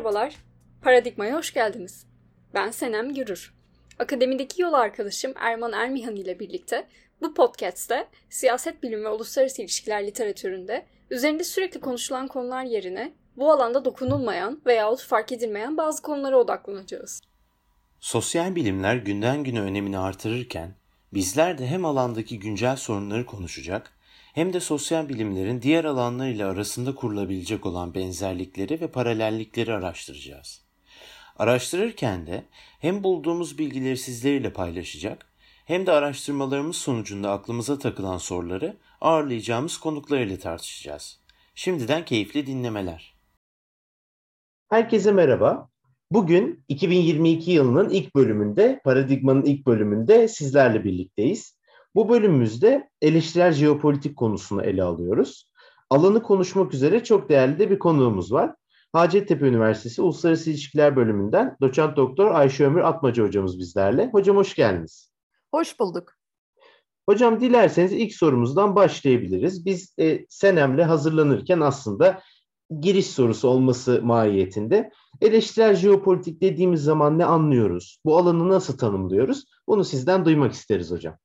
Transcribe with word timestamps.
Merhabalar. 0.00 0.34
Paradigma'ya 0.82 1.36
hoş 1.36 1.54
geldiniz. 1.54 2.06
Ben 2.54 2.70
Senem 2.70 3.14
Gürür. 3.14 3.54
Akademideki 3.98 4.62
yol 4.62 4.72
arkadaşım 4.72 5.32
Erman 5.36 5.72
Ermihan 5.72 6.16
ile 6.16 6.38
birlikte 6.38 6.86
bu 7.22 7.34
podcast'te 7.34 8.08
siyaset 8.30 8.82
bilimi 8.82 9.04
ve 9.04 9.08
uluslararası 9.08 9.62
ilişkiler 9.62 10.06
literatüründe 10.06 10.86
üzerinde 11.10 11.44
sürekli 11.44 11.80
konuşulan 11.80 12.28
konular 12.28 12.64
yerine 12.64 13.12
bu 13.36 13.52
alanda 13.52 13.84
dokunulmayan 13.84 14.60
veyahut 14.66 15.02
fark 15.02 15.32
edilmeyen 15.32 15.76
bazı 15.76 16.02
konulara 16.02 16.38
odaklanacağız. 16.38 17.20
Sosyal 18.00 18.54
bilimler 18.54 18.96
günden 18.96 19.44
güne 19.44 19.60
önemini 19.60 19.98
artırırken 19.98 20.74
bizler 21.14 21.58
de 21.58 21.66
hem 21.66 21.84
alandaki 21.84 22.38
güncel 22.38 22.76
sorunları 22.76 23.26
konuşacak 23.26 23.92
hem 24.40 24.52
de 24.52 24.60
sosyal 24.60 25.08
bilimlerin 25.08 25.62
diğer 25.62 25.84
alanlarıyla 25.84 26.50
arasında 26.50 26.94
kurulabilecek 26.94 27.66
olan 27.66 27.94
benzerlikleri 27.94 28.80
ve 28.80 28.90
paralellikleri 28.90 29.72
araştıracağız. 29.72 30.64
Araştırırken 31.36 32.26
de 32.26 32.44
hem 32.78 33.04
bulduğumuz 33.04 33.58
bilgileri 33.58 33.96
sizlerle 33.96 34.52
paylaşacak 34.52 35.32
hem 35.64 35.86
de 35.86 35.92
araştırmalarımız 35.92 36.76
sonucunda 36.76 37.30
aklımıza 37.30 37.78
takılan 37.78 38.18
soruları 38.18 38.76
ağırlayacağımız 39.00 39.78
konuklarıyla 39.78 40.38
tartışacağız. 40.38 41.20
Şimdiden 41.54 42.04
keyifli 42.04 42.46
dinlemeler. 42.46 43.14
Herkese 44.70 45.12
merhaba. 45.12 45.68
Bugün 46.10 46.64
2022 46.68 47.50
yılının 47.50 47.90
ilk 47.90 48.14
bölümünde, 48.14 48.80
Paradigma'nın 48.84 49.44
ilk 49.44 49.66
bölümünde 49.66 50.28
sizlerle 50.28 50.84
birlikteyiz. 50.84 51.59
Bu 51.94 52.08
bölümümüzde 52.08 52.90
eleştirel 53.02 53.52
jeopolitik 53.52 54.16
konusunu 54.16 54.62
ele 54.62 54.82
alıyoruz. 54.82 55.50
Alanı 55.90 56.22
konuşmak 56.22 56.74
üzere 56.74 57.04
çok 57.04 57.28
değerli 57.28 57.58
de 57.58 57.70
bir 57.70 57.78
konuğumuz 57.78 58.32
var. 58.32 58.54
Hacettepe 58.92 59.46
Üniversitesi 59.46 60.02
Uluslararası 60.02 60.50
İlişkiler 60.50 60.96
Bölümünden 60.96 61.56
doçent 61.60 61.96
doktor 61.96 62.30
Ayşe 62.30 62.66
Ömür 62.66 62.80
Atmaca 62.80 63.24
hocamız 63.24 63.58
bizlerle. 63.58 64.10
Hocam 64.12 64.36
hoş 64.36 64.54
geldiniz. 64.54 65.12
Hoş 65.54 65.80
bulduk. 65.80 66.12
Hocam 67.08 67.40
dilerseniz 67.40 67.92
ilk 67.92 68.14
sorumuzdan 68.14 68.76
başlayabiliriz. 68.76 69.66
Biz 69.66 69.94
e, 70.00 70.26
Senem'le 70.28 70.82
hazırlanırken 70.82 71.60
aslında 71.60 72.22
giriş 72.80 73.06
sorusu 73.06 73.48
olması 73.48 74.00
mahiyetinde 74.02 74.90
eleştirel 75.20 75.74
jeopolitik 75.74 76.42
dediğimiz 76.42 76.82
zaman 76.82 77.18
ne 77.18 77.24
anlıyoruz? 77.24 78.00
Bu 78.04 78.18
alanı 78.18 78.48
nasıl 78.48 78.78
tanımlıyoruz? 78.78 79.44
Bunu 79.66 79.84
sizden 79.84 80.24
duymak 80.24 80.52
isteriz 80.52 80.90
hocam. 80.90 81.18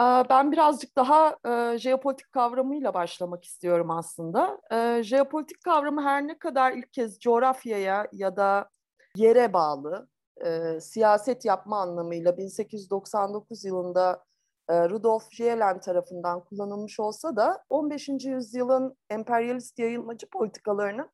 Ben 0.00 0.52
birazcık 0.52 0.96
daha 0.96 1.36
e, 1.46 1.78
jeopolitik 1.78 2.32
kavramıyla 2.32 2.94
başlamak 2.94 3.44
istiyorum 3.44 3.90
aslında. 3.90 4.60
E, 4.72 5.02
jeopolitik 5.02 5.64
kavramı 5.64 6.02
her 6.02 6.26
ne 6.26 6.38
kadar 6.38 6.72
ilk 6.72 6.92
kez 6.92 7.18
coğrafyaya 7.18 8.08
ya 8.12 8.36
da 8.36 8.68
yere 9.16 9.52
bağlı 9.52 10.08
e, 10.44 10.80
siyaset 10.80 11.44
yapma 11.44 11.80
anlamıyla 11.80 12.38
1899 12.38 13.64
yılında 13.64 14.24
e, 14.68 14.88
Rudolf 14.88 15.30
Gehlen 15.30 15.80
tarafından 15.80 16.44
kullanılmış 16.44 17.00
olsa 17.00 17.36
da 17.36 17.64
15. 17.68 18.08
yüzyılın 18.08 18.96
emperyalist 19.10 19.78
yayılmacı 19.78 20.30
politikalarının 20.30 21.10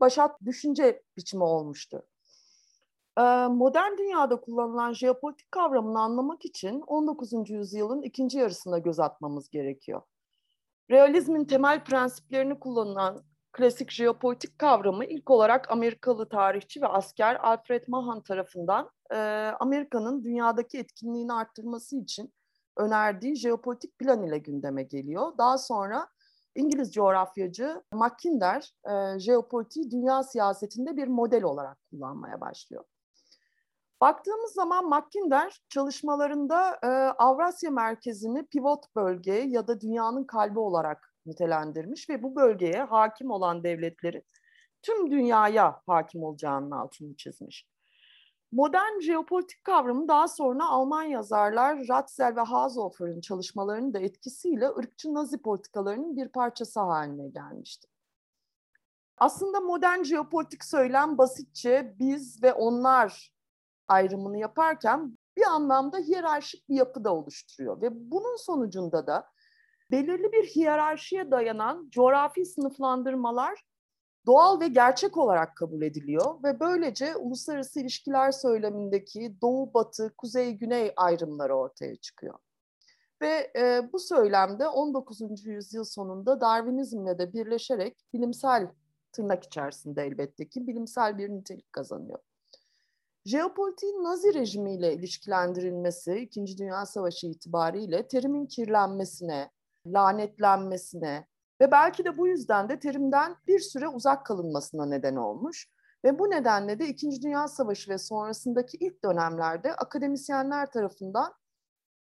başat 0.00 0.40
düşünce 0.44 1.02
biçimi 1.16 1.44
olmuştu. 1.44 2.06
E, 3.18 3.22
modern 3.46 3.98
dünyada 3.98 4.40
kullanılan 4.40 4.92
jeopolitik 4.92 5.52
kavramını 5.52 6.00
anlamak 6.00 6.44
için 6.44 6.80
19. 6.80 7.50
yüzyılın 7.50 8.02
ikinci 8.02 8.38
yarısına 8.38 8.78
göz 8.78 9.00
atmamız 9.00 9.50
gerekiyor. 9.50 10.02
Realizmin 10.90 11.44
temel 11.44 11.84
prensiplerini 11.84 12.58
kullanılan 12.58 13.22
klasik 13.52 13.90
jeopolitik 13.90 14.58
kavramı 14.58 15.04
ilk 15.04 15.30
olarak 15.30 15.70
Amerikalı 15.70 16.28
tarihçi 16.28 16.82
ve 16.82 16.86
asker 16.86 17.34
Alfred 17.42 17.84
Mahan 17.88 18.22
tarafından 18.22 18.90
e, 19.12 19.16
Amerika'nın 19.60 20.24
dünyadaki 20.24 20.78
etkinliğini 20.78 21.32
arttırması 21.32 21.96
için 21.96 22.32
önerdiği 22.76 23.36
jeopolitik 23.36 23.98
plan 23.98 24.22
ile 24.22 24.38
gündeme 24.38 24.82
geliyor. 24.82 25.38
Daha 25.38 25.58
sonra 25.58 26.08
İngiliz 26.54 26.92
coğrafyacı 26.92 27.82
Mackinder 27.92 28.74
e, 28.90 29.18
jeopolitiği 29.18 29.90
dünya 29.90 30.22
siyasetinde 30.22 30.96
bir 30.96 31.08
model 31.08 31.42
olarak 31.42 31.78
kullanmaya 31.90 32.40
başlıyor. 32.40 32.84
Baktığımız 34.00 34.52
zaman 34.52 34.88
Mackinder 34.88 35.60
çalışmalarında 35.68 36.78
e, 36.82 36.86
Avrasya 37.18 37.70
merkezini 37.70 38.46
pivot 38.46 38.96
bölge 38.96 39.32
ya 39.32 39.66
da 39.66 39.80
dünyanın 39.80 40.24
kalbi 40.24 40.58
olarak 40.58 41.14
nitelendirmiş 41.26 42.10
ve 42.10 42.22
bu 42.22 42.36
bölgeye 42.36 42.82
hakim 42.82 43.30
olan 43.30 43.64
devletlerin 43.64 44.22
tüm 44.82 45.10
dünyaya 45.10 45.82
hakim 45.86 46.22
olacağının 46.22 46.70
altını 46.70 47.16
çizmiş. 47.16 47.68
Modern 48.52 49.00
jeopolitik 49.00 49.64
kavramı 49.64 50.08
daha 50.08 50.28
sonra 50.28 50.68
Alman 50.68 51.02
yazarlar 51.02 51.88
Ratzel 51.88 52.36
ve 52.36 52.40
Haushofer'ın 52.40 53.20
çalışmalarının 53.20 53.94
da 53.94 53.98
etkisiyle 53.98 54.68
ırkçı 54.68 55.14
nazi 55.14 55.42
politikalarının 55.42 56.16
bir 56.16 56.28
parçası 56.28 56.80
haline 56.80 57.28
gelmişti. 57.28 57.88
Aslında 59.18 59.60
modern 59.60 60.02
jeopolitik 60.02 60.64
söylem 60.64 61.18
basitçe 61.18 61.94
biz 61.98 62.42
ve 62.42 62.52
onlar 62.52 63.35
ayrımını 63.88 64.38
yaparken 64.38 65.18
bir 65.36 65.42
anlamda 65.42 65.98
hiyerarşik 65.98 66.68
bir 66.68 66.74
yapı 66.74 67.04
da 67.04 67.14
oluşturuyor 67.14 67.82
ve 67.82 67.88
bunun 67.92 68.36
sonucunda 68.36 69.06
da 69.06 69.26
belirli 69.90 70.32
bir 70.32 70.44
hiyerarşiye 70.44 71.30
dayanan 71.30 71.88
coğrafi 71.90 72.44
sınıflandırmalar 72.44 73.64
doğal 74.26 74.60
ve 74.60 74.68
gerçek 74.68 75.16
olarak 75.16 75.56
kabul 75.56 75.82
ediliyor 75.82 76.42
ve 76.42 76.60
böylece 76.60 77.16
uluslararası 77.16 77.80
ilişkiler 77.80 78.32
söylemindeki 78.32 79.40
doğu 79.42 79.74
batı, 79.74 80.14
kuzey 80.16 80.52
güney 80.52 80.92
ayrımları 80.96 81.54
ortaya 81.54 81.96
çıkıyor. 81.96 82.38
Ve 83.22 83.52
e, 83.56 83.92
bu 83.92 83.98
söylemde 83.98 84.68
19. 84.68 85.20
yüzyıl 85.44 85.84
sonunda 85.84 86.40
Darwinizmle 86.40 87.18
de 87.18 87.32
birleşerek 87.32 88.06
bilimsel 88.12 88.68
tırnak 89.12 89.44
içerisinde 89.44 90.02
elbette 90.02 90.48
ki 90.48 90.66
bilimsel 90.66 91.18
bir 91.18 91.28
nitelik 91.28 91.72
kazanıyor. 91.72 92.18
Jeopolitiğin 93.26 94.04
Nazi 94.04 94.34
rejimiyle 94.34 94.94
ilişkilendirilmesi 94.94 96.14
İkinci 96.14 96.58
Dünya 96.58 96.86
Savaşı 96.86 97.26
itibariyle 97.26 98.08
terimin 98.08 98.46
kirlenmesine, 98.46 99.50
lanetlenmesine 99.86 101.26
ve 101.60 101.70
belki 101.70 102.04
de 102.04 102.18
bu 102.18 102.28
yüzden 102.28 102.68
de 102.68 102.78
terimden 102.78 103.36
bir 103.46 103.58
süre 103.58 103.88
uzak 103.88 104.26
kalınmasına 104.26 104.86
neden 104.86 105.16
olmuş. 105.16 105.68
Ve 106.04 106.18
bu 106.18 106.30
nedenle 106.30 106.78
de 106.78 106.88
İkinci 106.88 107.22
Dünya 107.22 107.48
Savaşı 107.48 107.90
ve 107.90 107.98
sonrasındaki 107.98 108.76
ilk 108.76 109.04
dönemlerde 109.04 109.74
akademisyenler 109.74 110.70
tarafından 110.70 111.32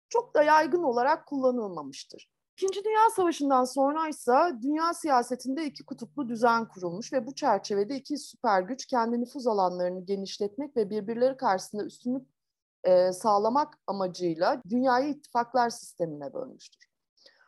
çok 0.10 0.36
da 0.36 0.44
yaygın 0.44 0.84
olarak 0.84 1.28
kullanılmamıştır. 1.28 2.35
İkinci 2.58 2.84
Dünya 2.84 3.10
Savaşı'ndan 3.16 3.64
sonra 3.64 4.08
ise 4.08 4.32
dünya 4.62 4.94
siyasetinde 4.94 5.66
iki 5.66 5.86
kutuplu 5.86 6.30
düzen 6.30 6.68
kurulmuş 6.68 7.14
ve 7.14 7.28
bu 7.28 7.36
çerçevede 7.36 7.96
iki 7.96 8.18
süper 8.18 8.62
güç 8.62 8.86
kendi 8.86 9.22
nüfuz 9.22 9.48
alanlarını 9.48 10.06
genişletmek 10.06 10.78
ve 10.78 10.90
birbirleri 10.90 11.38
karşısında 11.38 11.84
üstünlük 11.84 12.28
e, 12.84 13.12
sağlamak 13.12 13.78
amacıyla 13.88 14.62
dünyayı 14.70 15.10
ittifaklar 15.10 15.70
sistemine 15.70 16.34
bölmüştür. 16.34 16.90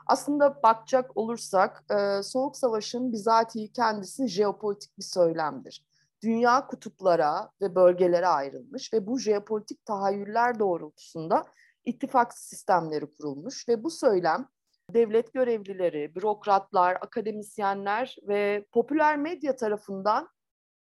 Aslında 0.08 0.64
bakacak 0.64 1.18
olursak 1.18 1.84
e, 1.92 2.24
Soğuk 2.24 2.58
Savaş'ın 2.58 3.12
bizatihi 3.12 3.72
kendisi 3.72 4.28
jeopolitik 4.28 4.98
bir 4.98 5.04
söylemdir. 5.04 5.86
Dünya 6.22 6.68
kutuplara 6.68 7.52
ve 7.62 7.76
bölgelere 7.76 8.28
ayrılmış 8.28 8.94
ve 8.94 9.08
bu 9.08 9.20
jeopolitik 9.20 9.86
tahayyüller 9.86 10.60
doğrultusunda 10.60 11.44
ittifak 11.86 12.38
sistemleri 12.38 13.16
kurulmuş 13.16 13.70
ve 13.70 13.84
bu 13.84 13.92
söylem 13.92 14.48
devlet 14.94 15.34
görevlileri, 15.34 16.16
bürokratlar, 16.16 16.96
akademisyenler 17.02 18.16
ve 18.28 18.66
popüler 18.72 19.18
medya 19.18 19.56
tarafından 19.56 20.30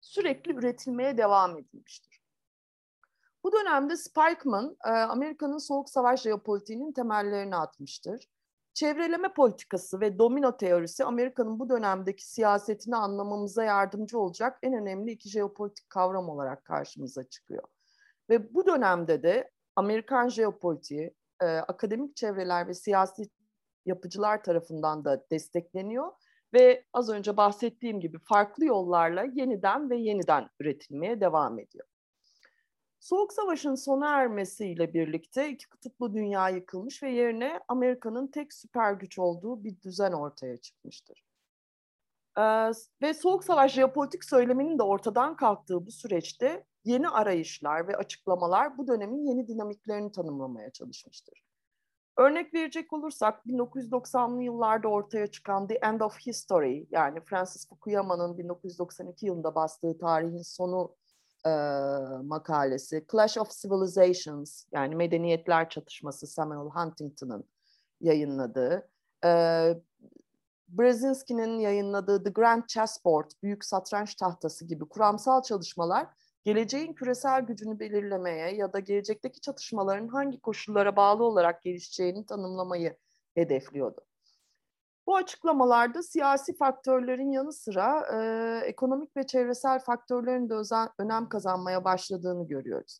sürekli 0.01 0.53
üretilmeye 0.53 1.17
devam 1.17 1.57
edilmiştir. 1.57 2.23
Bu 3.43 3.51
dönemde 3.51 3.97
Spikeman, 3.97 4.77
e, 4.85 4.89
Amerika'nın 4.89 5.57
soğuk 5.57 5.89
savaş 5.89 6.21
jeopolitiğinin 6.21 6.91
temellerini 6.91 7.55
atmıştır. 7.55 8.29
Çevreleme 8.73 9.33
politikası 9.33 9.99
ve 9.99 10.19
domino 10.19 10.57
teorisi 10.57 11.05
Amerika'nın 11.05 11.59
bu 11.59 11.69
dönemdeki 11.69 12.27
siyasetini 12.27 12.95
anlamamıza 12.95 13.63
yardımcı 13.63 14.19
olacak 14.19 14.59
en 14.63 14.73
önemli 14.73 15.11
iki 15.11 15.29
jeopolitik 15.29 15.89
kavram 15.89 16.29
olarak 16.29 16.65
karşımıza 16.65 17.23
çıkıyor. 17.23 17.63
Ve 18.29 18.53
bu 18.53 18.67
dönemde 18.67 19.23
de 19.23 19.51
Amerikan 19.75 20.29
jeopolitiği, 20.29 21.13
e, 21.41 21.45
akademik 21.45 22.15
çevreler 22.15 22.67
ve 22.67 22.73
siyasi 22.73 23.29
yapıcılar 23.85 24.43
tarafından 24.43 25.05
da 25.05 25.25
destekleniyor 25.31 26.11
ve 26.53 26.85
az 26.93 27.09
önce 27.09 27.37
bahsettiğim 27.37 27.99
gibi 27.99 28.19
farklı 28.19 28.65
yollarla 28.65 29.23
yeniden 29.23 29.89
ve 29.89 29.97
yeniden 29.97 30.49
üretilmeye 30.59 31.21
devam 31.21 31.59
ediyor. 31.59 31.85
Soğuk 32.99 33.33
Savaş'ın 33.33 33.75
sona 33.75 34.09
ermesiyle 34.09 34.93
birlikte 34.93 35.49
iki 35.49 35.69
kutuplu 35.69 36.13
dünya 36.13 36.49
yıkılmış 36.49 37.03
ve 37.03 37.11
yerine 37.11 37.59
Amerika'nın 37.67 38.27
tek 38.27 38.53
süper 38.53 38.93
güç 38.93 39.19
olduğu 39.19 39.63
bir 39.63 39.81
düzen 39.81 40.11
ortaya 40.11 40.57
çıkmıştır. 40.57 41.23
Ee, 42.37 42.71
ve 43.01 43.13
Soğuk 43.13 43.43
Savaş 43.43 43.73
jeopolitik 43.73 44.23
söyleminin 44.23 44.79
de 44.79 44.83
ortadan 44.83 45.35
kalktığı 45.35 45.85
bu 45.85 45.91
süreçte 45.91 46.65
yeni 46.85 47.09
arayışlar 47.09 47.87
ve 47.87 47.97
açıklamalar 47.97 48.77
bu 48.77 48.87
dönemin 48.87 49.25
yeni 49.25 49.47
dinamiklerini 49.47 50.11
tanımlamaya 50.11 50.71
çalışmıştır. 50.71 51.43
Örnek 52.17 52.53
verecek 52.53 52.93
olursak 52.93 53.45
1990'lı 53.45 54.43
yıllarda 54.43 54.87
ortaya 54.87 55.27
çıkan 55.27 55.67
The 55.67 55.75
End 55.75 56.01
of 56.01 56.19
History 56.19 56.87
yani 56.91 57.19
Francis 57.21 57.69
Fukuyama'nın 57.69 58.37
1992 58.37 59.25
yılında 59.25 59.55
bastığı 59.55 59.97
tarihin 59.97 60.41
sonu 60.41 60.95
e, 61.45 61.49
makalesi, 62.23 63.05
Clash 63.11 63.37
of 63.37 63.51
Civilizations 63.51 64.65
yani 64.71 64.95
medeniyetler 64.95 65.69
çatışması 65.69 66.27
Samuel 66.27 66.69
Huntington'ın 66.69 67.43
yayınladığı, 68.01 68.89
e, 69.25 69.29
Brzezinski'nin 70.67 71.59
yayınladığı 71.59 72.23
The 72.23 72.29
Grand 72.29 72.63
Chessboard, 72.67 73.31
Büyük 73.43 73.65
Satranç 73.65 74.15
Tahtası 74.15 74.65
gibi 74.65 74.85
kuramsal 74.85 75.43
çalışmalar 75.43 76.07
geleceğin 76.43 76.93
küresel 76.93 77.41
gücünü 77.41 77.79
belirlemeye 77.79 78.55
ya 78.55 78.73
da 78.73 78.79
gelecekteki 78.79 79.41
çatışmaların 79.41 80.07
hangi 80.07 80.39
koşullara 80.39 80.95
bağlı 80.95 81.23
olarak 81.23 81.61
gelişeceğini 81.61 82.25
tanımlamayı 82.25 82.97
hedefliyordu. 83.35 84.01
Bu 85.07 85.15
açıklamalarda 85.15 86.03
siyasi 86.03 86.57
faktörlerin 86.57 87.31
yanı 87.31 87.53
sıra 87.53 88.05
e, 88.13 88.17
ekonomik 88.67 89.17
ve 89.17 89.27
çevresel 89.27 89.79
faktörlerin 89.79 90.49
de 90.49 90.53
özen, 90.53 90.89
önem 90.99 91.29
kazanmaya 91.29 91.83
başladığını 91.83 92.47
görüyoruz. 92.47 92.99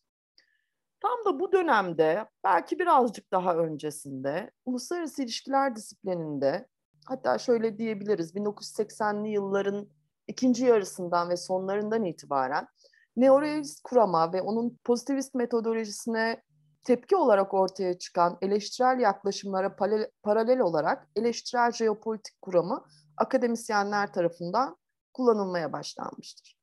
Tam 1.02 1.26
da 1.26 1.40
bu 1.40 1.52
dönemde, 1.52 2.26
belki 2.44 2.80
birazcık 2.80 3.32
daha 3.32 3.56
öncesinde, 3.56 4.52
uluslararası 4.66 5.24
ilişkiler 5.24 5.76
disiplininde, 5.76 6.68
hatta 7.06 7.38
şöyle 7.38 7.78
diyebiliriz, 7.78 8.36
1980'li 8.36 9.30
yılların 9.30 9.90
ikinci 10.28 10.66
yarısından 10.66 11.30
ve 11.30 11.38
sonlarından 11.38 12.04
itibaren 12.04 12.68
neorealist 13.16 13.84
kurama 13.84 14.34
ve 14.34 14.42
onun 14.42 14.80
pozitivist 14.84 15.36
metodolojisine 15.36 16.42
tepki 16.84 17.16
olarak 17.16 17.54
ortaya 17.54 17.98
çıkan 18.00 18.38
eleştirel 18.42 19.00
yaklaşımlara 19.00 19.76
paralel 20.24 20.60
olarak 20.60 21.08
eleştirel 21.16 21.72
jeopolitik 21.72 22.42
kuramı 22.42 22.86
akademisyenler 23.18 24.14
tarafından 24.14 24.78
kullanılmaya 25.14 25.74
başlanmıştır. 25.74 26.58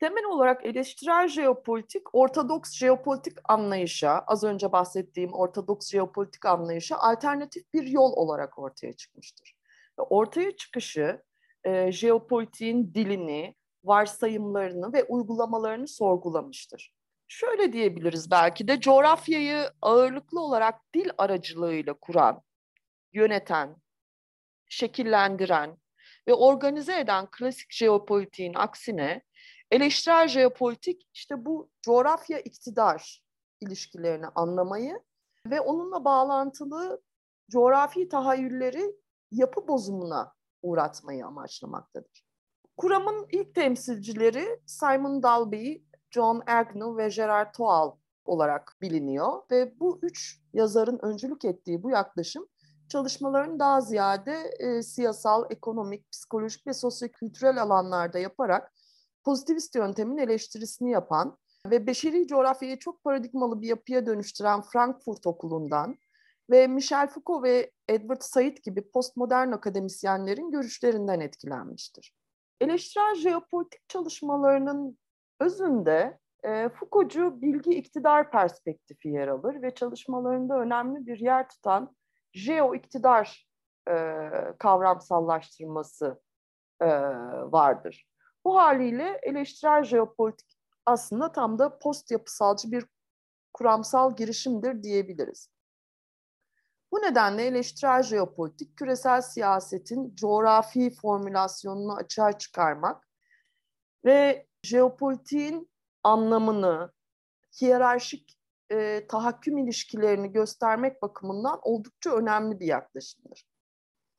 Temel 0.00 0.24
olarak 0.24 0.66
eleştirel 0.66 1.28
jeopolitik, 1.28 2.14
ortodoks 2.14 2.72
jeopolitik 2.72 3.38
anlayışa, 3.44 4.18
az 4.26 4.44
önce 4.44 4.72
bahsettiğim 4.72 5.32
ortodoks 5.32 5.90
jeopolitik 5.90 6.46
anlayışa 6.46 6.96
alternatif 6.96 7.72
bir 7.74 7.86
yol 7.86 8.12
olarak 8.12 8.58
ortaya 8.58 8.92
çıkmıştır. 8.92 9.56
Ortaya 9.96 10.56
çıkışı 10.56 11.22
e, 11.64 11.92
jeopolitiğin 11.92 12.94
dilini, 12.94 13.54
varsayımlarını 13.84 14.92
ve 14.92 15.04
uygulamalarını 15.04 15.88
sorgulamıştır. 15.88 16.94
Şöyle 17.28 17.72
diyebiliriz 17.72 18.30
belki 18.30 18.68
de 18.68 18.80
coğrafyayı 18.80 19.70
ağırlıklı 19.82 20.40
olarak 20.40 20.94
dil 20.94 21.10
aracılığıyla 21.18 21.94
kuran, 21.94 22.42
yöneten, 23.12 23.76
şekillendiren 24.68 25.78
ve 26.28 26.34
organize 26.34 27.00
eden 27.00 27.28
klasik 27.30 27.72
jeopolitiğin 27.72 28.54
aksine 28.54 29.22
eleştirel 29.70 30.28
jeopolitik 30.28 31.08
işte 31.14 31.44
bu 31.44 31.70
coğrafya 31.82 32.38
iktidar 32.38 33.22
ilişkilerini 33.60 34.26
anlamayı 34.26 35.02
ve 35.46 35.60
onunla 35.60 36.04
bağlantılı 36.04 37.02
coğrafi 37.50 38.08
tahayyülleri 38.08 38.94
yapı 39.30 39.68
bozumuna 39.68 40.34
uğratmayı 40.62 41.26
amaçlamaktadır. 41.26 42.27
Kuramın 42.78 43.26
ilk 43.32 43.54
temsilcileri 43.54 44.60
Simon 44.66 45.22
Dalby, 45.22 45.74
John 46.10 46.42
Agnew 46.46 46.96
ve 46.96 47.08
Gerard 47.08 47.54
Toal 47.54 47.92
olarak 48.24 48.76
biliniyor 48.80 49.42
ve 49.50 49.80
bu 49.80 49.98
üç 50.02 50.40
yazarın 50.52 50.98
öncülük 51.02 51.44
ettiği 51.44 51.82
bu 51.82 51.90
yaklaşım 51.90 52.46
çalışmalarını 52.88 53.58
daha 53.58 53.80
ziyade 53.80 54.50
e, 54.58 54.82
siyasal, 54.82 55.44
ekonomik, 55.50 56.12
psikolojik 56.12 56.66
ve 56.66 56.72
sosyokültürel 56.72 57.62
alanlarda 57.62 58.18
yaparak 58.18 58.72
pozitivist 59.24 59.74
yöntemin 59.74 60.18
eleştirisini 60.18 60.90
yapan 60.90 61.38
ve 61.70 61.86
beşeri 61.86 62.26
coğrafyayı 62.26 62.78
çok 62.78 63.04
paradigmalı 63.04 63.62
bir 63.62 63.68
yapıya 63.68 64.06
dönüştüren 64.06 64.62
Frankfurt 64.62 65.26
Okulu'ndan 65.26 65.98
ve 66.50 66.66
Michel 66.66 67.08
Foucault 67.08 67.44
ve 67.44 67.70
Edward 67.88 68.20
Said 68.20 68.56
gibi 68.56 68.90
postmodern 68.90 69.52
akademisyenlerin 69.52 70.50
görüşlerinden 70.50 71.20
etkilenmiştir. 71.20 72.18
Eleştirel 72.60 73.14
jeopolitik 73.14 73.88
çalışmalarının 73.88 74.98
özünde 75.40 76.18
e, 76.44 76.68
Foucault'cu 76.68 77.42
bilgi 77.42 77.70
iktidar 77.70 78.30
perspektifi 78.30 79.08
yer 79.08 79.28
alır 79.28 79.62
ve 79.62 79.74
çalışmalarında 79.74 80.58
önemli 80.58 81.06
bir 81.06 81.18
yer 81.18 81.48
tutan 81.48 81.96
jeo 82.32 82.74
iktidar 82.74 83.48
e, 83.88 83.94
kavramsallaştırması 84.58 86.20
e, 86.80 86.86
vardır. 87.52 88.06
Bu 88.44 88.56
haliyle 88.56 89.20
eleştirel 89.22 89.84
jeopolitik 89.84 90.58
aslında 90.86 91.32
tam 91.32 91.58
da 91.58 91.78
post 91.78 92.10
yapısalcı 92.10 92.72
bir 92.72 92.84
kuramsal 93.52 94.16
girişimdir 94.16 94.82
diyebiliriz. 94.82 95.50
Bu 96.92 96.96
nedenle 96.96 97.46
eleştirel 97.46 98.02
jeopolitik 98.02 98.76
küresel 98.76 99.22
siyasetin 99.22 100.14
coğrafi 100.14 100.90
formülasyonunu 100.90 101.94
açığa 101.94 102.38
çıkarmak 102.38 103.08
ve 104.04 104.46
jeopolitiğin 104.62 105.70
anlamını, 106.02 106.92
hiyerarşik 107.60 108.38
e, 108.70 109.06
tahakküm 109.08 109.58
ilişkilerini 109.58 110.32
göstermek 110.32 111.02
bakımından 111.02 111.58
oldukça 111.62 112.10
önemli 112.10 112.60
bir 112.60 112.66
yaklaşımdır. 112.66 113.44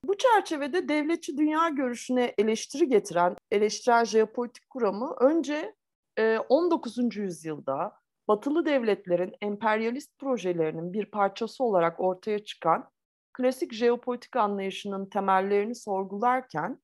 Bu 0.04 0.18
çerçevede 0.18 0.90
devletçi 0.90 1.38
dünya 1.38 1.70
görüşüne 1.70 2.34
eleştiri 2.38 2.88
getiren 2.88 3.36
eleştirel 3.52 4.06
jeopolitik 4.06 4.70
kuramı 4.70 5.16
önce 5.20 5.76
e, 6.18 6.38
19. 6.38 7.16
yüzyılda 7.16 8.00
batılı 8.30 8.66
devletlerin 8.66 9.36
emperyalist 9.42 10.20
projelerinin 10.20 10.94
bir 10.94 11.06
parçası 11.06 11.64
olarak 11.64 12.00
ortaya 12.00 12.44
çıkan 12.46 12.90
klasik 13.34 13.74
jeopolitik 13.74 14.36
anlayışının 14.36 15.06
temellerini 15.06 15.76
sorgularken 15.76 16.82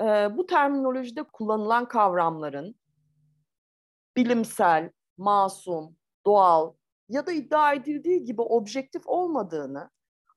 e, 0.00 0.04
bu 0.36 0.46
terminolojide 0.46 1.22
kullanılan 1.22 1.88
kavramların 1.88 2.74
bilimsel, 4.16 4.90
masum, 5.16 5.96
doğal 6.26 6.74
ya 7.08 7.26
da 7.26 7.32
iddia 7.32 7.74
edildiği 7.74 8.24
gibi 8.24 8.42
objektif 8.42 9.02
olmadığını, 9.06 9.90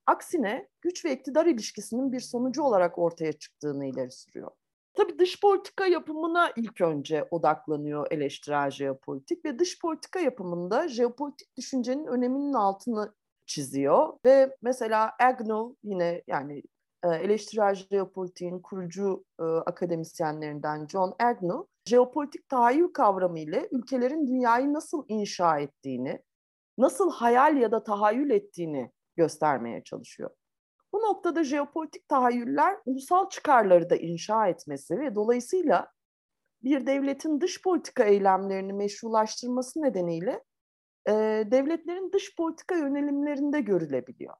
aksine 0.06 0.70
güç 0.82 1.06
ve 1.06 1.14
iktidar 1.14 1.46
ilişkisinin 1.46 2.12
bir 2.12 2.20
sonucu 2.20 2.64
olarak 2.64 2.98
ortaya 2.98 3.34
çıktığını 3.34 3.86
ileri 3.86 4.12
sürüyor. 4.12 4.52
Tabii 4.94 5.20
dış 5.20 5.42
politika 5.42 5.86
yapımına 5.86 6.52
ilk 6.56 6.82
önce 6.82 7.28
odaklanıyor 7.32 8.08
eleştirel 8.12 8.70
jeopolitik 8.70 9.46
ve 9.46 9.60
dış 9.60 9.80
politika 9.80 10.20
yapımında 10.20 10.88
jeopolitik 10.88 11.58
düşüncenin 11.58 12.06
öneminin 12.06 12.54
altını 12.54 13.14
çiziyor 13.46 14.14
ve 14.26 14.58
mesela 14.62 15.12
Agnew 15.20 15.76
yine 15.84 16.24
yani 16.28 16.64
e, 17.04 17.10
eleştirel 17.10 17.76
jeopolitiğin 17.76 18.60
kurucu 18.60 19.26
e, 19.40 19.44
akademisyenlerinden 19.44 20.88
John 20.88 21.16
Agnew, 21.20 21.64
jeopolitik 21.86 22.50
tahayyül 22.50 22.94
kavramı 22.94 23.40
ile 23.40 23.68
ülkelerin 23.72 24.28
dünyayı 24.28 24.74
nasıl 24.74 25.06
inşa 25.08 25.60
ettiğini, 25.60 26.24
nasıl 26.78 27.12
hayal 27.12 27.58
ya 27.58 27.72
da 27.72 27.84
tahayyül 27.84 28.30
ettiğini 28.30 28.92
göstermeye 29.16 29.84
çalışıyor. 29.84 30.30
Bu 30.94 30.98
noktada 30.98 31.44
jeopolitik 31.44 32.08
tahayyüller 32.08 32.78
ulusal 32.86 33.30
çıkarları 33.30 33.90
da 33.90 33.96
inşa 33.96 34.48
etmesi 34.48 35.00
ve 35.00 35.16
dolayısıyla 35.16 35.92
bir 36.64 36.86
devletin 36.88 37.42
dış 37.42 37.62
politika 37.62 38.04
eylemlerini 38.04 38.74
meşrulaştırması 38.74 39.82
nedeniyle 39.82 40.44
e, 41.08 41.12
devletlerin 41.52 42.12
dış 42.12 42.36
politika 42.36 42.76
yönelimlerinde 42.76 43.62
görülebiliyor. 43.62 44.36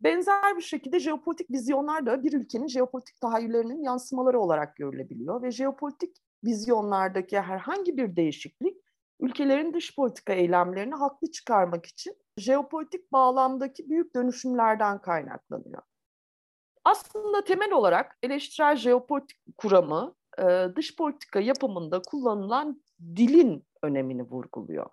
Benzer 0.00 0.56
bir 0.56 0.62
şekilde 0.62 1.00
jeopolitik 1.00 1.50
vizyonlar 1.50 2.06
da 2.06 2.24
bir 2.24 2.32
ülkenin 2.32 2.68
jeopolitik 2.68 3.20
tahayyüllerinin 3.20 3.82
yansımaları 3.82 4.40
olarak 4.40 4.76
görülebiliyor 4.76 5.42
ve 5.42 5.50
jeopolitik 5.50 6.16
vizyonlardaki 6.44 7.40
herhangi 7.40 7.96
bir 7.96 8.16
değişiklik 8.16 8.76
ülkelerin 9.20 9.74
dış 9.74 9.96
politika 9.96 10.32
eylemlerini 10.32 10.94
haklı 10.94 11.30
çıkarmak 11.30 11.86
için 11.86 12.16
jeopolitik 12.36 13.12
bağlamdaki 13.12 13.90
büyük 13.90 14.14
dönüşümlerden 14.14 15.00
kaynaklanıyor. 15.00 15.82
Aslında 16.84 17.44
temel 17.44 17.72
olarak 17.72 18.18
eleştirel 18.22 18.76
jeopolitik 18.76 19.38
kuramı 19.56 20.14
dış 20.76 20.96
politika 20.96 21.40
yapımında 21.40 22.02
kullanılan 22.02 22.82
dilin 23.00 23.66
önemini 23.82 24.22
vurguluyor. 24.22 24.90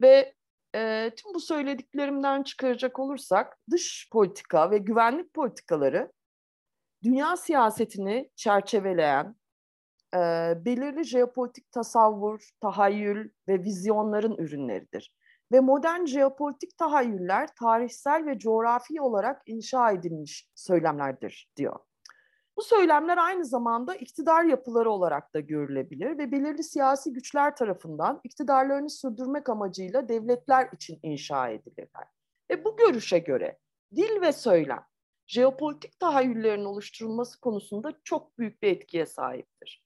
Ve 0.00 0.34
e, 0.74 1.10
tüm 1.16 1.34
bu 1.34 1.40
söylediklerimden 1.40 2.42
çıkaracak 2.42 2.98
olursak 2.98 3.58
dış 3.70 4.08
politika 4.12 4.70
ve 4.70 4.78
güvenlik 4.78 5.34
politikaları 5.34 6.12
dünya 7.02 7.36
siyasetini 7.36 8.30
çerçeveleyen 8.36 9.36
e, 10.14 10.18
belirli 10.64 11.04
jeopolitik 11.04 11.72
tasavvur, 11.72 12.48
tahayyül 12.60 13.30
ve 13.48 13.64
vizyonların 13.64 14.36
ürünleridir. 14.36 15.14
Ve 15.52 15.60
modern 15.60 16.04
jeopolitik 16.04 16.78
tahayyüller 16.78 17.48
tarihsel 17.54 18.26
ve 18.26 18.38
coğrafi 18.38 19.00
olarak 19.00 19.42
inşa 19.46 19.90
edilmiş 19.90 20.50
söylemlerdir 20.54 21.50
diyor. 21.56 21.78
Bu 22.56 22.62
söylemler 22.62 23.18
aynı 23.18 23.44
zamanda 23.44 23.94
iktidar 23.94 24.44
yapıları 24.44 24.90
olarak 24.90 25.34
da 25.34 25.40
görülebilir 25.40 26.18
ve 26.18 26.32
belirli 26.32 26.64
siyasi 26.64 27.12
güçler 27.12 27.56
tarafından 27.56 28.20
iktidarlarını 28.24 28.90
sürdürmek 28.90 29.48
amacıyla 29.48 30.08
devletler 30.08 30.68
için 30.72 30.98
inşa 31.02 31.48
edilirler. 31.48 32.08
Ve 32.50 32.64
bu 32.64 32.76
görüşe 32.76 33.18
göre 33.18 33.58
dil 33.96 34.20
ve 34.20 34.32
söylem 34.32 34.84
jeopolitik 35.26 36.00
tahayyüllerin 36.00 36.64
oluşturulması 36.64 37.40
konusunda 37.40 37.92
çok 38.04 38.38
büyük 38.38 38.62
bir 38.62 38.68
etkiye 38.68 39.06
sahiptir. 39.06 39.84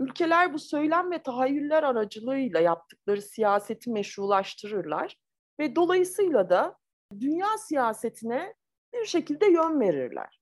Ülkeler 0.00 0.54
bu 0.54 0.58
söylem 0.58 1.10
ve 1.10 1.22
tahayyüller 1.22 1.82
aracılığıyla 1.82 2.60
yaptıkları 2.60 3.22
siyaseti 3.22 3.90
meşrulaştırırlar 3.90 5.16
ve 5.58 5.76
dolayısıyla 5.76 6.50
da 6.50 6.78
dünya 7.20 7.58
siyasetine 7.58 8.54
bir 8.94 9.04
şekilde 9.04 9.46
yön 9.46 9.80
verirler. 9.80 10.40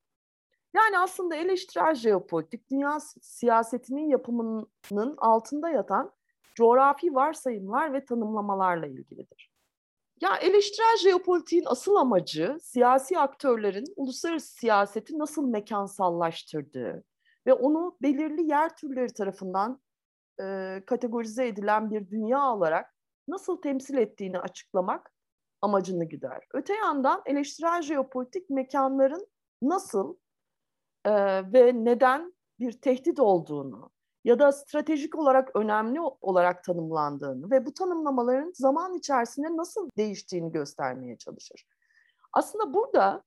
Yani 0.75 0.99
aslında 0.99 1.37
eleştirel 1.37 1.95
jeopolitik 1.95 2.71
dünya 2.71 2.99
siyasetinin 3.21 4.09
yapımının 4.09 5.15
altında 5.17 5.71
yatan 5.71 6.13
coğrafi 6.55 7.15
varsayımlar 7.15 7.93
ve 7.93 8.05
tanımlamalarla 8.05 8.87
ilgilidir. 8.87 9.53
Ya 10.21 10.37
eleştirel 10.37 10.97
jeopolitiğin 10.97 11.65
asıl 11.67 11.95
amacı 11.95 12.57
siyasi 12.61 13.19
aktörlerin 13.19 13.85
uluslararası 13.97 14.53
siyaseti 14.53 15.19
nasıl 15.19 15.49
mekansallaştırdığı 15.49 17.05
ve 17.49 17.53
onu 17.53 17.97
belirli 18.03 18.43
yer 18.43 18.77
türleri 18.77 19.15
tarafından 19.15 19.81
e, 20.41 20.83
kategorize 20.87 21.47
edilen 21.47 21.91
bir 21.91 22.11
dünya 22.11 22.53
olarak 22.53 22.95
nasıl 23.29 23.63
temsil 23.63 23.97
ettiğini 23.97 24.39
açıklamak 24.39 25.13
amacını 25.61 26.05
güder. 26.05 26.45
Öte 26.55 26.75
yandan 26.75 27.23
eleştirel 27.27 27.83
jeopolitik 27.83 28.51
mekanların 28.51 29.27
nasıl 29.63 30.17
e, 31.05 31.13
ve 31.53 31.85
neden 31.85 32.35
bir 32.61 32.73
tehdit 32.73 33.21
olduğunu 33.21 33.91
ya 34.25 34.39
da 34.39 34.53
stratejik 34.53 35.19
olarak 35.19 35.57
önemli 35.57 36.01
olarak 36.01 36.65
tanımlandığını 36.65 37.51
ve 37.51 37.67
bu 37.67 37.75
tanımlamaların 37.75 38.53
zaman 38.55 38.95
içerisinde 38.95 39.57
nasıl 39.57 39.91
değiştiğini 39.97 40.53
göstermeye 40.53 41.19
çalışır. 41.19 41.67
Aslında 42.33 42.75
burada 42.75 43.23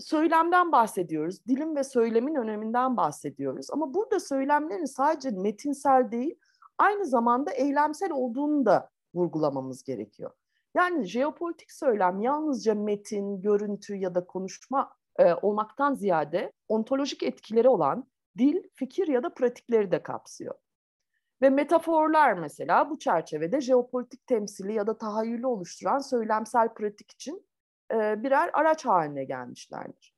söylemden 0.00 0.72
bahsediyoruz, 0.72 1.46
dilin 1.46 1.76
ve 1.76 1.84
söylemin 1.84 2.34
öneminden 2.34 2.96
bahsediyoruz. 2.96 3.70
Ama 3.70 3.94
burada 3.94 4.20
söylemlerin 4.20 4.84
sadece 4.84 5.30
metinsel 5.30 6.10
değil, 6.10 6.34
aynı 6.78 7.06
zamanda 7.06 7.50
eylemsel 7.50 8.12
olduğunu 8.12 8.66
da 8.66 8.90
vurgulamamız 9.14 9.84
gerekiyor. 9.84 10.30
Yani 10.74 11.04
jeopolitik 11.04 11.72
söylem 11.72 12.20
yalnızca 12.20 12.74
metin, 12.74 13.42
görüntü 13.42 13.96
ya 13.96 14.14
da 14.14 14.26
konuşma 14.26 14.92
e, 15.18 15.34
olmaktan 15.34 15.94
ziyade 15.94 16.52
ontolojik 16.68 17.22
etkileri 17.22 17.68
olan 17.68 18.04
dil, 18.38 18.62
fikir 18.74 19.08
ya 19.08 19.22
da 19.22 19.34
pratikleri 19.34 19.92
de 19.92 20.02
kapsıyor. 20.02 20.54
Ve 21.42 21.50
metaforlar 21.50 22.32
mesela 22.32 22.90
bu 22.90 22.98
çerçevede 22.98 23.60
jeopolitik 23.60 24.26
temsili 24.26 24.72
ya 24.72 24.86
da 24.86 24.98
tahayyülü 24.98 25.46
oluşturan 25.46 25.98
söylemsel 25.98 26.74
pratik 26.74 27.10
için 27.10 27.49
e, 27.92 28.22
birer 28.22 28.50
araç 28.52 28.86
haline 28.86 29.24
gelmişlerdir. 29.24 30.14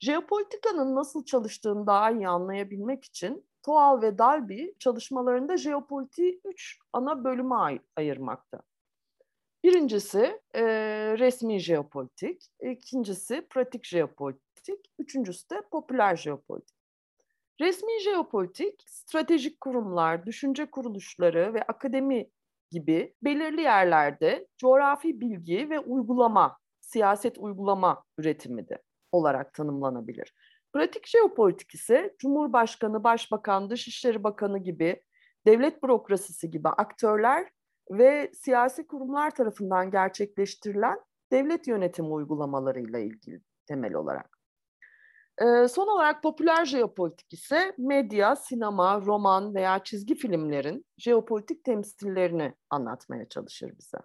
Jeopolitikanın 0.00 0.96
nasıl 0.96 1.24
çalıştığını 1.24 1.86
daha 1.86 2.10
iyi 2.10 2.28
anlayabilmek 2.28 3.04
için 3.04 3.46
Toal 3.62 4.02
ve 4.02 4.18
Dalby 4.18 4.66
çalışmalarında 4.78 5.56
jeopolitiği 5.56 6.40
üç 6.44 6.78
ana 6.92 7.24
bölüme 7.24 7.54
ay- 7.54 7.82
ayırmakta. 7.96 8.62
Birincisi 9.64 10.40
e, 10.54 10.62
resmi 11.18 11.60
jeopolitik, 11.60 12.46
ikincisi 12.60 13.46
pratik 13.50 13.84
jeopolitik, 13.84 14.92
üçüncüsü 14.98 15.50
de 15.50 15.62
popüler 15.70 16.16
jeopolitik. 16.16 16.76
Resmi 17.60 18.00
jeopolitik, 18.00 18.84
stratejik 18.86 19.60
kurumlar, 19.60 20.26
düşünce 20.26 20.66
kuruluşları 20.70 21.54
ve 21.54 21.62
akademi 21.62 22.30
gibi 22.70 23.14
belirli 23.22 23.60
yerlerde 23.60 24.46
coğrafi 24.58 25.20
bilgi 25.20 25.70
ve 25.70 25.78
uygulama, 25.78 26.58
siyaset 26.80 27.38
uygulama 27.38 28.04
üretimidir 28.18 28.78
olarak 29.12 29.54
tanımlanabilir. 29.54 30.34
Pratik 30.72 31.06
jeopolitik 31.06 31.74
ise 31.74 32.14
Cumhurbaşkanı, 32.18 33.04
Başbakan, 33.04 33.70
Dışişleri 33.70 34.24
Bakanı 34.24 34.58
gibi 34.58 35.02
devlet 35.46 35.82
bürokrasisi 35.82 36.50
gibi 36.50 36.68
aktörler 36.68 37.50
ve 37.90 38.30
siyasi 38.34 38.86
kurumlar 38.86 39.30
tarafından 39.30 39.90
gerçekleştirilen 39.90 41.00
devlet 41.32 41.68
yönetimi 41.68 42.08
uygulamalarıyla 42.08 42.98
ilgili 42.98 43.40
temel 43.66 43.94
olarak. 43.94 44.39
Son 45.68 45.86
olarak 45.86 46.22
popüler 46.22 46.64
jeopolitik 46.64 47.32
ise 47.32 47.74
medya, 47.78 48.36
sinema, 48.36 49.00
roman 49.00 49.54
veya 49.54 49.84
çizgi 49.84 50.14
filmlerin 50.14 50.86
jeopolitik 50.98 51.64
temsillerini 51.64 52.54
anlatmaya 52.70 53.28
çalışır 53.28 53.72
bize. 53.78 53.98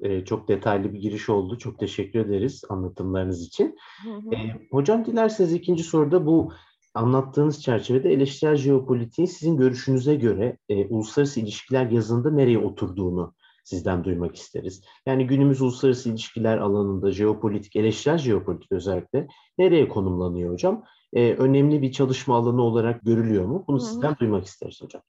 Ee, 0.00 0.24
çok 0.24 0.48
detaylı 0.48 0.92
bir 0.92 0.98
giriş 0.98 1.28
oldu. 1.28 1.58
Çok 1.58 1.78
teşekkür 1.78 2.18
ederiz 2.18 2.62
anlatımlarınız 2.68 3.46
için. 3.46 3.76
Hı 4.04 4.10
hı. 4.10 4.36
Hocam 4.70 5.04
dilerseniz 5.04 5.52
ikinci 5.52 5.82
soruda 5.82 6.26
bu 6.26 6.52
anlattığınız 6.94 7.62
çerçevede 7.62 8.12
eleştirel 8.12 8.56
jeopolitiğin 8.56 9.26
sizin 9.26 9.56
görüşünüze 9.56 10.14
göre 10.14 10.58
e, 10.68 10.86
uluslararası 10.86 11.40
ilişkiler 11.40 11.90
yazında 11.90 12.30
nereye 12.30 12.58
oturduğunu 12.58 13.34
sizden 13.64 14.04
duymak 14.04 14.36
isteriz. 14.36 14.82
Yani 15.06 15.26
günümüz 15.26 15.62
uluslararası 15.62 16.10
ilişkiler 16.10 16.58
alanında 16.58 17.10
jeopolitik, 17.10 17.76
eleştirel 17.76 18.18
jeopolitik 18.18 18.72
özellikle 18.72 19.26
nereye 19.58 19.88
konumlanıyor 19.88 20.52
hocam? 20.52 20.84
Ee, 21.12 21.34
önemli 21.34 21.82
bir 21.82 21.92
çalışma 21.92 22.36
alanı 22.36 22.62
olarak 22.62 23.02
görülüyor 23.02 23.44
mu? 23.44 23.64
Bunu 23.68 23.78
Hı-hı. 23.78 23.86
sizden 23.86 24.16
duymak 24.16 24.44
isteriz 24.44 24.82
hocam. 24.82 25.02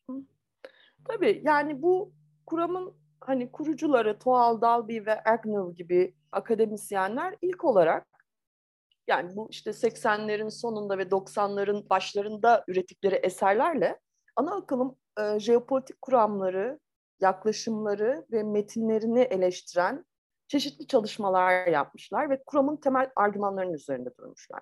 Tabii 1.06 1.42
yani 1.46 1.82
bu 1.82 2.12
kuramın 2.46 2.94
hani 3.22 3.52
kurucuları 3.52 4.20
Toal 4.20 4.62
Dalby 4.62 4.98
ve 5.06 5.24
Agnew 5.26 5.84
gibi 5.84 6.16
akademisyenler 6.32 7.36
ilk 7.42 7.66
olarak 7.66 8.08
yani 9.08 9.36
bu 9.36 9.48
işte 9.52 9.70
80'lerin 9.70 10.52
sonunda 10.52 10.98
ve 10.98 11.04
90'ların 11.04 11.90
başlarında 11.90 12.64
ürettikleri 12.68 13.16
eserlerle 13.16 14.00
ana 14.36 14.56
akılım 14.56 14.96
e, 15.20 15.40
jeopolitik 15.40 16.02
kuramları 16.02 16.80
yaklaşımları 17.20 18.26
ve 18.32 18.44
metinlerini 18.44 19.22
eleştiren 19.22 20.06
çeşitli 20.48 20.88
çalışmalar 20.88 21.68
yapmışlar 21.68 22.30
ve 22.30 22.44
kuramın 22.46 22.78
temel 22.78 23.12
argümanlarının 23.16 23.74
üzerinde 23.74 24.18
durmuşlar. 24.18 24.62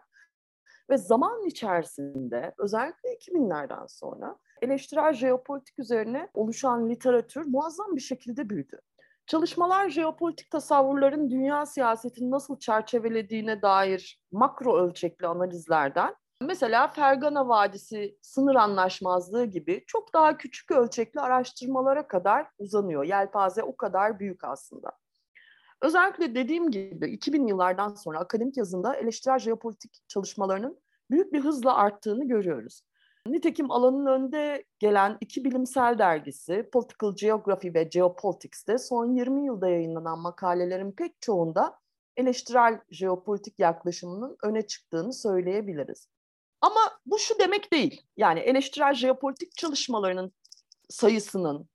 Ve 0.90 0.98
zaman 0.98 1.46
içerisinde 1.46 2.54
özellikle 2.58 3.10
2000'lerden 3.10 3.86
sonra 3.88 4.38
eleştirel 4.62 5.14
jeopolitik 5.14 5.80
üzerine 5.80 6.30
oluşan 6.34 6.90
literatür 6.90 7.46
muazzam 7.46 7.96
bir 7.96 8.02
şekilde 8.02 8.50
büyüdü. 8.50 8.80
Çalışmalar 9.28 9.90
jeopolitik 9.90 10.52
tasavvurların 10.52 11.30
dünya 11.30 11.66
siyasetini 11.66 12.32
nasıl 12.32 12.60
çerçevelediğine 12.60 13.62
dair 13.62 14.22
makro 14.32 14.78
ölçekli 14.78 15.28
analizlerden 15.28 16.16
Mesela 16.42 16.88
Fergana 16.88 17.48
Vadisi 17.48 18.18
sınır 18.22 18.56
anlaşmazlığı 18.56 19.46
gibi 19.46 19.84
çok 19.88 20.14
daha 20.14 20.38
küçük 20.38 20.72
ölçekli 20.72 21.20
araştırmalara 21.20 22.08
kadar 22.08 22.48
uzanıyor. 22.58 23.04
Yelpaze 23.04 23.64
o 23.64 23.78
kadar 23.78 24.20
büyük 24.20 24.44
aslında. 24.44 24.92
Özellikle 25.82 26.36
dediğim 26.36 26.72
gibi 26.72 27.10
2000 27.10 27.48
yıllardan 27.48 27.94
sonra 27.94 28.20
akademik 28.20 28.58
yazında 28.58 28.96
eleştirel 28.96 29.40
jeopolitik 29.40 30.02
çalışmalarının 30.08 30.80
büyük 31.12 31.34
bir 31.34 31.44
hızla 31.44 31.76
arttığını 31.76 32.28
görüyoruz. 32.28 32.82
Nitekim 33.28 33.72
alanın 33.72 34.06
önde 34.06 34.64
gelen 34.80 35.18
iki 35.22 35.44
bilimsel 35.44 35.98
dergisi 35.98 36.70
Political 36.74 37.16
Geography 37.16 37.74
ve 37.74 37.84
Geopolitics'te 37.84 38.78
son 38.78 39.12
20 39.12 39.46
yılda 39.46 39.70
yayınlanan 39.70 40.20
makalelerin 40.20 40.92
pek 40.92 41.22
çoğunda 41.22 41.80
eleştirel 42.18 42.80
jeopolitik 42.92 43.60
yaklaşımının 43.60 44.38
öne 44.44 44.68
çıktığını 44.68 45.14
söyleyebiliriz. 45.14 46.13
Ama 46.64 46.80
bu 47.06 47.20
şu 47.20 47.40
demek 47.40 47.74
değil. 47.74 48.02
Yani 48.18 48.40
eleştirel 48.40 48.94
jeopolitik 48.94 49.58
çalışmalarının 49.58 50.34
sayısının 50.90 51.70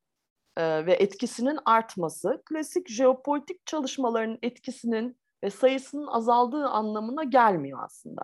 e, 0.57 0.87
ve 0.87 0.92
etkisinin 0.92 1.59
artması, 1.64 2.42
klasik 2.45 2.88
jeopolitik 2.88 3.66
çalışmaların 3.66 4.38
etkisinin 4.42 5.18
ve 5.45 5.50
sayısının 5.50 6.07
azaldığı 6.07 6.66
anlamına 6.66 7.25
gelmiyor 7.25 7.78
aslında. 7.85 8.23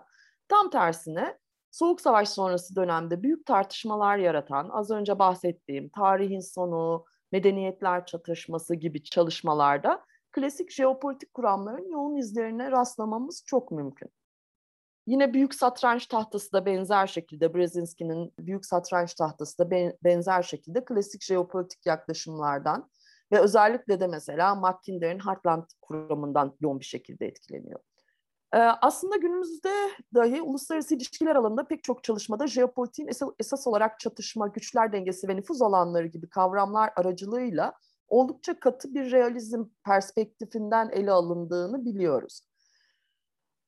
Tam 0.48 0.70
tersine 0.70 1.38
Soğuk 1.70 2.00
Savaş 2.00 2.28
sonrası 2.28 2.76
dönemde 2.76 3.22
büyük 3.22 3.46
tartışmalar 3.46 4.16
yaratan, 4.16 4.68
az 4.68 4.90
önce 4.90 5.18
bahsettiğim 5.18 5.88
tarihin 5.88 6.40
sonu, 6.40 7.04
medeniyetler 7.32 8.06
çatışması 8.06 8.74
gibi 8.74 9.02
çalışmalarda 9.02 10.04
klasik 10.32 10.70
jeopolitik 10.70 11.34
kuramların 11.34 11.90
yoğun 11.90 12.16
izlerine 12.16 12.70
rastlamamız 12.70 13.44
çok 13.46 13.70
mümkün. 13.70 14.10
Yine 15.06 15.34
büyük 15.34 15.54
satranç 15.54 16.06
tahtası 16.06 16.52
da 16.52 16.66
benzer 16.66 17.06
şekilde, 17.06 17.54
Brzezinski'nin 17.54 18.32
büyük 18.38 18.66
satranç 18.66 19.14
tahtası 19.14 19.58
da 19.58 19.70
benzer 20.04 20.42
şekilde 20.42 20.84
klasik 20.84 21.22
jeopolitik 21.22 21.86
yaklaşımlardan 21.86 22.90
ve 23.32 23.40
özellikle 23.40 24.00
de 24.00 24.06
mesela 24.06 24.54
Mackinder'in 24.54 25.18
Heartland 25.18 25.64
kuramından 25.82 26.56
yoğun 26.60 26.80
bir 26.80 26.84
şekilde 26.84 27.26
etkileniyor. 27.26 27.80
Ee, 28.54 28.58
aslında 28.58 29.16
günümüzde 29.16 29.72
dahi 30.14 30.42
uluslararası 30.42 30.94
ilişkiler 30.94 31.36
alanında 31.36 31.64
pek 31.64 31.84
çok 31.84 32.04
çalışmada 32.04 32.46
jeopolitiğin 32.46 33.10
esas 33.38 33.66
olarak 33.66 34.00
çatışma, 34.00 34.48
güçler 34.48 34.92
dengesi 34.92 35.28
ve 35.28 35.36
nüfuz 35.36 35.62
alanları 35.62 36.06
gibi 36.06 36.28
kavramlar 36.28 36.90
aracılığıyla 36.96 37.74
oldukça 38.08 38.60
katı 38.60 38.94
bir 38.94 39.12
realizm 39.12 39.64
perspektifinden 39.84 40.90
ele 40.92 41.10
alındığını 41.10 41.84
biliyoruz. 41.84 42.40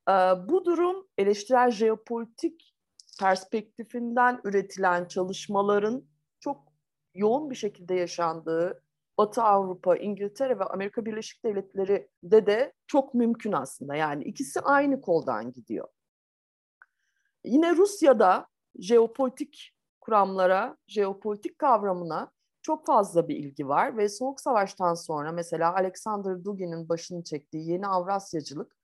Ee, 0.09 0.13
bu 0.49 0.65
durum 0.65 1.09
eleştirel 1.19 1.71
jeopolitik 1.71 2.75
perspektifinden 3.21 4.41
üretilen 4.45 5.05
çalışmaların 5.05 6.05
çok 6.41 6.73
yoğun 7.15 7.51
bir 7.51 7.55
şekilde 7.55 7.95
yaşandığı 7.95 8.83
Batı 9.19 9.43
Avrupa, 9.43 9.97
İngiltere 9.97 10.59
ve 10.59 10.65
Amerika 10.65 11.05
Birleşik 11.05 11.45
Devletleri'de 11.45 12.47
de 12.47 12.73
çok 12.87 13.15
mümkün 13.15 13.53
aslında. 13.53 13.95
Yani 13.95 14.25
ikisi 14.25 14.61
aynı 14.61 15.01
koldan 15.01 15.53
gidiyor. 15.53 15.89
Yine 17.45 17.77
Rusya'da 17.77 18.47
jeopolitik 18.79 19.73
kuramlara, 20.01 20.77
jeopolitik 20.87 21.59
kavramına 21.59 22.33
çok 22.63 22.87
fazla 22.87 23.29
bir 23.29 23.37
ilgi 23.37 23.69
var 23.69 23.97
ve 23.97 24.09
Soğuk 24.09 24.41
Savaş'tan 24.41 24.95
sonra 24.95 25.33
mesela 25.33 25.75
Alexander 25.75 26.45
Dugin'in 26.45 26.89
başını 26.89 27.25
çektiği 27.25 27.71
yeni 27.71 27.87
Avrasyacılık 27.87 28.76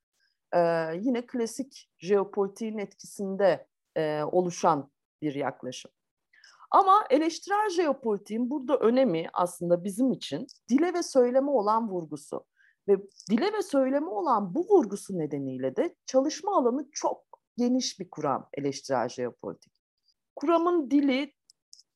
e, 0.55 0.59
yine 1.01 1.27
klasik 1.27 1.91
jeopolitiğin 1.99 2.79
etkisinde 2.79 3.67
e, 3.97 4.23
oluşan 4.23 4.91
bir 5.23 5.35
yaklaşım. 5.35 5.91
Ama 6.71 7.05
eleştirel 7.11 7.71
jeopolitiğin 7.71 8.51
burada 8.51 8.77
önemi 8.77 9.27
aslında 9.33 9.85
bizim 9.85 10.13
için 10.13 10.47
dile 10.69 10.95
ve 10.95 11.03
söyleme 11.03 11.51
olan 11.51 11.89
vurgusu. 11.89 12.47
Ve 12.89 12.97
dile 13.31 13.53
ve 13.53 13.63
söyleme 13.63 14.09
olan 14.09 14.55
bu 14.55 14.67
vurgusu 14.69 15.19
nedeniyle 15.19 15.77
de 15.77 15.95
çalışma 16.07 16.57
alanı 16.57 16.91
çok 16.93 17.25
geniş 17.59 18.01
bir 18.01 18.11
kuram 18.11 18.49
eleştirel 18.55 19.09
jeopolitik. 19.09 19.73
Kuramın 20.37 20.91
dili 20.91 21.35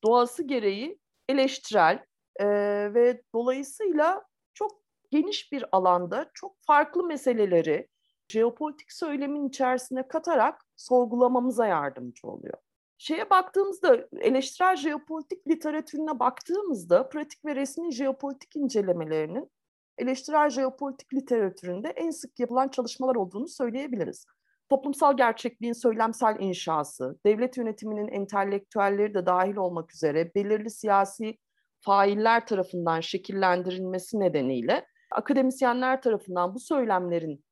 doğası 0.05 0.43
gereği 0.43 0.99
eleştirel 1.29 2.05
e, 2.37 2.47
ve 2.95 3.23
dolayısıyla 3.35 4.25
çok 4.55 4.83
geniş 5.11 5.53
bir 5.53 5.65
alanda 5.73 6.31
çok 6.35 6.57
farklı 6.61 7.05
meseleleri 7.05 7.89
jeopolitik 8.28 8.92
söylemin 8.92 9.49
içerisine 9.49 10.09
katarak 10.09 10.61
sorgulamamıza 10.76 11.66
yardımcı 11.66 12.28
oluyor. 12.28 12.59
Şeye 12.99 13.30
baktığımızda, 13.30 14.09
eleştirel 14.21 14.76
jeopolitik 14.76 15.49
literatürüne 15.49 16.18
baktığımızda 16.18 17.09
pratik 17.09 17.45
ve 17.45 17.56
resmi 17.56 17.92
jeopolitik 17.92 18.56
incelemelerinin 18.56 19.50
eleştirel 19.99 20.50
jeopolitik 20.50 21.14
literatüründe 21.14 21.88
en 21.88 22.11
sık 22.11 22.40
yapılan 22.40 22.68
çalışmalar 22.68 23.14
olduğunu 23.14 23.49
söyleyebiliriz. 23.49 24.26
Toplumsal 24.68 25.16
gerçekliğin 25.16 25.73
söylemsel 25.73 26.37
inşası, 26.40 27.18
devlet 27.26 27.56
yönetiminin 27.56 28.09
entelektüelleri 28.09 29.14
de 29.14 29.26
dahil 29.26 29.57
olmak 29.57 29.94
üzere 29.94 30.35
belirli 30.35 30.70
siyasi 30.70 31.38
failler 31.81 32.46
tarafından 32.46 33.01
şekillendirilmesi 33.01 34.20
nedeniyle 34.20 34.87
akademisyenler 35.11 36.03
tarafından 36.03 36.55
bu 36.55 36.61
söylemlerin 36.61 37.44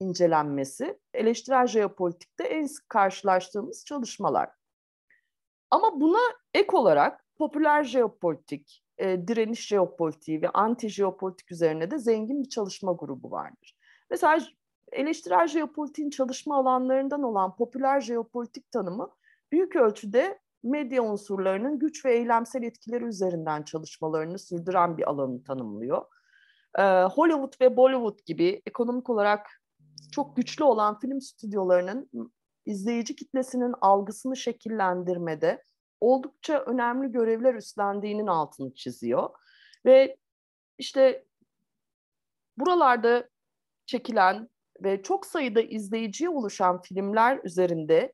incelenmesi 0.00 0.98
eleştirel 1.14 1.66
jeopolitikte 1.66 2.44
en 2.44 2.66
sık 2.66 2.88
karşılaştığımız 2.88 3.84
çalışmalar. 3.84 4.50
Ama 5.70 6.00
buna 6.00 6.20
ek 6.54 6.76
olarak 6.76 7.24
popüler 7.36 7.84
jeopolitik, 7.84 8.84
e, 8.98 9.28
direniş 9.28 9.66
jeopolitiği 9.66 10.42
ve 10.42 10.48
anti 10.48 10.88
jeopolitik 10.88 11.52
üzerine 11.52 11.90
de 11.90 11.98
zengin 11.98 12.42
bir 12.42 12.48
çalışma 12.48 12.92
grubu 12.92 13.30
vardır. 13.30 13.76
Mesela 14.10 14.38
eleştirel 14.92 15.46
jeopolitiğin 15.46 16.10
çalışma 16.10 16.56
alanlarından 16.56 17.22
olan 17.22 17.56
popüler 17.56 18.00
jeopolitik 18.00 18.70
tanımı 18.70 19.10
büyük 19.52 19.76
ölçüde 19.76 20.38
medya 20.62 21.02
unsurlarının 21.02 21.78
güç 21.78 22.04
ve 22.04 22.14
eylemsel 22.14 22.62
etkileri 22.62 23.04
üzerinden 23.04 23.62
çalışmalarını 23.62 24.38
sürdüren 24.38 24.96
bir 24.96 25.10
alanı 25.10 25.44
tanımlıyor. 25.44 26.04
Ee, 26.78 26.82
Hollywood 27.02 27.60
ve 27.60 27.76
Bollywood 27.76 28.18
gibi 28.26 28.62
ekonomik 28.66 29.10
olarak 29.10 29.57
çok 30.12 30.36
güçlü 30.36 30.64
olan 30.64 30.98
film 30.98 31.20
stüdyolarının 31.20 32.32
izleyici 32.66 33.16
kitlesinin 33.16 33.74
algısını 33.80 34.36
şekillendirmede 34.36 35.62
oldukça 36.00 36.58
önemli 36.58 37.12
görevler 37.12 37.54
üstlendiğinin 37.54 38.26
altını 38.26 38.74
çiziyor. 38.74 39.30
Ve 39.86 40.16
işte 40.78 41.24
buralarda 42.56 43.28
çekilen 43.86 44.48
ve 44.82 45.02
çok 45.02 45.26
sayıda 45.26 45.60
izleyiciye 45.60 46.30
oluşan 46.30 46.82
filmler 46.82 47.40
üzerinde 47.44 48.12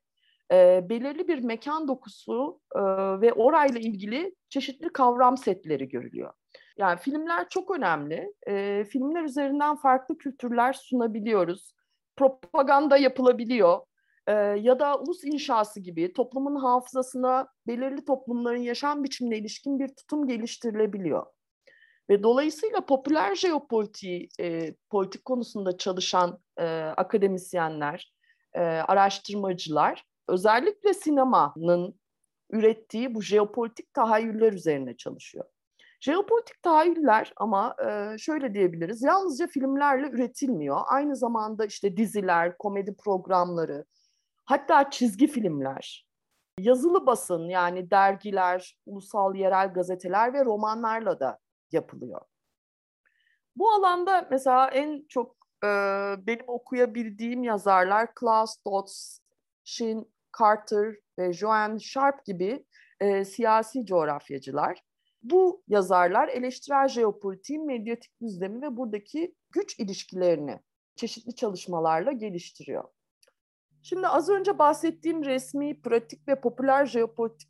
e, 0.51 0.89
belirli 0.89 1.27
bir 1.27 1.39
mekan 1.39 1.87
dokusu 1.87 2.61
e, 2.75 2.81
ve 3.21 3.33
orayla 3.33 3.79
ilgili 3.79 4.35
çeşitli 4.49 4.89
kavram 4.93 5.37
setleri 5.37 5.89
görülüyor. 5.89 6.33
Yani 6.77 6.99
filmler 6.99 7.49
çok 7.49 7.71
önemli. 7.71 8.33
E, 8.47 8.83
filmler 8.83 9.23
üzerinden 9.23 9.75
farklı 9.75 10.17
kültürler 10.17 10.73
sunabiliyoruz. 10.73 11.75
Propaganda 12.15 12.97
yapılabiliyor 12.97 13.79
e, 14.27 14.33
ya 14.33 14.79
da 14.79 14.99
ulus 14.99 15.23
inşası 15.23 15.79
gibi 15.79 16.13
toplumun 16.13 16.55
hafızasına 16.55 17.47
belirli 17.67 18.05
toplumların 18.05 18.61
yaşam 18.61 19.03
biçimine 19.03 19.37
ilişkin 19.37 19.79
bir 19.79 19.87
tutum 19.87 20.27
geliştirilebiliyor. 20.27 21.25
Ve 22.09 22.23
dolayısıyla 22.23 22.85
popüler 22.85 23.35
jeopolitik 23.35 24.39
e, 24.39 24.75
politik 24.89 25.25
konusunda 25.25 25.77
çalışan 25.77 26.39
e, 26.57 26.65
akademisyenler, 26.97 28.13
e, 28.53 28.61
araştırmacılar 28.61 30.05
özellikle 30.27 30.93
sinemanın 30.93 31.99
ürettiği 32.49 33.15
bu 33.15 33.21
jeopolitik 33.21 33.93
tahayyüller 33.93 34.53
üzerine 34.53 34.97
çalışıyor. 34.97 35.45
Jeopolitik 36.05 36.63
tahayyüller 36.63 37.33
ama 37.37 37.75
e, 37.87 38.17
şöyle 38.17 38.53
diyebiliriz, 38.53 39.03
yalnızca 39.03 39.47
filmlerle 39.47 40.09
üretilmiyor. 40.09 40.81
Aynı 40.85 41.15
zamanda 41.15 41.65
işte 41.65 41.97
diziler, 41.97 42.57
komedi 42.57 42.95
programları, 42.95 43.85
Hatta 44.45 44.89
çizgi 44.89 45.27
filmler, 45.27 46.07
yazılı 46.59 47.05
basın 47.05 47.49
yani 47.49 47.91
dergiler, 47.91 48.77
ulusal 48.85 49.35
yerel 49.35 49.73
gazeteler 49.73 50.33
ve 50.33 50.45
romanlarla 50.45 51.19
da 51.19 51.39
yapılıyor. 51.71 52.21
Bu 53.55 53.71
alanda 53.71 54.27
mesela 54.31 54.67
en 54.67 55.05
çok 55.09 55.35
e, 55.63 55.67
benim 56.27 56.45
okuyabildiğim 56.47 57.43
yazarlar 57.43 58.13
Klaus 58.15 58.55
Dodds, 58.65 59.19
Shin 59.63 60.13
Carter 60.39 60.95
ve 61.19 61.33
Joanne 61.33 61.79
Sharp 61.79 62.25
gibi 62.25 62.65
e, 62.99 63.25
siyasi 63.25 63.85
coğrafyacılar. 63.85 64.81
Bu 65.31 65.63
yazarlar 65.67 66.27
eleştirel 66.27 66.87
jeopolitiğin 66.87 67.65
medyatik 67.65 68.21
düzlemi 68.21 68.61
ve 68.61 68.77
buradaki 68.77 69.35
güç 69.51 69.79
ilişkilerini 69.79 70.59
çeşitli 70.95 71.35
çalışmalarla 71.35 72.11
geliştiriyor. 72.11 72.83
Şimdi 73.81 74.07
az 74.07 74.29
önce 74.29 74.59
bahsettiğim 74.59 75.23
resmi, 75.25 75.81
pratik 75.81 76.27
ve 76.27 76.41
popüler 76.41 76.85
jeopolitik 76.85 77.49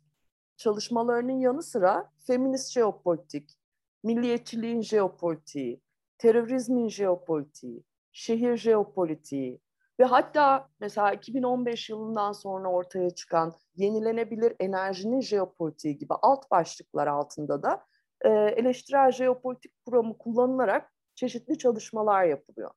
çalışmalarının 0.56 1.40
yanı 1.40 1.62
sıra 1.62 2.12
feminist 2.26 2.72
jeopolitik, 2.72 3.58
milliyetçiliğin 4.04 4.80
jeopolitiği, 4.80 5.80
terörizmin 6.18 6.88
jeopolitiği, 6.88 7.84
şehir 8.12 8.56
jeopolitiği 8.56 9.60
ve 10.00 10.04
hatta 10.04 10.68
mesela 10.80 11.12
2015 11.12 11.90
yılından 11.90 12.32
sonra 12.32 12.68
ortaya 12.68 13.10
çıkan 13.10 13.52
yenilenebilir 13.74 14.54
enerjinin 14.60 15.20
jeopolitiği 15.20 15.98
gibi 15.98 16.14
alt 16.22 16.50
başlıklar 16.50 17.06
altında 17.06 17.62
da 17.62 17.84
e, 18.20 18.28
eleştirel 18.30 19.12
jeopolitik 19.12 19.72
kuramı 19.86 20.18
kullanılarak 20.18 20.92
çeşitli 21.14 21.58
çalışmalar 21.58 22.24
yapılıyor. 22.24 22.70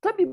Tabii 0.00 0.28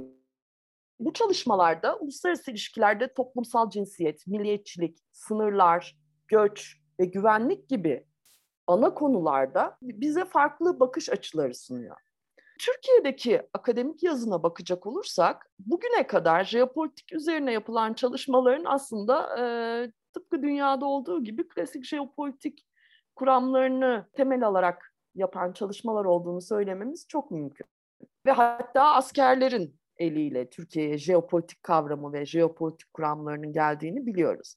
bu 1.00 1.14
çalışmalarda 1.14 1.98
uluslararası 1.98 2.52
ilişkilerde 2.52 3.14
toplumsal 3.14 3.70
cinsiyet, 3.70 4.28
milliyetçilik, 4.28 4.98
sınırlar, 5.12 5.98
göç 6.28 6.78
ve 7.00 7.06
güvenlik 7.06 7.70
gibi 7.70 8.08
ana 8.68 8.94
konularda 8.94 9.78
bize 9.82 10.26
farklı 10.26 10.80
bakış 10.80 11.10
açıları 11.10 11.56
sunuyor. 11.56 11.98
Türkiye'deki 12.60 13.42
akademik 13.54 14.04
yazına 14.04 14.44
bakacak 14.44 14.86
olursak 14.86 15.50
bugüne 15.60 16.08
kadar 16.08 16.44
jeopolitik 16.44 17.14
üzerine 17.14 17.52
yapılan 17.52 17.94
çalışmaların 17.94 18.66
aslında 18.66 19.40
e, 19.40 19.44
tıpkı 20.14 20.42
dünyada 20.42 20.86
olduğu 20.86 21.24
gibi 21.24 21.48
klasik 21.48 21.86
jeopolitik 21.86 22.66
kuramlarını 23.16 24.06
temel 24.14 24.48
alarak 24.48 24.96
yapan 25.16 25.54
çalışmalar 25.54 26.06
olduğunu 26.06 26.42
söylememiz 26.42 27.08
çok 27.08 27.32
mümkün. 27.32 27.66
Ve 28.26 28.32
hatta 28.32 28.94
askerlerin 28.94 29.80
eliyle 29.98 30.50
Türkiye'ye 30.50 30.98
jeopolitik 30.98 31.64
kavramı 31.64 32.14
ve 32.14 32.26
jeopolitik 32.26 32.94
kuramlarının 32.94 33.54
geldiğini 33.54 34.06
biliyoruz. 34.06 34.56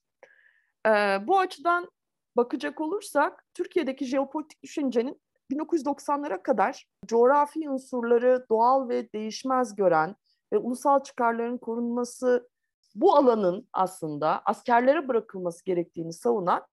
Ee, 0.86 0.90
bu 1.26 1.38
açıdan 1.38 1.90
bakacak 2.36 2.80
olursak 2.80 3.44
Türkiye'deki 3.54 4.04
jeopolitik 4.04 4.62
düşüncenin 4.62 5.20
1990'lara 5.50 6.42
kadar 6.42 6.86
coğrafi 7.06 7.70
unsurları 7.70 8.46
doğal 8.50 8.88
ve 8.88 9.12
değişmez 9.12 9.76
gören 9.76 10.16
ve 10.52 10.58
ulusal 10.58 11.02
çıkarların 11.02 11.58
korunması 11.58 12.48
bu 12.94 13.16
alanın 13.16 13.68
aslında 13.72 14.42
askerlere 14.44 15.08
bırakılması 15.08 15.64
gerektiğini 15.64 16.12
savunan 16.12 16.66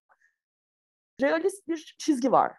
realist 1.21 1.67
bir 1.67 1.95
çizgi 1.99 2.31
var. 2.31 2.53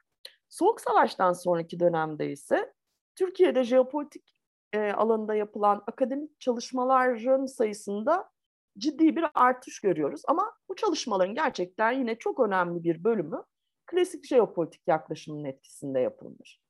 Soğuk 0.48 0.80
Savaş'tan 0.80 1.32
sonraki 1.32 1.80
dönemde 1.80 2.30
ise 2.30 2.74
Türkiye'de 3.14 3.64
jeopolitik 3.64 4.40
e, 4.72 4.92
alanında 4.92 5.34
yapılan 5.34 5.82
akademik 5.86 6.40
çalışmaların 6.40 7.46
sayısında 7.46 8.30
ciddi 8.78 9.16
bir 9.16 9.24
artış 9.34 9.80
görüyoruz. 9.80 10.22
Ama 10.28 10.52
bu 10.68 10.76
çalışmaların 10.76 11.34
gerçekten 11.34 11.92
yine 11.92 12.18
çok 12.18 12.40
önemli 12.40 12.84
bir 12.84 13.04
bölümü 13.04 13.42
klasik 13.86 14.26
jeopolitik 14.26 14.82
yaklaşımın 14.86 15.44
etkisinde 15.44 16.00
yapılmış. 16.00 16.60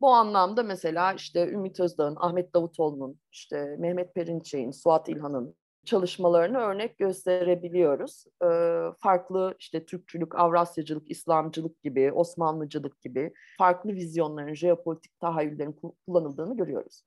Bu 0.00 0.10
anlamda 0.10 0.62
mesela 0.62 1.12
işte 1.12 1.48
Ümit 1.48 1.80
Özdağ'ın, 1.80 2.16
Ahmet 2.20 2.54
Davutoğlu'nun, 2.54 3.20
işte 3.32 3.76
Mehmet 3.78 4.14
Perinçek'in, 4.14 4.70
Suat 4.70 5.08
İlhan'ın 5.08 5.56
çalışmalarını 5.84 6.58
örnek 6.58 6.98
gösterebiliyoruz. 6.98 8.24
Ee, 8.44 8.82
farklı 8.98 9.54
işte 9.58 9.86
Türkçülük, 9.86 10.38
Avrasyacılık, 10.38 11.10
İslamcılık 11.10 11.82
gibi, 11.82 12.12
Osmanlıcılık 12.12 13.00
gibi 13.00 13.32
farklı 13.58 13.92
vizyonların, 13.92 14.54
jeopolitik 14.54 15.20
tahayyüllerin 15.20 15.80
kullanıldığını 16.06 16.56
görüyoruz. 16.56 17.02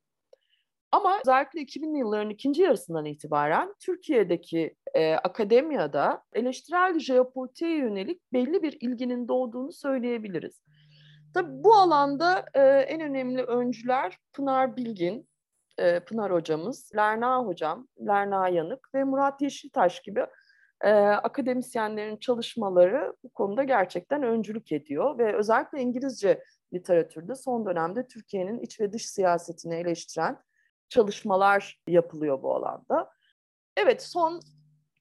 Ama 0.94 1.20
özellikle 1.20 1.62
2000'li 1.62 1.98
yılların 1.98 2.30
ikinci 2.30 2.62
yarısından 2.62 3.06
itibaren 3.06 3.76
Türkiye'deki 3.80 4.76
e, 4.94 5.14
akademiyada 5.14 6.24
eleştirel 6.34 7.00
jeopolitiğe 7.00 7.78
yönelik 7.78 8.34
belli 8.34 8.64
bir 8.64 8.78
ilginin 8.82 9.28
doğduğunu 9.28 9.72
söyleyebiliriz. 9.72 10.62
Tabii 11.34 11.64
bu 11.64 11.74
alanda 11.74 12.46
e, 12.54 12.62
en 12.62 13.02
önemli 13.02 13.44
öncüler 13.44 14.18
Pınar 14.34 14.78
Bilgin, 14.78 15.30
e, 15.78 16.00
Pınar 16.00 16.32
hocamız, 16.32 16.92
Lerna 16.96 17.46
hocam, 17.46 17.88
Lerna 18.08 18.50
Yanık 18.50 18.96
ve 18.96 19.04
Murat 19.04 19.42
Yeşiltaş 19.42 20.02
gibi 20.02 20.26
e, 20.82 20.92
akademisyenlerin 21.00 22.18
çalışmaları 22.18 23.14
bu 23.24 23.30
konuda 23.30 23.64
gerçekten 23.64 24.24
öncülük 24.24 24.72
ediyor 24.72 25.18
ve 25.18 25.36
özellikle 25.36 25.82
İngilizce 25.82 26.44
literatürde 26.74 27.36
son 27.36 27.66
dönemde 27.66 28.08
Türkiye'nin 28.08 28.60
iç 28.60 28.80
ve 28.80 28.94
dış 28.94 29.10
siyasetini 29.10 29.76
eleştiren 29.76 30.38
çalışmalar 30.94 31.82
yapılıyor 31.88 32.44
bu 32.44 32.56
alanda. 32.56 33.10
Evet 33.78 34.04
son 34.04 34.42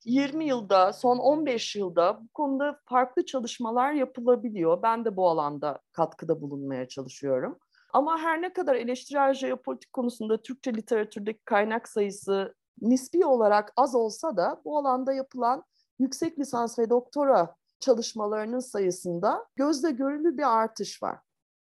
20 0.04 0.44
yılda, 0.44 0.92
son 0.92 1.18
15 1.18 1.76
yılda 1.76 2.20
bu 2.22 2.28
konuda 2.28 2.80
farklı 2.84 3.26
çalışmalar 3.26 3.92
yapılabiliyor. 3.92 4.82
Ben 4.82 5.04
de 5.04 5.16
bu 5.16 5.28
alanda 5.28 5.78
katkıda 5.92 6.40
bulunmaya 6.40 6.88
çalışıyorum. 6.88 7.58
Ama 7.92 8.18
her 8.18 8.42
ne 8.42 8.52
kadar 8.52 8.74
eleştirel 8.74 9.34
jeopolitik 9.34 9.92
konusunda 9.92 10.42
Türkçe 10.42 10.74
literatürdeki 10.74 11.40
kaynak 11.44 11.88
sayısı 11.88 12.54
nispi 12.80 13.26
olarak 13.26 13.72
az 13.76 13.94
olsa 13.94 14.36
da 14.36 14.60
bu 14.64 14.78
alanda 14.78 15.12
yapılan 15.12 15.64
yüksek 15.98 16.38
lisans 16.38 16.78
ve 16.78 16.90
doktora 16.90 17.56
çalışmalarının 17.80 18.60
sayısında 18.60 19.46
gözle 19.56 19.90
görülür 19.90 20.36
bir 20.38 20.62
artış 20.62 21.02
var. 21.02 21.18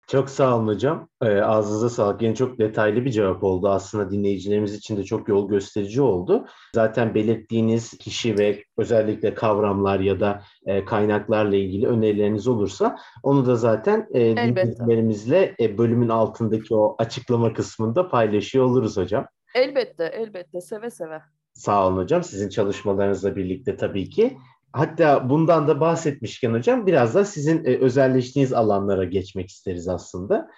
Çok 0.06 0.30
sağ 0.30 0.56
olun 0.56 0.66
hocam. 0.66 1.08
E, 1.22 1.40
ağzınıza 1.40 1.90
sağlık. 1.90 2.22
Yine 2.22 2.34
çok 2.34 2.58
detaylı 2.58 3.04
bir 3.04 3.10
cevap 3.10 3.44
oldu. 3.44 3.68
Aslında 3.68 4.10
dinleyicilerimiz 4.10 4.74
için 4.74 4.96
de 4.96 5.04
çok 5.04 5.28
yol 5.28 5.48
gösterici 5.48 6.02
oldu. 6.02 6.46
Zaten 6.74 7.14
belirttiğiniz 7.14 7.98
kişi 7.98 8.38
ve 8.38 8.64
özellikle 8.76 9.34
kavramlar 9.34 10.00
ya 10.00 10.20
da 10.20 10.42
e, 10.66 10.84
kaynaklarla 10.84 11.56
ilgili 11.56 11.86
önerileriniz 11.86 12.48
olursa 12.48 12.98
onu 13.22 13.46
da 13.46 13.56
zaten 13.56 14.08
e, 14.14 14.36
dinleyicilerimizle 14.36 15.54
e, 15.60 15.78
bölümün 15.78 16.08
altındaki 16.08 16.74
o 16.74 16.96
açıklama 16.98 17.52
kısmında 17.52 18.08
paylaşıyor 18.08 18.64
oluruz 18.64 18.96
hocam. 18.96 19.26
Elbette, 19.54 20.04
elbette. 20.04 20.60
Seve 20.60 20.90
seve. 20.90 21.20
Sağ 21.54 21.86
olun 21.86 21.96
hocam. 21.96 22.22
Sizin 22.22 22.48
çalışmalarınızla 22.48 23.36
birlikte 23.36 23.76
tabii 23.76 24.10
ki. 24.10 24.36
Hatta 24.76 25.30
bundan 25.30 25.68
da 25.68 25.80
bahsetmişken 25.80 26.52
hocam 26.52 26.86
biraz 26.86 27.14
da 27.14 27.24
sizin 27.24 27.64
e, 27.64 27.76
özelleştiğiniz 27.76 28.52
alanlara 28.52 29.04
geçmek 29.04 29.48
isteriz 29.48 29.88
aslında. 29.88 30.48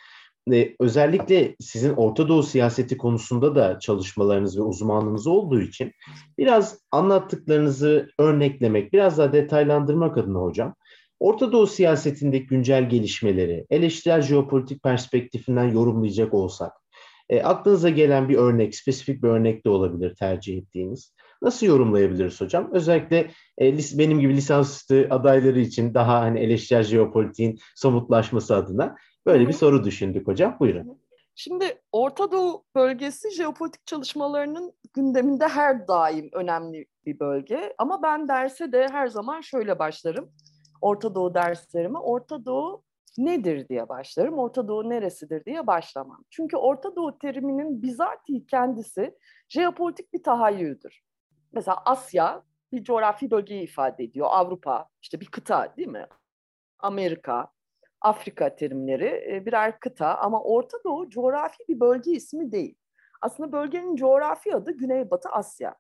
E, 0.52 0.74
özellikle 0.81 1.57
sizin 1.61 1.94
Orta 1.94 2.28
Doğu 2.28 2.42
siyaseti 2.42 2.96
konusunda 2.96 3.54
da 3.54 3.78
çalışmalarınız 3.78 4.59
ve 4.59 4.62
uzmanlığınız 4.62 5.26
olduğu 5.26 5.61
için 5.61 5.92
biraz 6.38 6.78
anlattıklarınızı 6.90 8.09
örneklemek, 8.18 8.92
biraz 8.92 9.18
daha 9.18 9.33
detaylandırmak 9.33 10.18
adına 10.18 10.38
hocam. 10.38 10.74
Orta 11.20 11.52
Doğu 11.52 11.66
siyasetindeki 11.66 12.46
güncel 12.46 12.88
gelişmeleri 12.88 13.66
eleştirel 13.70 14.22
jeopolitik 14.22 14.83
perspektifinden 14.83 15.72
yorumlayacak 15.72 16.35
olsak, 16.35 16.72
e, 17.28 17.42
aklınıza 17.42 17.88
gelen 17.88 18.28
bir 18.28 18.37
örnek, 18.37 18.76
spesifik 18.76 19.22
bir 19.22 19.28
örnek 19.28 19.64
de 19.64 19.70
olabilir 19.70 20.14
tercih 20.14 20.59
ettiğiniz. 20.59 21.12
Nasıl 21.42 21.66
yorumlayabiliriz 21.66 22.40
hocam? 22.40 22.70
Özellikle 22.72 23.31
e, 23.61 23.79
benim 23.98 24.20
gibi 24.20 24.37
lisansüstü 24.37 25.09
adayları 25.11 25.61
için 25.61 25.94
daha 25.94 26.20
hani 26.20 26.40
eleştirel 26.40 26.83
jeopolitiğin 26.83 27.59
somutlaşması 27.74 28.57
adına 28.57 28.96
böyle 29.27 29.48
bir 29.48 29.53
soru 29.53 29.85
düşündük 29.85 30.27
hocam. 30.27 30.57
Buyurun. 30.61 30.98
Şimdi 31.35 31.64
Orta 31.92 32.33
Doğu 32.33 32.64
bölgesi 32.74 33.31
jeopolitik 33.31 33.87
çalışmalarının 33.87 34.72
gündeminde 34.94 35.48
her 35.48 35.88
daim 35.88 36.29
önemli 36.33 36.87
bir 37.07 37.20
bölge. 37.20 37.74
Ama 37.79 38.03
ben 38.03 38.29
derse 38.29 38.72
de 38.72 38.88
her 38.88 39.07
zaman 39.07 39.40
şöyle 39.40 39.79
başlarım. 39.79 40.33
Orta 40.81 41.14
Doğu 41.14 41.35
derslerimi. 41.35 41.98
Orta 41.98 42.44
Doğu 42.44 42.83
nedir 43.18 43.68
diye 43.68 43.88
başlarım. 43.88 44.38
Orta 44.38 44.68
Doğu 44.68 44.90
neresidir 44.90 45.44
diye 45.44 45.66
başlamam. 45.66 46.24
Çünkü 46.31 46.57
Orta 46.57 46.96
Doğu 46.96 47.18
teriminin 47.18 47.83
bizatihi 47.83 48.46
kendisi 48.46 49.14
jeopolitik 49.48 50.12
bir 50.12 50.22
tahayyüldür. 50.22 51.03
Mesela 51.52 51.76
Asya 51.84 52.42
bir 52.72 52.84
coğrafi 52.84 53.30
bölgeyi 53.30 53.62
ifade 53.62 54.04
ediyor. 54.04 54.26
Avrupa 54.30 54.88
işte 55.02 55.20
bir 55.20 55.26
kıta 55.26 55.74
değil 55.76 55.88
mi? 55.88 56.06
Amerika, 56.78 57.48
Afrika 58.00 58.56
terimleri 58.56 59.32
e, 59.32 59.46
birer 59.46 59.80
kıta 59.80 60.14
ama 60.14 60.42
Orta 60.42 60.78
Doğu 60.84 61.11
coğrafi 61.11 61.64
bir 61.68 61.80
bölge 61.80 62.11
ismi 62.11 62.52
değil. 62.52 62.74
Aslında 63.22 63.52
bölgenin 63.52 63.96
coğrafi 63.96 64.54
adı 64.54 64.72
Güneybatı 64.72 65.28
Asya. 65.28 65.74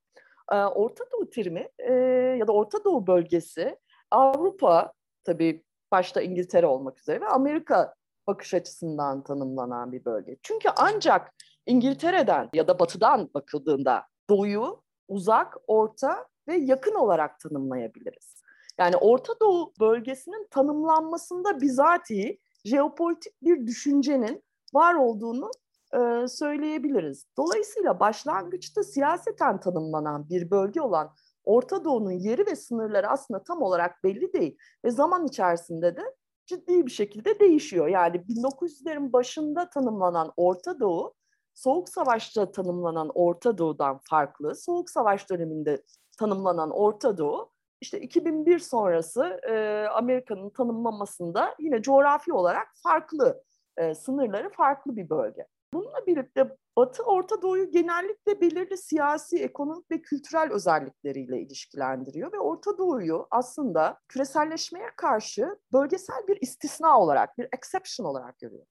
E, 0.52 0.56
Orta 0.56 1.04
Doğu 1.12 1.30
terimi 1.30 1.68
e, 1.78 1.92
ya 2.38 2.46
da 2.46 2.52
Orta 2.52 2.84
Doğu 2.84 3.06
bölgesi 3.06 3.76
Avrupa 4.10 4.92
tabii 5.24 5.64
başta 5.92 6.22
İngiltere 6.22 6.66
olmak 6.66 7.00
üzere 7.00 7.20
ve 7.20 7.26
Amerika 7.26 7.94
bakış 8.26 8.54
açısından 8.54 9.24
tanımlanan 9.24 9.92
bir 9.92 10.04
bölge. 10.04 10.36
Çünkü 10.42 10.68
ancak 10.76 11.34
İngiltere'den 11.66 12.48
ya 12.54 12.68
da 12.68 12.78
batıdan 12.78 13.30
bakıldığında 13.34 14.04
doğuyu 14.30 14.82
uzak, 15.08 15.56
orta 15.66 16.26
ve 16.48 16.56
yakın 16.56 16.94
olarak 16.94 17.40
tanımlayabiliriz. 17.40 18.42
Yani 18.78 18.96
Orta 18.96 19.32
Doğu 19.40 19.72
bölgesinin 19.80 20.46
tanımlanmasında 20.50 21.60
bizatihi 21.60 22.38
jeopolitik 22.64 23.42
bir 23.42 23.66
düşüncenin 23.66 24.42
var 24.74 24.94
olduğunu 24.94 25.50
e, 25.94 26.28
söyleyebiliriz. 26.28 27.26
Dolayısıyla 27.36 28.00
başlangıçta 28.00 28.82
siyaseten 28.82 29.60
tanımlanan 29.60 30.28
bir 30.28 30.50
bölge 30.50 30.80
olan 30.80 31.14
Orta 31.44 31.84
Doğu'nun 31.84 32.10
yeri 32.10 32.46
ve 32.46 32.56
sınırları 32.56 33.08
aslında 33.08 33.42
tam 33.42 33.62
olarak 33.62 34.04
belli 34.04 34.32
değil 34.32 34.58
ve 34.84 34.90
zaman 34.90 35.26
içerisinde 35.26 35.96
de 35.96 36.02
ciddi 36.46 36.86
bir 36.86 36.90
şekilde 36.90 37.40
değişiyor. 37.40 37.88
Yani 37.88 38.16
1900'lerin 38.16 39.12
başında 39.12 39.70
tanımlanan 39.70 40.32
Orta 40.36 40.80
Doğu 40.80 41.14
Soğuk 41.58 41.88
Savaş'ta 41.88 42.52
tanımlanan 42.52 43.10
Orta 43.14 43.58
Doğu'dan 43.58 44.00
farklı. 44.10 44.54
Soğuk 44.54 44.90
Savaş 44.90 45.30
döneminde 45.30 45.82
tanımlanan 46.18 46.70
Orta 46.70 47.18
Doğu 47.18 47.52
işte 47.80 48.00
2001 48.00 48.58
sonrası 48.58 49.40
e, 49.50 49.86
Amerika'nın 49.88 50.50
tanımlamasında 50.50 51.54
yine 51.58 51.82
coğrafi 51.82 52.32
olarak 52.32 52.68
farklı 52.82 53.44
e, 53.76 53.94
sınırları 53.94 54.50
farklı 54.50 54.96
bir 54.96 55.10
bölge. 55.10 55.46
Bununla 55.74 56.06
birlikte 56.06 56.56
Batı 56.76 57.02
Orta 57.02 57.42
Doğu'yu 57.42 57.70
genellikle 57.70 58.40
belirli 58.40 58.76
siyasi, 58.76 59.42
ekonomik 59.42 59.90
ve 59.90 60.02
kültürel 60.02 60.52
özellikleriyle 60.52 61.40
ilişkilendiriyor 61.40 62.32
ve 62.32 62.38
Orta 62.38 62.78
Doğu'yu 62.78 63.26
aslında 63.30 63.98
küreselleşmeye 64.08 64.90
karşı 64.96 65.58
bölgesel 65.72 66.28
bir 66.28 66.38
istisna 66.40 67.00
olarak, 67.00 67.38
bir 67.38 67.48
exception 67.52 68.06
olarak 68.06 68.38
görüyor. 68.38 68.66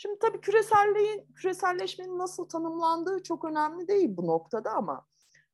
Şimdi 0.00 0.18
tabii 0.18 0.40
küreselliğin, 0.40 1.26
küreselleşmenin 1.34 2.18
nasıl 2.18 2.48
tanımlandığı 2.48 3.22
çok 3.22 3.44
önemli 3.44 3.88
değil 3.88 4.16
bu 4.16 4.26
noktada 4.26 4.70
ama 4.70 5.06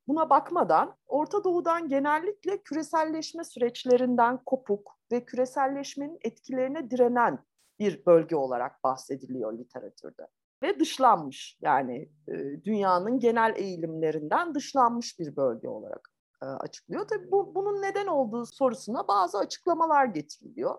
buna 0.08 0.30
bakmadan 0.30 0.96
Orta 1.06 1.44
Doğu'dan 1.44 1.88
genellikle 1.88 2.62
küreselleşme 2.62 3.44
süreçlerinden 3.44 4.44
kopuk 4.46 4.98
ve 5.12 5.24
küreselleşmenin 5.24 6.18
etkilerine 6.24 6.90
direnen 6.90 7.44
bir 7.78 8.06
bölge 8.06 8.36
olarak 8.36 8.84
bahsediliyor 8.84 9.58
literatürde. 9.58 10.28
ve 10.62 10.80
dışlanmış. 10.80 11.58
Yani 11.60 12.10
e, 12.28 12.64
dünyanın 12.64 13.18
genel 13.18 13.54
eğilimlerinden 13.56 14.54
dışlanmış 14.54 15.18
bir 15.18 15.36
bölge 15.36 15.68
olarak 15.68 16.08
e, 16.42 16.46
açıklıyor. 16.46 17.08
Tabii 17.08 17.30
bu, 17.30 17.54
bunun 17.54 17.82
neden 17.82 18.06
olduğu 18.06 18.46
sorusuna 18.46 19.08
bazı 19.08 19.38
açıklamalar 19.38 20.04
getiriliyor 20.04 20.78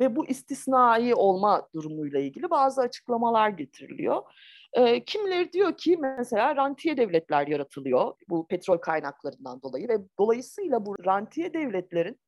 ve 0.00 0.16
bu 0.16 0.26
istisnai 0.26 1.14
olma 1.14 1.68
durumuyla 1.74 2.20
ilgili 2.20 2.50
bazı 2.50 2.80
açıklamalar 2.80 3.48
getiriliyor. 3.48 4.22
E, 4.72 5.04
kimileri 5.04 5.52
diyor 5.52 5.76
ki 5.76 5.96
mesela 6.00 6.56
rantiye 6.56 6.96
devletler 6.96 7.46
yaratılıyor 7.46 8.14
bu 8.28 8.46
petrol 8.46 8.78
kaynaklarından 8.78 9.62
dolayı 9.62 9.88
ve 9.88 9.98
dolayısıyla 10.18 10.86
bu 10.86 11.04
rantiye 11.04 11.54
devletlerin, 11.54 12.20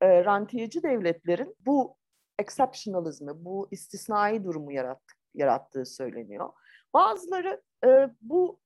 e, 0.00 0.24
rantiyeci 0.24 0.82
devletlerin 0.82 1.56
bu 1.66 1.96
exceptionalizmi, 2.38 3.44
bu 3.44 3.68
istisnai 3.70 4.44
durumu 4.44 4.72
yarattı, 4.72 5.14
yarattığı 5.34 5.86
söyleniyor. 5.86 6.52
Bazıları 6.94 7.62
e, 7.84 8.10
bu 8.20 8.60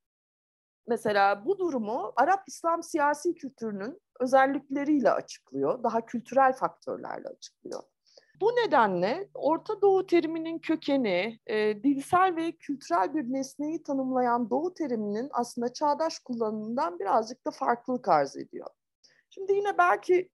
mesela 0.87 1.45
bu 1.45 1.59
durumu 1.59 2.13
Arap 2.17 2.43
İslam 2.47 2.83
siyasi 2.83 3.35
kültürünün 3.35 4.01
özellikleriyle 4.21 5.11
açıklıyor, 5.11 5.83
daha 5.83 6.07
kültürel 6.07 6.53
faktörlerle 6.53 7.29
açıklıyor. 7.29 7.83
Bu 8.41 8.47
nedenle 8.47 9.29
Orta 9.35 9.83
Doğu 9.83 10.07
teriminin 10.07 10.59
kökeni, 10.59 11.39
e, 11.47 11.83
dilsel 11.83 12.37
ve 12.37 12.53
kültürel 12.53 13.15
bir 13.15 13.33
nesneyi 13.33 13.83
tanımlayan 13.83 14.51
Doğu 14.51 14.75
teriminin 14.75 15.29
aslında 15.33 15.73
çağdaş 15.73 16.19
kullanımından 16.19 16.99
birazcık 16.99 17.47
da 17.47 17.51
farklılık 17.51 18.09
arz 18.09 18.37
ediyor. 18.37 18.67
Şimdi 19.31 19.53
yine 19.53 19.79
belki 19.79 20.31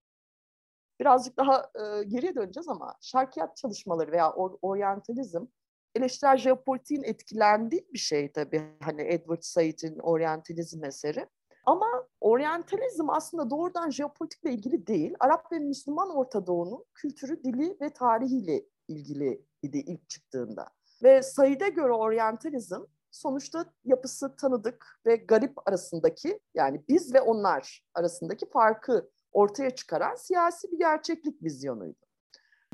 birazcık 1.01 1.37
daha 1.37 1.71
e, 1.75 2.05
geriye 2.05 2.35
döneceğiz 2.35 2.69
ama 2.69 2.95
şarkiyat 3.01 3.57
çalışmaları 3.57 4.13
veya 4.13 4.33
or, 4.33 4.59
oryantalizm 4.63 5.47
eleştirel 5.95 6.37
jeopolitiğin 6.37 7.03
etkilendiği 7.03 7.87
bir 7.93 7.99
şey 7.99 8.33
tabii. 8.33 8.63
Hani 8.83 9.03
Edward 9.03 9.43
Said'in 9.43 9.99
oryantalizm 9.99 10.85
eseri. 10.85 11.27
Ama 11.67 12.07
oryantalizm 12.21 13.11
aslında 13.11 13.51
doğrudan 13.51 13.91
jeopolitikle 13.91 14.53
ilgili 14.53 14.87
değil. 14.87 15.15
Arap 15.21 15.53
ve 15.53 15.59
Müslüman 15.59 16.17
Orta 16.17 16.47
Doğu'nun 16.47 16.85
kültürü, 16.95 17.45
dili 17.45 17.77
ve 17.81 17.91
tarihiyle 17.91 18.65
ilgili 18.89 19.43
idi 19.63 19.79
ilk 19.79 20.09
çıktığında. 20.09 20.69
Ve 21.03 21.23
Said'e 21.23 21.69
göre 21.69 21.93
oryantalizm 21.93 22.81
sonuçta 23.11 23.65
yapısı 23.85 24.37
tanıdık 24.37 25.01
ve 25.07 25.17
garip 25.17 25.69
arasındaki 25.69 26.41
yani 26.55 26.85
biz 26.89 27.15
ve 27.15 27.21
onlar 27.21 27.85
arasındaki 27.95 28.51
farkı 28.51 29.11
ortaya 29.33 29.71
çıkaran 29.71 30.15
siyasi 30.15 30.73
bir 30.73 30.79
gerçeklik 30.79 31.43
vizyonuydu. 31.43 32.07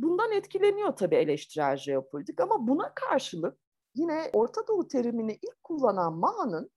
Bundan 0.00 0.33
etkileniyor 0.33 0.96
tabii 0.96 1.16
eleştirel 1.16 1.76
jeopolitik 1.76 2.40
ama 2.40 2.66
buna 2.68 2.94
karşılık 2.94 3.59
yine 3.94 4.31
Orta 4.33 4.66
Doğu 4.66 4.88
terimini 4.88 5.38
ilk 5.42 5.64
kullanan 5.64 6.12
Maha'nın 6.12 6.70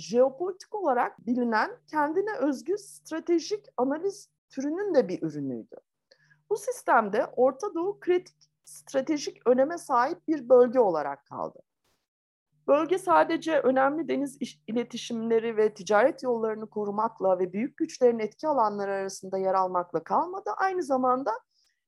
jeopolitik 0.00 0.74
olarak 0.74 1.26
bilinen 1.26 1.70
kendine 1.86 2.36
özgü 2.36 2.78
stratejik 2.78 3.66
analiz 3.76 4.28
türünün 4.50 4.94
de 4.94 5.08
bir 5.08 5.22
ürünüydü. 5.22 5.76
Bu 6.50 6.56
sistemde 6.56 7.26
Orta 7.26 7.74
Doğu 7.74 8.00
kritik 8.00 8.50
stratejik 8.64 9.46
öneme 9.46 9.78
sahip 9.78 10.28
bir 10.28 10.48
bölge 10.48 10.80
olarak 10.80 11.26
kaldı. 11.26 11.58
Bölge 12.66 12.98
sadece 12.98 13.60
önemli 13.60 14.08
deniz 14.08 14.38
iletişimleri 14.66 15.56
ve 15.56 15.74
ticaret 15.74 16.22
yollarını 16.22 16.70
korumakla 16.70 17.38
ve 17.38 17.52
büyük 17.52 17.76
güçlerin 17.76 18.18
etki 18.18 18.48
alanları 18.48 18.92
arasında 18.92 19.38
yer 19.38 19.54
almakla 19.54 20.04
kalmadı. 20.04 20.50
Aynı 20.56 20.82
zamanda 20.82 21.32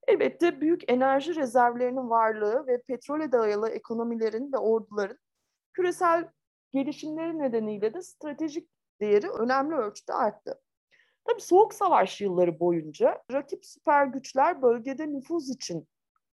elbette 0.08 0.60
büyük 0.60 0.90
enerji 0.90 1.34
rezervlerinin 1.34 2.10
varlığı 2.10 2.66
ve 2.66 2.82
petrole 2.82 3.32
dayalı 3.32 3.68
ekonomilerin 3.68 4.52
ve 4.52 4.58
orduların 4.58 5.18
küresel 5.72 6.28
gelişimleri 6.72 7.38
nedeniyle 7.38 7.94
de 7.94 8.02
stratejik 8.02 8.70
değeri 9.00 9.30
önemli 9.30 9.74
ölçüde 9.74 10.12
arttı. 10.12 10.60
Tabii 11.24 11.40
Soğuk 11.40 11.74
Savaş 11.74 12.20
yılları 12.20 12.60
boyunca 12.60 13.22
rakip 13.32 13.66
süper 13.66 14.06
güçler 14.06 14.62
bölgede 14.62 15.12
nüfuz 15.12 15.50
için 15.50 15.88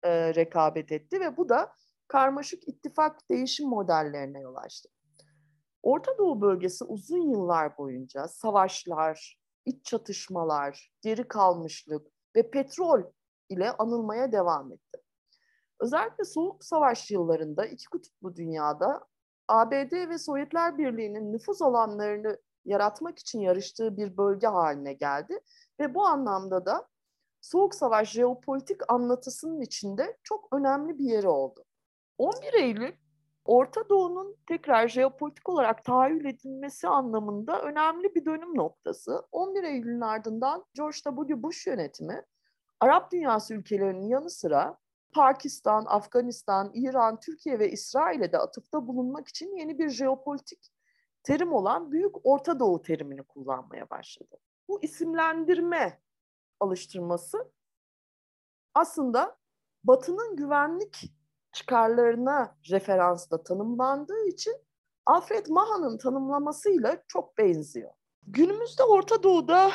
e, 0.04 0.36
rekabet 0.36 0.92
etti 0.92 1.20
ve 1.20 1.38
bu 1.38 1.50
da 1.50 1.74
karmaşık 2.08 2.68
ittifak 2.68 3.30
değişim 3.30 3.70
modellerine 3.70 4.40
yol 4.40 4.56
açtı. 4.56 4.90
Orta 5.84 6.18
Doğu 6.18 6.42
bölgesi 6.42 6.84
uzun 6.84 7.32
yıllar 7.32 7.78
boyunca 7.78 8.28
savaşlar, 8.28 9.40
iç 9.66 9.86
çatışmalar, 9.86 10.92
geri 11.02 11.28
kalmışlık 11.28 12.08
ve 12.36 12.52
petrol 12.52 13.04
ile 13.50 13.72
anılmaya 13.72 14.32
devam 14.32 14.72
etti. 14.72 15.02
Özellikle 15.80 16.24
Soğuk 16.24 16.64
Savaş 16.64 17.12
yıllarında 17.12 17.66
iki 17.66 17.86
kutuplu 17.86 18.36
dünyada 18.36 19.08
ABD 19.48 20.10
ve 20.10 20.18
Sovyetler 20.18 20.78
Birliği'nin 20.78 21.34
nüfuz 21.34 21.62
alanlarını 21.62 22.38
yaratmak 22.66 23.20
için 23.20 23.40
yarıştığı 23.40 23.98
bir 23.98 24.18
bölge 24.18 24.48
haline 24.48 24.94
geldi 24.94 25.40
ve 25.80 25.96
bu 25.96 26.06
anlamda 26.06 26.66
da 26.66 26.88
Soğuk 27.42 27.76
Savaş 27.76 28.12
jeopolitik 28.12 28.92
anlatısının 28.92 29.62
içinde 29.62 30.18
çok 30.24 30.48
önemli 30.54 31.00
bir 31.00 31.06
yeri 31.06 31.28
oldu. 31.28 31.64
11 32.18 32.54
Eylül 32.54 32.94
Orta 33.46 33.90
Doğu'nun 33.90 34.36
tekrar 34.48 34.88
jeopolitik 34.88 35.50
olarak 35.50 35.86
tahayyül 35.86 36.26
edilmesi 36.26 36.88
anlamında 36.88 37.62
önemli 37.62 38.16
bir 38.16 38.26
dönüm 38.26 38.58
noktası. 38.58 39.24
11 39.32 39.64
Eylül'ün 39.64 40.02
ardından 40.02 40.66
George 40.74 40.98
W. 41.04 41.44
Bush 41.44 41.68
yönetimi 41.68 42.26
Arap 42.80 43.12
dünyası 43.12 43.54
ülkelerinin 43.54 44.08
yanı 44.08 44.30
sıra 44.30 44.78
Pakistan, 45.12 45.86
Afganistan, 45.88 46.72
İran, 46.74 47.20
Türkiye 47.20 47.60
ve 47.60 47.72
İsrail'e 47.72 48.32
de 48.32 48.38
atıfta 48.38 48.88
bulunmak 48.88 49.28
için 49.28 49.58
yeni 49.58 49.80
bir 49.80 49.90
jeopolitik 49.90 50.72
terim 51.24 51.54
olan 51.54 51.92
Büyük 51.92 52.26
Orta 52.26 52.60
Doğu 52.60 52.82
terimini 52.82 53.24
kullanmaya 53.24 53.90
başladı. 53.90 54.38
Bu 54.68 54.84
isimlendirme 54.84 56.02
alıştırması 56.60 57.52
aslında 58.74 59.38
Batı'nın 59.84 60.36
güvenlik 60.36 61.12
çıkarlarına 61.52 62.58
referansla 62.70 63.44
tanımlandığı 63.44 64.28
için 64.28 64.56
Alfred 65.06 65.46
Maha'nın 65.48 65.98
tanımlamasıyla 65.98 67.04
çok 67.08 67.38
benziyor. 67.38 67.92
Günümüzde 68.24 68.84
Orta 68.84 69.24
Doğu'da 69.24 69.72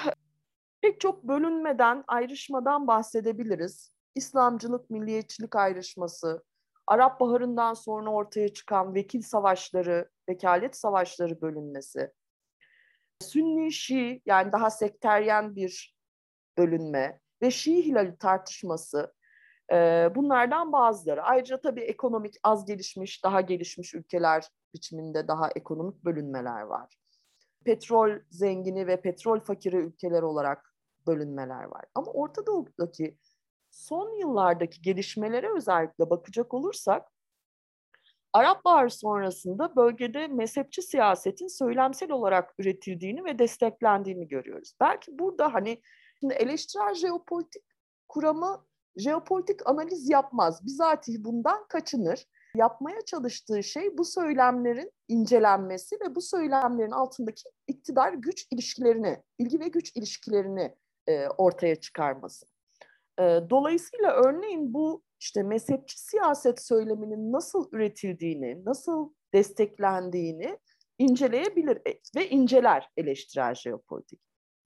pek 0.81 1.01
çok 1.01 1.25
bölünmeden, 1.25 2.05
ayrışmadan 2.07 2.87
bahsedebiliriz. 2.87 3.92
İslamcılık, 4.14 4.90
milliyetçilik 4.90 5.57
ayrışması, 5.57 6.44
Arap 6.87 7.20
Baharı'ndan 7.20 7.75
sonra 7.75 8.11
ortaya 8.11 8.53
çıkan 8.53 8.94
vekil 8.94 9.22
savaşları, 9.22 10.11
vekalet 10.29 10.77
savaşları 10.77 11.40
bölünmesi, 11.40 12.12
Sünni 13.20 13.72
Şii 13.72 14.22
yani 14.27 14.53
daha 14.53 14.70
sekteryen 14.70 15.57
bir 15.57 15.96
bölünme 16.59 17.20
ve 17.42 17.51
Şii 17.51 17.85
Hilali 17.87 18.18
tartışması 18.18 19.14
bunlardan 20.14 20.72
bazıları. 20.72 21.22
Ayrıca 21.22 21.61
tabii 21.61 21.81
ekonomik 21.81 22.35
az 22.42 22.66
gelişmiş, 22.66 23.25
daha 23.25 23.40
gelişmiş 23.40 23.94
ülkeler 23.94 24.48
biçiminde 24.75 25.29
daha 25.29 25.51
ekonomik 25.51 26.05
bölünmeler 26.05 26.61
var. 26.61 26.96
Petrol 27.64 28.18
zengini 28.31 28.87
ve 28.87 29.01
petrol 29.01 29.40
fakiri 29.40 29.77
ülkeler 29.77 30.22
olarak 30.22 30.75
bölünmeler 31.07 31.64
var. 31.64 31.85
Ama 31.94 32.12
Orta 32.12 32.46
Doğu'daki 32.46 33.18
son 33.73 34.19
yıllardaki 34.19 34.83
gelişmelere 34.83 35.57
özellikle 35.57 36.11
bakacak 36.11 36.55
olursak 36.55 37.09
Arap 38.33 38.65
Baharı 38.65 38.91
sonrasında 38.91 39.77
bölgede 39.77 40.27
mezhepçi 40.27 40.83
siyasetin 40.83 41.59
söylemsel 41.59 42.11
olarak 42.11 42.55
üretildiğini 42.59 43.25
ve 43.25 43.39
desteklendiğini 43.39 44.29
görüyoruz. 44.29 44.75
Belki 44.81 45.19
burada 45.19 45.55
hani 45.55 45.83
şimdi 46.21 46.35
eleştirel 46.35 46.95
jeopolitik 46.95 47.63
kuramı 48.09 48.67
jeopolitik 48.97 49.67
analiz 49.67 50.11
yapmaz. 50.11 50.67
Bizatihi 50.67 51.25
bundan 51.25 51.67
kaçınır. 51.69 52.27
Yapmaya 52.57 53.01
çalıştığı 53.07 53.63
şey 53.63 53.99
bu 53.99 54.05
söylemlerin 54.05 54.93
incelenmesi 55.09 55.97
ve 56.01 56.15
bu 56.15 56.21
söylemlerin 56.21 56.91
altındaki 56.91 57.43
iktidar 57.67 58.13
güç 58.13 58.47
ilişkilerini, 58.51 59.23
bilgi 59.39 59.61
ve 59.61 59.69
güç 59.69 59.97
ilişkilerini 59.97 60.77
e, 61.07 61.29
ortaya 61.29 61.77
çıkarması. 61.77 62.52
E, 63.23 63.51
dolayısıyla 63.51 64.13
örneğin 64.13 64.75
bu 64.75 65.03
işte 65.21 65.43
mezhepçi 65.43 66.01
siyaset 66.01 66.63
söyleminin 66.63 67.33
nasıl 67.33 67.69
üretildiğini, 67.73 68.65
nasıl 68.65 69.13
desteklendiğini 69.35 70.59
inceleyebilir 70.99 71.77
e, 71.77 71.99
ve 72.17 72.29
inceler 72.29 72.89
eleştirel 72.97 73.55
jeopolitik. 73.55 74.21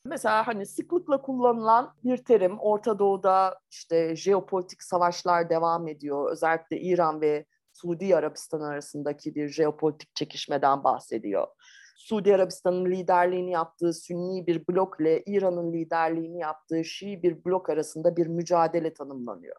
Mesela 0.07 0.47
hani 0.47 0.66
sıklıkla 0.66 1.23
kullanılan 1.23 1.95
bir 2.05 2.16
terim 2.16 2.59
Orta 2.59 2.99
Doğu'da 2.99 3.61
işte 3.71 4.16
jeopolitik 4.16 4.83
savaşlar 4.83 5.51
devam 5.51 5.88
ediyor. 5.88 6.33
Özellikle 6.33 6.81
İran 6.81 7.21
ve 7.21 7.45
Suudi 7.73 8.16
Arabistan 8.16 8.61
arasındaki 8.61 9.35
bir 9.35 9.49
jeopolitik 9.49 10.14
çekişmeden 10.14 10.85
bahsediyor. 10.85 11.47
Suudi 11.96 12.35
Arabistan'ın 12.35 12.87
liderliğini 12.87 13.50
yaptığı 13.50 13.92
Sünni 13.92 14.46
bir 14.46 14.68
blok 14.68 15.00
ile 15.00 15.22
İran'ın 15.26 15.72
liderliğini 15.72 16.38
yaptığı 16.38 16.85
Şii 16.85 17.22
bir 17.22 17.44
blok 17.44 17.70
arasında 17.70 18.16
bir 18.16 18.26
mücadele 18.26 18.94
tanımlanıyor. 18.94 19.56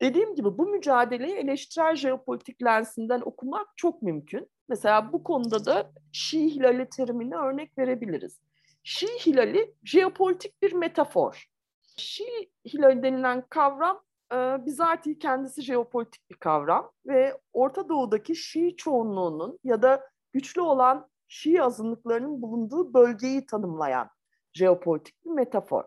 Dediğim 0.00 0.34
gibi 0.34 0.58
bu 0.58 0.66
mücadeleyi 0.66 1.34
eleştirel 1.36 1.96
jeopolitik 1.96 2.64
lensinden 2.64 3.20
okumak 3.20 3.68
çok 3.76 4.02
mümkün. 4.02 4.50
Mesela 4.68 5.12
bu 5.12 5.24
konuda 5.24 5.64
da 5.64 5.92
Şii 6.12 6.50
hilali 6.50 6.88
terimini 6.88 7.36
örnek 7.36 7.78
verebiliriz. 7.78 8.40
Şii 8.82 9.18
hilali 9.26 9.74
jeopolitik 9.84 10.62
bir 10.62 10.72
metafor. 10.72 11.48
Şii 11.96 12.50
hilali 12.66 13.02
denilen 13.02 13.44
kavram 13.48 14.00
e, 14.32 14.36
bizatihi 14.66 15.18
kendisi 15.18 15.62
jeopolitik 15.62 16.30
bir 16.30 16.36
kavram 16.36 16.92
ve 17.06 17.40
Orta 17.52 17.88
Doğu'daki 17.88 18.36
Şii 18.36 18.76
çoğunluğunun 18.76 19.58
ya 19.64 19.82
da 19.82 20.13
güçlü 20.34 20.60
olan 20.60 21.08
Şii 21.28 21.62
azınlıklarının 21.62 22.42
bulunduğu 22.42 22.94
bölgeyi 22.94 23.46
tanımlayan 23.46 24.08
jeopolitik 24.52 25.24
bir 25.24 25.30
metafor. 25.30 25.84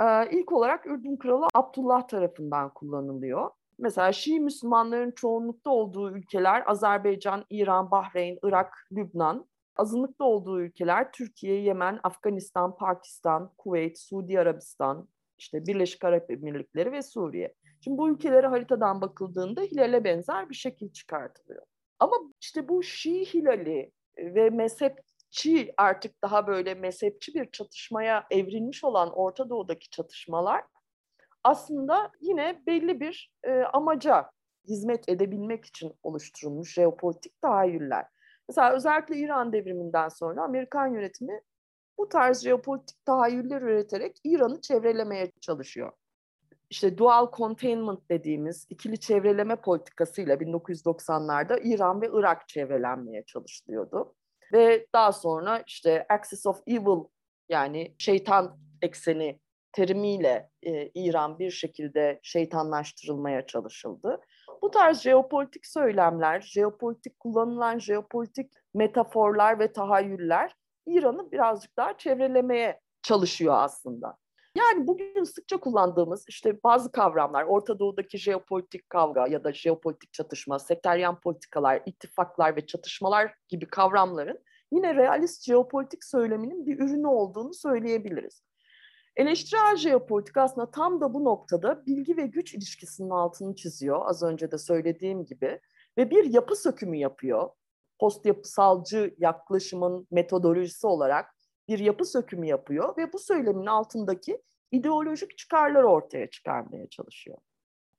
Ee, 0.00 0.30
ilk 0.30 0.52
olarak 0.52 0.86
Ürdün 0.86 1.16
Kralı 1.16 1.46
Abdullah 1.54 2.08
tarafından 2.08 2.74
kullanılıyor. 2.74 3.50
Mesela 3.78 4.12
Şii 4.12 4.40
Müslümanların 4.40 5.10
çoğunlukta 5.10 5.70
olduğu 5.70 6.16
ülkeler 6.16 6.62
Azerbaycan, 6.66 7.44
İran, 7.50 7.90
Bahreyn, 7.90 8.38
Irak, 8.42 8.74
Lübnan. 8.92 9.46
Azınlıkta 9.76 10.24
olduğu 10.24 10.60
ülkeler 10.60 11.12
Türkiye, 11.12 11.60
Yemen, 11.60 12.00
Afganistan, 12.02 12.76
Pakistan, 12.76 13.52
Kuveyt, 13.58 13.98
Suudi 13.98 14.40
Arabistan, 14.40 15.08
işte 15.38 15.66
Birleşik 15.66 16.04
Arap 16.04 16.30
Emirlikleri 16.30 16.92
ve 16.92 17.02
Suriye. 17.02 17.54
Şimdi 17.80 17.98
bu 17.98 18.10
ülkelere 18.10 18.46
haritadan 18.46 19.00
bakıldığında 19.00 19.60
hilale 19.60 20.04
benzer 20.04 20.50
bir 20.50 20.54
şekil 20.54 20.92
çıkartılıyor. 20.92 21.62
Ama 21.98 22.16
işte 22.40 22.68
bu 22.68 22.82
Şii 22.82 23.24
hilali 23.24 23.92
ve 24.18 24.50
mezhepçi 24.50 25.74
artık 25.76 26.22
daha 26.22 26.46
böyle 26.46 26.74
mezhepçi 26.74 27.34
bir 27.34 27.50
çatışmaya 27.50 28.26
evrilmiş 28.30 28.84
olan 28.84 29.12
Orta 29.12 29.50
Doğu'daki 29.50 29.90
çatışmalar 29.90 30.64
aslında 31.46 32.10
yine 32.20 32.62
belli 32.66 33.00
bir 33.00 33.32
e, 33.44 33.62
amaca 33.62 34.30
hizmet 34.68 35.08
edebilmek 35.08 35.64
için 35.64 35.92
oluşturulmuş 36.02 36.74
jeopolitik 36.74 37.40
tahayyüller. 37.42 38.06
Mesela 38.48 38.72
özellikle 38.72 39.16
İran 39.16 39.52
devriminden 39.52 40.08
sonra 40.08 40.42
Amerikan 40.42 40.86
yönetimi 40.86 41.40
bu 41.98 42.08
tarz 42.08 42.44
jeopolitik 42.44 43.04
tahayyüller 43.04 43.62
üreterek 43.62 44.16
İran'ı 44.24 44.60
çevrelemeye 44.60 45.32
çalışıyor. 45.40 45.92
İşte 46.70 46.98
dual 46.98 47.32
containment 47.32 48.10
dediğimiz 48.10 48.66
ikili 48.70 49.00
çevreleme 49.00 49.56
politikasıyla 49.56 50.34
1990'larda 50.34 51.60
İran 51.62 52.02
ve 52.02 52.10
Irak 52.12 52.48
çevrelenmeye 52.48 53.24
çalışılıyordu. 53.24 54.14
Ve 54.52 54.86
daha 54.92 55.12
sonra 55.12 55.62
işte 55.66 56.06
Axis 56.08 56.46
of 56.46 56.62
Evil 56.66 57.04
yani 57.48 57.94
şeytan 57.98 58.58
ekseni 58.82 59.40
terimiyle 59.72 60.50
e, 60.62 60.90
İran 60.94 61.38
bir 61.38 61.50
şekilde 61.50 62.20
şeytanlaştırılmaya 62.22 63.46
çalışıldı. 63.46 64.20
Bu 64.62 64.70
tarz 64.70 65.00
jeopolitik 65.00 65.66
söylemler, 65.66 66.40
jeopolitik 66.40 67.20
kullanılan 67.20 67.78
jeopolitik 67.78 68.52
metaforlar 68.74 69.58
ve 69.58 69.72
tahayyüller 69.72 70.52
İran'ı 70.86 71.32
birazcık 71.32 71.76
daha 71.76 71.98
çevrelemeye 71.98 72.80
çalışıyor 73.02 73.54
aslında. 73.56 74.16
Yani 74.56 74.86
bugün 74.86 75.24
sıkça 75.24 75.56
kullandığımız 75.56 76.24
işte 76.28 76.62
bazı 76.64 76.92
kavramlar, 76.92 77.44
Orta 77.44 77.78
Doğu'daki 77.78 78.18
jeopolitik 78.18 78.90
kavga 78.90 79.26
ya 79.26 79.44
da 79.44 79.52
jeopolitik 79.52 80.12
çatışma, 80.12 80.58
sekteryen 80.58 81.20
politikalar, 81.20 81.82
ittifaklar 81.86 82.56
ve 82.56 82.66
çatışmalar 82.66 83.34
gibi 83.48 83.66
kavramların 83.66 84.38
yine 84.72 84.94
realist 84.94 85.44
jeopolitik 85.44 86.04
söyleminin 86.04 86.66
bir 86.66 86.78
ürünü 86.78 87.06
olduğunu 87.06 87.54
söyleyebiliriz. 87.54 88.42
Eleştirel 89.16 89.76
jeopolitik 89.76 90.36
aslında 90.36 90.70
tam 90.70 91.00
da 91.00 91.14
bu 91.14 91.24
noktada 91.24 91.86
bilgi 91.86 92.16
ve 92.16 92.26
güç 92.26 92.54
ilişkisinin 92.54 93.10
altını 93.10 93.54
çiziyor 93.54 94.00
az 94.04 94.22
önce 94.22 94.50
de 94.50 94.58
söylediğim 94.58 95.24
gibi 95.24 95.60
ve 95.98 96.10
bir 96.10 96.24
yapı 96.24 96.56
sökümü 96.56 96.96
yapıyor. 96.96 97.50
Post 98.00 98.26
yapısalcı 98.26 99.14
yaklaşımın 99.18 100.06
metodolojisi 100.10 100.86
olarak 100.86 101.35
bir 101.68 101.78
yapı 101.78 102.04
sökümü 102.04 102.46
yapıyor 102.46 102.96
ve 102.96 103.12
bu 103.12 103.18
söylemin 103.18 103.66
altındaki 103.66 104.42
ideolojik 104.72 105.38
çıkarları 105.38 105.86
ortaya 105.86 106.30
çıkarmaya 106.30 106.88
çalışıyor. 106.88 107.38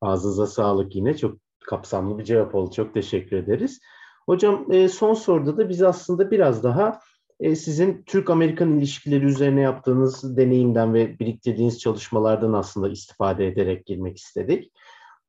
Ağzınıza 0.01 0.47
sağlık 0.47 0.95
yine 0.95 1.17
çok 1.17 1.37
kapsamlı 1.67 2.17
bir 2.17 2.23
cevap 2.23 2.55
oldu. 2.55 2.71
Çok 2.71 2.93
teşekkür 2.93 3.37
ederiz. 3.37 3.79
Hocam 4.25 4.71
e, 4.71 4.87
son 4.87 5.13
soruda 5.13 5.57
da 5.57 5.69
biz 5.69 5.83
aslında 5.83 6.31
biraz 6.31 6.63
daha 6.63 6.99
e, 7.39 7.55
sizin 7.55 8.03
Türk-Amerikan 8.05 8.77
ilişkileri 8.77 9.25
üzerine 9.25 9.61
yaptığınız 9.61 10.37
deneyimden 10.37 10.93
ve 10.93 11.19
biriktirdiğiniz 11.19 11.79
çalışmalardan 11.79 12.53
aslında 12.53 12.89
istifade 12.89 13.47
ederek 13.47 13.85
girmek 13.85 14.17
istedik. 14.17 14.71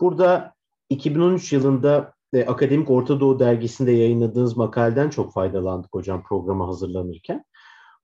Burada 0.01 0.55
2013 0.91 1.53
yılında 1.53 2.15
e, 2.33 2.45
Akademik 2.45 2.91
Orta 2.91 3.21
Doğu 3.21 3.39
dergisinde 3.39 3.93
yayınladığınız 3.93 4.57
makaleden 4.57 5.11
çok 5.11 5.33
faydalandık 5.33 5.95
hocam 5.95 6.23
programa 6.23 6.69
hazırlanırken. 6.69 7.45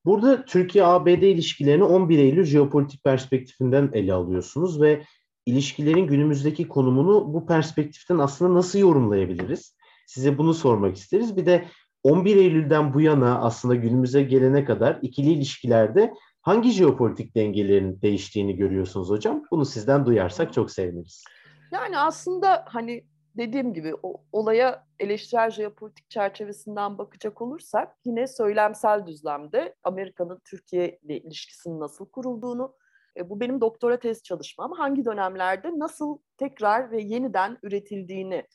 Burada 0.05 0.45
Türkiye-ABD 0.45 1.23
ilişkilerini 1.23 1.85
11 1.85 2.19
Eylül 2.19 2.45
jeopolitik 2.45 3.05
perspektifinden 3.05 3.91
ele 3.93 4.13
alıyorsunuz 4.13 4.81
ve 4.81 5.03
ilişkilerin 5.47 6.07
günümüzdeki 6.07 6.69
konumunu 6.69 7.35
bu 7.35 7.47
perspektiften 7.47 8.19
aslında 8.19 8.55
nasıl 8.55 8.79
yorumlayabiliriz? 8.79 9.77
Size 10.07 10.39
bunu 10.39 10.55
sormak 10.55 10.97
isteriz. 10.97 11.37
Bir 11.37 11.47
de 11.47 11.65
11 12.03 12.37
Eylül'den 12.37 12.95
bu 12.95 13.01
yana 13.01 13.39
aslında 13.41 13.75
günümüze 13.75 14.23
gelene 14.23 14.65
kadar 14.65 14.99
ikili 15.03 15.33
ilişkilerde 15.33 16.15
hangi 16.43 16.71
jeopolitik 16.71 17.35
dengelerin 17.35 18.03
değiştiğini 18.03 18.57
görüyorsunuz 18.57 19.11
hocam? 19.11 19.43
Bunu 19.51 19.65
sizden 19.65 20.07
duyarsak 20.07 20.53
çok 20.53 20.71
seviniriz. 20.71 21.25
Yani 21.73 21.99
aslında 21.99 22.65
hani 22.69 23.05
dediğim 23.37 23.75
gibi 23.75 23.95
o, 24.03 24.25
olaya 24.33 24.87
eleştirel 25.01 25.51
jeopolitik 25.51 26.11
çerçevesinden 26.11 26.99
bakacak 26.99 27.43
olursak 27.43 27.97
yine 28.05 28.27
söylemsel 28.27 29.07
düzlemde 29.07 29.75
Amerika'nın 29.85 30.41
Türkiye 30.45 30.99
ile 31.03 31.19
ilişkisinin 31.19 31.81
nasıl 31.81 32.07
kurulduğunu, 32.07 32.75
e, 33.17 33.31
bu 33.31 33.41
benim 33.41 33.61
doktora 33.61 33.99
tez 33.99 34.23
çalışmam, 34.23 34.73
hangi 34.73 35.05
dönemlerde 35.05 35.79
nasıl 35.79 36.19
tekrar 36.39 36.91
ve 36.91 37.03
yeniden 37.03 37.59
üretildiğini 37.63 38.47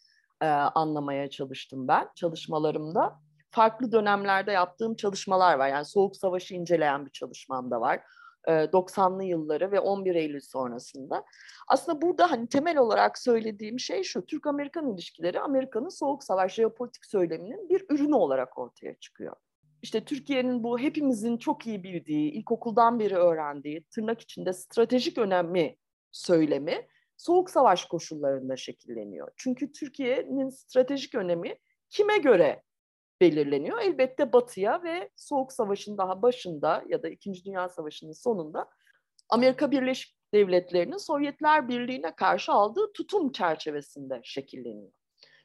e, 0.42 0.48
anlamaya 0.48 1.30
çalıştım 1.30 1.88
ben 1.88 2.10
çalışmalarımda. 2.16 3.20
Farklı 3.52 3.92
dönemlerde 3.92 4.52
yaptığım 4.52 4.96
çalışmalar 4.96 5.58
var. 5.58 5.68
Yani 5.68 5.86
Soğuk 5.86 6.16
Savaşı 6.16 6.56
inceleyen 6.56 7.06
bir 7.06 7.12
çalışmam 7.12 7.72
da 7.72 7.82
var. 7.82 8.00
90'lı 8.48 9.24
yılları 9.24 9.72
ve 9.72 9.80
11 9.80 10.16
Eylül 10.16 10.42
sonrasında. 10.42 11.24
Aslında 11.68 12.02
burada 12.02 12.32
hani 12.32 12.48
temel 12.48 12.78
olarak 12.78 13.18
söylediğim 13.18 13.80
şey 13.80 14.04
şu. 14.04 14.26
Türk-Amerikan 14.26 14.94
ilişkileri 14.94 15.40
Amerika'nın 15.40 15.90
soğuk 15.90 16.24
savaş 16.24 16.54
jeopolitik 16.54 17.06
söyleminin 17.06 17.70
bir 17.70 17.86
ürünü 17.90 18.16
olarak 18.16 18.58
ortaya 18.58 18.94
çıkıyor. 18.94 19.36
İşte 19.82 20.06
Türkiye'nin 20.06 20.64
bu 20.64 20.80
hepimizin 20.80 21.38
çok 21.38 21.68
iyi 21.68 21.84
bildiği, 21.84 22.32
ilkokuldan 22.32 23.00
beri 23.00 23.16
öğrendiği, 23.16 23.84
tırnak 23.84 24.22
içinde 24.22 24.54
stratejik 24.54 25.18
önemi 25.18 25.76
söylemi 26.12 26.88
soğuk 27.18 27.50
savaş 27.50 27.86
koşullarında 27.86 28.56
şekilleniyor. 28.56 29.32
Çünkü 29.38 29.72
Türkiye'nin 29.72 30.50
stratejik 30.50 31.16
önemi 31.16 31.56
kime 31.90 32.18
göre 32.18 32.64
belirleniyor. 33.22 33.82
Elbette 33.82 34.34
Batı'ya 34.34 34.84
ve 34.84 35.10
Soğuk 35.16 35.54
Savaş'ın 35.54 35.98
daha 35.98 36.22
başında 36.22 36.84
ya 36.88 37.04
da 37.04 37.10
İkinci 37.10 37.46
Dünya 37.46 37.70
Savaşı'nın 37.70 38.12
sonunda 38.12 38.70
Amerika 39.30 39.72
Birleşik 39.72 40.16
Devletleri'nin 40.34 40.98
Sovyetler 40.98 41.70
Birliği'ne 41.70 42.16
karşı 42.16 42.52
aldığı 42.52 42.94
tutum 42.94 43.32
çerçevesinde 43.32 44.22
şekilleniyor. 44.24 44.92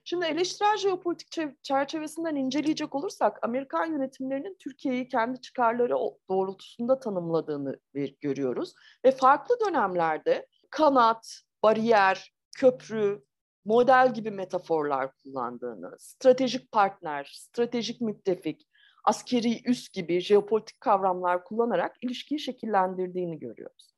Şimdi 0.04 0.26
eleştirel 0.26 0.76
jeopolitik 0.76 1.62
çerçevesinden 1.62 2.36
inceleyecek 2.36 2.94
olursak 2.94 3.38
Amerikan 3.42 3.86
yönetimlerinin 3.86 4.57
Türkiye'yi 4.61 5.09
kendi 5.09 5.40
çıkarları 5.40 5.94
doğrultusunda 6.28 7.01
tanımladığını 7.01 7.80
görüyoruz. 8.20 8.74
Ve 9.05 9.11
farklı 9.11 9.57
dönemlerde 9.66 10.46
kanat, 10.70 11.40
bariyer, 11.62 12.32
köprü, 12.57 13.24
model 13.64 14.14
gibi 14.14 14.30
metaforlar 14.30 15.16
kullandığını, 15.16 15.96
stratejik 15.98 16.72
partner, 16.72 17.30
stratejik 17.34 18.00
müttefik, 18.00 18.68
askeri 19.04 19.70
üs 19.70 19.88
gibi 19.88 20.20
jeopolitik 20.20 20.80
kavramlar 20.80 21.44
kullanarak 21.44 21.96
ilişkiyi 22.00 22.40
şekillendirdiğini 22.40 23.38
görüyoruz. 23.38 23.94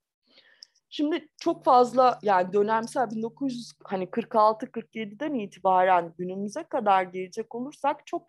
Şimdi 0.89 1.29
çok 1.37 1.65
fazla 1.65 2.19
yani 2.23 2.53
dönemsel 2.53 3.09
1946-47'den 3.09 5.29
hani 5.29 5.45
itibaren 5.45 6.15
günümüze 6.19 6.63
kadar 6.63 7.03
gelecek 7.03 7.55
olursak 7.55 8.07
çok 8.07 8.29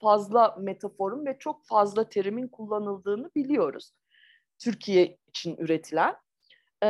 fazla 0.00 0.56
metaforun 0.60 1.26
ve 1.26 1.38
çok 1.38 1.66
fazla 1.66 2.08
terimin 2.08 2.48
kullanıldığını 2.48 3.30
biliyoruz. 3.36 3.92
Türkiye 4.58 5.18
için 5.28 5.56
üretilen. 5.56 6.16
Ee, 6.82 6.86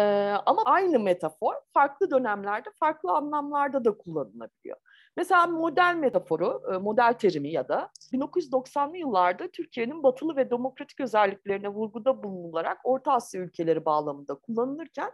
ama 0.46 0.62
aynı 0.64 0.98
metafor 0.98 1.54
farklı 1.72 2.10
dönemlerde 2.10 2.70
farklı 2.70 3.12
anlamlarda 3.12 3.84
da 3.84 3.96
kullanılabiliyor. 3.98 4.76
Mesela 5.16 5.46
model 5.46 5.96
metaforu, 5.96 6.80
model 6.82 7.12
terimi 7.12 7.52
ya 7.52 7.68
da 7.68 7.90
1990'lı 8.12 8.96
yıllarda 8.96 9.48
Türkiye'nin 9.48 10.02
batılı 10.02 10.36
ve 10.36 10.50
demokratik 10.50 11.00
özelliklerine 11.00 11.68
vurguda 11.68 12.22
bulunularak 12.22 12.78
Orta 12.84 13.12
Asya 13.12 13.40
ülkeleri 13.40 13.84
bağlamında 13.84 14.34
kullanılırken 14.34 15.12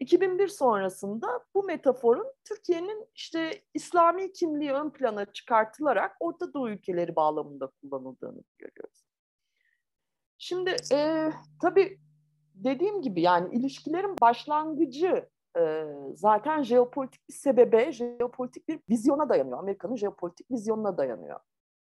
2001 0.00 0.48
sonrasında 0.48 1.44
bu 1.54 1.62
metaforun 1.62 2.26
Türkiye'nin 2.44 3.06
işte 3.14 3.62
İslami 3.74 4.32
kimliği 4.32 4.72
ön 4.72 4.90
plana 4.90 5.32
çıkartılarak 5.32 6.16
Orta 6.20 6.54
Doğu 6.54 6.70
ülkeleri 6.70 7.16
bağlamında 7.16 7.66
kullanıldığını 7.66 8.42
görüyoruz. 8.58 9.04
Şimdi 10.38 10.76
e, 10.92 11.30
tabii 11.62 11.98
dediğim 12.64 13.02
gibi 13.02 13.20
yani 13.20 13.54
ilişkilerin 13.54 14.16
başlangıcı 14.20 15.28
e, 15.58 15.84
zaten 16.14 16.62
jeopolitik 16.62 17.28
bir 17.28 17.34
sebebe, 17.34 17.92
jeopolitik 17.92 18.68
bir 18.68 18.80
vizyona 18.90 19.28
dayanıyor. 19.28 19.58
Amerika'nın 19.58 19.96
jeopolitik 19.96 20.50
vizyonuna 20.50 20.98
dayanıyor. 20.98 21.40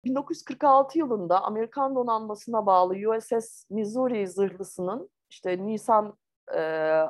1946 0.05 0.99
yılında 0.99 1.43
Amerikan 1.43 1.95
donanmasına 1.95 2.67
bağlı 2.67 2.95
USS 3.11 3.71
Missouri 3.71 4.29
zırhlısının 4.29 5.11
işte 5.31 5.67
Nisan 5.67 6.17
e, 6.55 6.61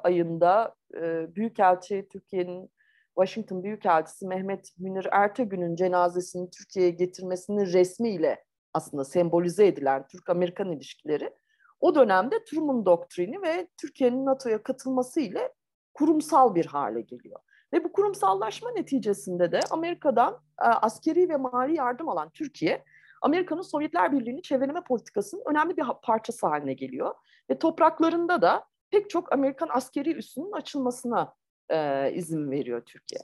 ayında 0.02 0.74
e, 0.94 1.34
Büyükelçi 1.34 2.08
Türkiye'nin 2.12 2.70
Washington 3.14 3.62
Büyükelçisi 3.62 4.26
Mehmet 4.26 4.72
Münir 4.78 5.06
Ertegün'ün 5.12 5.76
cenazesini 5.76 6.50
Türkiye'ye 6.50 6.90
getirmesinin 6.90 7.66
resmiyle 7.66 8.44
aslında 8.74 9.04
sembolize 9.04 9.66
edilen 9.66 10.06
Türk-Amerikan 10.06 10.72
ilişkileri 10.72 11.34
o 11.80 11.94
dönemde 11.94 12.44
Truman 12.44 12.86
doktrini 12.86 13.42
ve 13.42 13.68
Türkiye'nin 13.76 14.26
NATO'ya 14.26 14.62
katılması 14.62 15.20
ile 15.20 15.52
kurumsal 15.94 16.54
bir 16.54 16.66
hale 16.66 17.00
geliyor. 17.00 17.40
Ve 17.72 17.84
bu 17.84 17.92
kurumsallaşma 17.92 18.70
neticesinde 18.70 19.52
de 19.52 19.60
Amerika'dan 19.70 20.34
e, 20.62 20.64
askeri 20.64 21.28
ve 21.28 21.36
mali 21.36 21.76
yardım 21.76 22.08
alan 22.08 22.30
Türkiye, 22.30 22.84
Amerika'nın 23.22 23.62
Sovyetler 23.62 24.12
Birliği'ni 24.12 24.42
çevreleme 24.42 24.80
politikasının 24.80 25.42
önemli 25.46 25.76
bir 25.76 25.84
parçası 26.02 26.46
haline 26.46 26.72
geliyor. 26.72 27.14
Ve 27.50 27.58
topraklarında 27.58 28.42
da 28.42 28.64
pek 28.90 29.10
çok 29.10 29.32
Amerikan 29.32 29.68
askeri 29.72 30.14
üssünün 30.14 30.52
açılmasına 30.52 31.34
e, 31.68 32.10
izin 32.14 32.50
veriyor 32.50 32.82
Türkiye. 32.86 33.20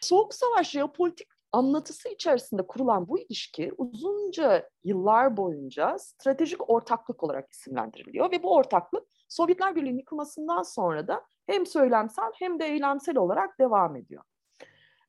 Soğuk 0.00 0.34
Savaş 0.34 0.70
jeopolitik 0.70 1.28
anlatısı 1.52 2.08
içerisinde 2.08 2.66
kurulan 2.66 3.08
bu 3.08 3.18
ilişki 3.18 3.72
uzunca 3.78 4.68
yıllar 4.84 5.36
boyunca 5.36 5.98
stratejik 5.98 6.70
ortaklık 6.70 7.22
olarak 7.22 7.52
isimlendiriliyor 7.52 8.32
ve 8.32 8.42
bu 8.42 8.54
ortaklık 8.54 9.04
Sovyetler 9.28 9.76
Birliği'nin 9.76 9.98
yıkılmasından 9.98 10.62
sonra 10.62 11.08
da 11.08 11.24
hem 11.46 11.66
söylemsel 11.66 12.30
hem 12.38 12.58
de 12.58 12.66
eylemsel 12.66 13.16
olarak 13.16 13.58
devam 13.58 13.96
ediyor. 13.96 14.22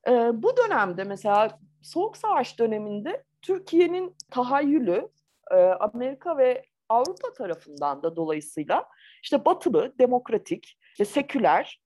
Ee, 0.08 0.30
bu 0.42 0.56
dönemde 0.56 1.04
mesela 1.04 1.58
Soğuk 1.82 2.16
Savaş 2.16 2.58
döneminde 2.58 3.24
Türkiye'nin 3.42 4.16
tahayyülü 4.30 5.08
e, 5.50 5.56
Amerika 5.56 6.38
ve 6.38 6.64
Avrupa 6.88 7.32
tarafından 7.32 8.02
da 8.02 8.16
dolayısıyla 8.16 8.88
işte 9.22 9.44
batılı, 9.44 9.98
demokratik, 9.98 10.78
işte 10.92 11.04
seküler, 11.04 11.80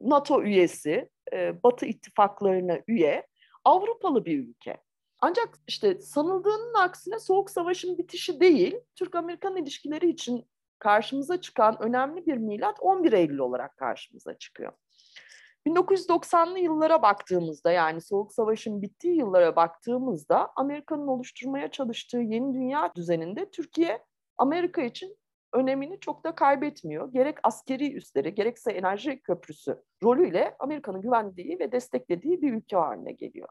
NATO 0.00 0.42
üyesi, 0.42 1.10
e, 1.32 1.62
Batı 1.62 1.86
ittifaklarına 1.86 2.78
üye 2.86 3.26
Avrupalı 3.68 4.24
bir 4.24 4.38
ülke. 4.38 4.76
Ancak 5.20 5.58
işte 5.66 6.00
sanıldığının 6.00 6.74
aksine 6.74 7.18
Soğuk 7.18 7.50
Savaş'ın 7.50 7.98
bitişi 7.98 8.40
değil, 8.40 8.76
Türk-Amerikan 8.94 9.56
ilişkileri 9.56 10.10
için 10.10 10.48
karşımıza 10.78 11.40
çıkan 11.40 11.82
önemli 11.82 12.26
bir 12.26 12.36
milat 12.36 12.76
11 12.80 13.12
Eylül 13.12 13.38
olarak 13.38 13.76
karşımıza 13.76 14.38
çıkıyor. 14.38 14.72
1990'lı 15.66 16.58
yıllara 16.58 17.02
baktığımızda 17.02 17.72
yani 17.72 18.00
Soğuk 18.00 18.32
Savaş'ın 18.32 18.82
bittiği 18.82 19.16
yıllara 19.16 19.56
baktığımızda 19.56 20.50
Amerika'nın 20.56 21.06
oluşturmaya 21.06 21.70
çalıştığı 21.70 22.18
yeni 22.18 22.54
dünya 22.54 22.92
düzeninde 22.94 23.50
Türkiye 23.50 24.04
Amerika 24.38 24.82
için 24.82 25.16
önemini 25.52 26.00
çok 26.00 26.24
da 26.24 26.34
kaybetmiyor. 26.34 27.12
Gerek 27.12 27.38
askeri 27.42 27.92
üsleri 27.94 28.34
gerekse 28.34 28.72
enerji 28.72 29.20
köprüsü 29.22 29.82
rolüyle 30.02 30.56
Amerika'nın 30.58 31.00
güvendiği 31.00 31.58
ve 31.58 31.72
desteklediği 31.72 32.42
bir 32.42 32.52
ülke 32.52 32.76
haline 32.76 33.12
geliyor. 33.12 33.48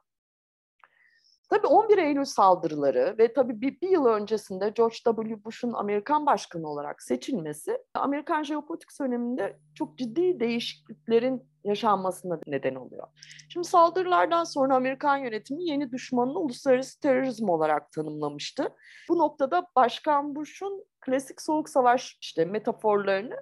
Tabii 1.50 1.68
11 1.68 1.98
Eylül 1.98 2.26
saldırıları 2.26 3.16
ve 3.18 3.34
tabii 3.34 3.62
bir, 3.62 3.82
bir 3.82 3.90
yıl 3.90 4.06
öncesinde 4.06 4.70
George 4.70 4.96
W. 4.96 5.44
Bush'un 5.46 5.74
Amerikan 5.74 6.26
başkanı 6.26 6.68
olarak 6.70 7.04
seçilmesi 7.04 7.78
Amerikan 7.94 8.44
jeopolitik 8.44 8.90
döneminde 9.00 9.60
çok 9.76 9.98
ciddi 9.98 10.40
değişikliklerin 10.40 11.44
yaşanmasına 11.64 12.40
neden 12.48 12.76
oluyor. 12.76 13.08
Şimdi 13.50 13.68
saldırılardan 13.68 14.44
sonra 14.44 14.76
Amerikan 14.76 15.18
yönetimi 15.18 15.64
yeni 15.64 15.92
düşmanını 15.92 16.40
uluslararası 16.40 17.00
terörizm 17.00 17.50
olarak 17.50 17.92
tanımlamıştı. 17.92 18.70
Bu 19.10 19.18
noktada 19.18 19.68
Başkan 19.76 20.36
Bush'un 20.36 20.86
klasik 21.02 21.42
soğuk 21.42 21.70
savaş 21.70 22.18
işte 22.22 22.46
metaforlarını 22.46 23.36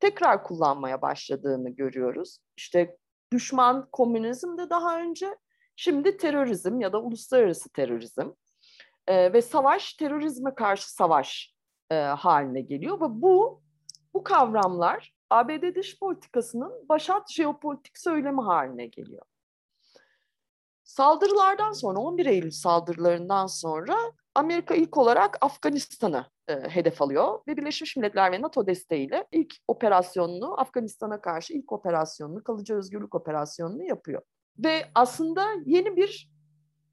tekrar 0.00 0.44
kullanmaya 0.44 1.02
başladığını 1.02 1.70
görüyoruz. 1.70 2.38
İşte 2.56 2.96
düşman 3.32 3.88
komünizm 3.92 4.58
de 4.58 4.70
daha 4.70 5.00
önce 5.00 5.36
Şimdi 5.82 6.16
terörizm 6.16 6.80
ya 6.80 6.92
da 6.92 7.02
uluslararası 7.02 7.68
terörizm 7.68 8.30
e, 9.06 9.32
ve 9.32 9.42
savaş 9.42 9.94
terörizme 9.94 10.54
karşı 10.54 10.92
savaş 10.92 11.54
e, 11.90 11.94
haline 11.94 12.60
geliyor 12.60 13.00
ve 13.00 13.04
bu 13.08 13.62
bu 14.14 14.24
kavramlar 14.24 15.14
ABD 15.30 15.74
dış 15.74 15.98
politikasının 15.98 16.88
başat 16.88 17.30
jeopolitik 17.30 17.98
söylemi 17.98 18.40
haline 18.40 18.86
geliyor. 18.86 19.22
Saldırılardan 20.84 21.72
sonra 21.72 21.98
11 21.98 22.26
Eylül 22.26 22.50
saldırılarından 22.50 23.46
sonra 23.46 23.96
Amerika 24.34 24.74
ilk 24.74 24.96
olarak 24.96 25.38
Afganistan'ı 25.40 26.26
e, 26.48 26.54
hedef 26.54 27.02
alıyor 27.02 27.40
ve 27.48 27.56
Birleşmiş 27.56 27.96
Milletler 27.96 28.32
ve 28.32 28.42
NATO 28.42 28.66
desteğiyle 28.66 29.26
ilk 29.32 29.54
operasyonunu 29.68 30.60
Afganistan'a 30.60 31.20
karşı 31.20 31.54
ilk 31.54 31.72
operasyonunu 31.72 32.44
kalıcı 32.44 32.74
özgürlük 32.74 33.14
operasyonunu 33.14 33.84
yapıyor. 33.84 34.22
Ve 34.64 34.90
aslında 34.94 35.46
yeni 35.66 35.96
bir 35.96 36.30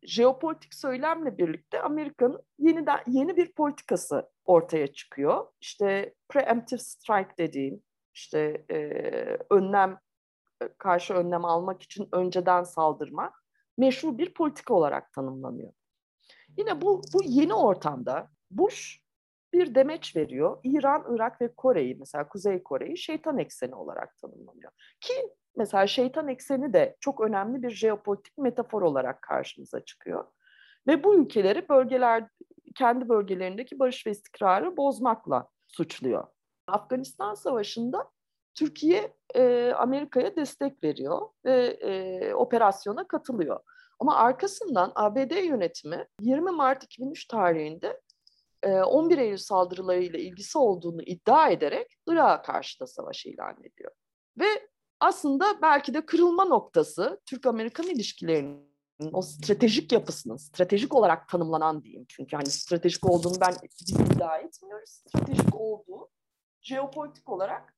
jeopolitik 0.04 0.74
söylemle 0.74 1.38
birlikte 1.38 1.82
Amerika'nın 1.82 2.42
yeniden 2.60 3.00
yeni 3.08 3.38
bir 3.38 3.54
politikası 3.54 4.30
ortaya 4.46 4.94
çıkıyor. 4.94 5.48
İşte 5.62 6.14
preemptive 6.30 6.80
strike 6.80 7.38
dediğim, 7.38 7.84
işte 8.14 8.66
e, 8.72 8.78
önlem 9.50 10.00
karşı 10.78 11.14
önlem 11.14 11.46
almak 11.46 11.82
için 11.82 12.10
önceden 12.12 12.64
saldırma 12.64 13.34
meşru 13.78 14.18
bir 14.18 14.34
politika 14.34 14.74
olarak 14.74 15.14
tanımlanıyor. 15.14 15.74
Yine 16.58 16.82
bu, 16.82 17.02
bu 17.14 17.24
yeni 17.24 17.54
ortamda 17.54 18.30
Bush 18.52 19.02
bir 19.54 19.76
demeç 19.76 20.16
veriyor. 20.16 20.60
İran, 20.64 21.06
Irak 21.16 21.42
ve 21.42 21.54
Kore'yi 21.56 21.96
mesela 21.96 22.28
Kuzey 22.28 22.64
Kore'yi 22.64 22.98
şeytan 22.98 23.38
ekseni 23.38 23.76
olarak 23.76 24.18
tanımlanıyor. 24.18 24.72
Ki 25.02 25.14
mesela 25.58 25.88
şeytan 25.88 26.28
ekseni 26.28 26.74
de 26.74 26.96
çok 27.00 27.22
önemli 27.22 27.64
bir 27.64 27.70
jeopolitik 27.70 28.38
metafor 28.38 28.82
olarak 28.82 29.22
karşımıza 29.22 29.86
çıkıyor. 29.86 30.26
Ve 30.88 31.04
bu 31.04 31.16
ülkeleri 31.16 31.70
bölgeler 31.70 32.28
kendi 32.76 33.10
bölgelerindeki 33.10 33.80
barış 33.80 34.08
ve 34.08 34.12
istikrarı 34.12 34.78
bozmakla 34.78 35.48
suçluyor. 35.68 36.28
Afganistan 36.68 37.34
Savaşı'nda 37.34 38.10
Türkiye 38.56 39.14
e, 39.36 39.72
Amerika'ya 39.78 40.36
destek 40.36 40.84
veriyor 40.84 41.30
ve 41.46 41.66
e, 41.66 42.34
operasyona 42.34 43.08
katılıyor. 43.08 43.60
Ama 44.00 44.16
arkasından 44.16 44.92
ABD 44.96 45.46
yönetimi 45.46 46.08
20 46.22 46.52
Mart 46.52 46.84
2003 46.84 47.28
tarihinde 47.28 48.02
11 48.66 49.18
Eylül 49.18 49.38
saldırılarıyla 49.38 50.20
ilgisi 50.20 50.58
olduğunu 50.58 51.02
iddia 51.02 51.50
ederek 51.50 51.98
Irak'a 52.08 52.42
karşı 52.42 52.80
da 52.80 52.88
savaş 52.88 53.26
ilan 53.26 53.58
ediyor. 53.64 53.92
Ve 54.40 54.48
aslında 55.00 55.62
belki 55.62 55.94
de 55.94 56.06
kırılma 56.06 56.46
noktası 56.46 57.22
Türk-Amerikan 57.26 57.88
ilişkilerinin 57.88 58.68
o 59.14 59.22
stratejik 59.22 59.92
yapısının, 59.92 60.38
stratejik 60.38 60.96
olarak 60.96 61.30
tanımlanan 61.30 61.84
diyeyim. 61.84 62.06
Çünkü 62.10 62.36
hani 62.36 62.50
stratejik 62.50 63.10
olduğunu 63.10 63.36
ben 63.42 63.56
iddia 63.88 64.38
etmiyoruz. 64.38 64.90
Stratejik 64.90 65.56
olduğu 65.56 66.10
jeopolitik 66.62 67.30
olarak 67.30 67.76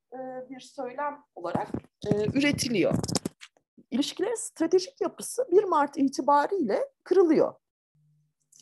bir 0.50 0.60
söylem 0.60 1.24
olarak 1.36 1.68
üretiliyor. 2.34 2.94
İlişkilerin 3.92 4.36
stratejik 4.36 5.02
yapısı 5.02 5.48
1 5.52 5.64
Mart 5.64 5.98
itibariyle 5.98 6.90
kırılıyor. 7.04 7.54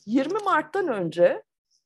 20 0.05 0.43
Mart'tan 0.43 0.88
önce 0.88 1.43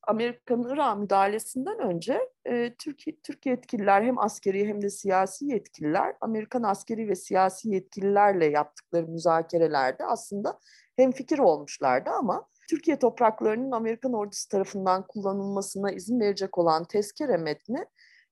Amerika'nın 0.07 0.69
Irak 0.69 0.97
müdahalesinden 0.97 1.79
önce 1.79 2.29
e, 2.45 2.73
Türkiye, 2.75 3.15
Türk 3.23 3.45
yetkililer 3.45 4.01
hem 4.01 4.19
askeri 4.19 4.67
hem 4.67 4.81
de 4.81 4.89
siyasi 4.89 5.45
yetkililer 5.45 6.15
Amerikan 6.21 6.63
askeri 6.63 7.09
ve 7.09 7.15
siyasi 7.15 7.69
yetkililerle 7.69 8.45
yaptıkları 8.45 9.07
müzakerelerde 9.07 10.05
aslında 10.05 10.59
hem 10.95 11.11
fikir 11.11 11.39
olmuşlardı 11.39 12.09
ama 12.09 12.47
Türkiye 12.69 12.99
topraklarının 12.99 13.71
Amerikan 13.71 14.13
ordusu 14.13 14.47
tarafından 14.47 15.07
kullanılmasına 15.07 15.91
izin 15.91 16.19
verecek 16.19 16.57
olan 16.57 16.83
tezkere 16.83 17.37
metni 17.37 17.85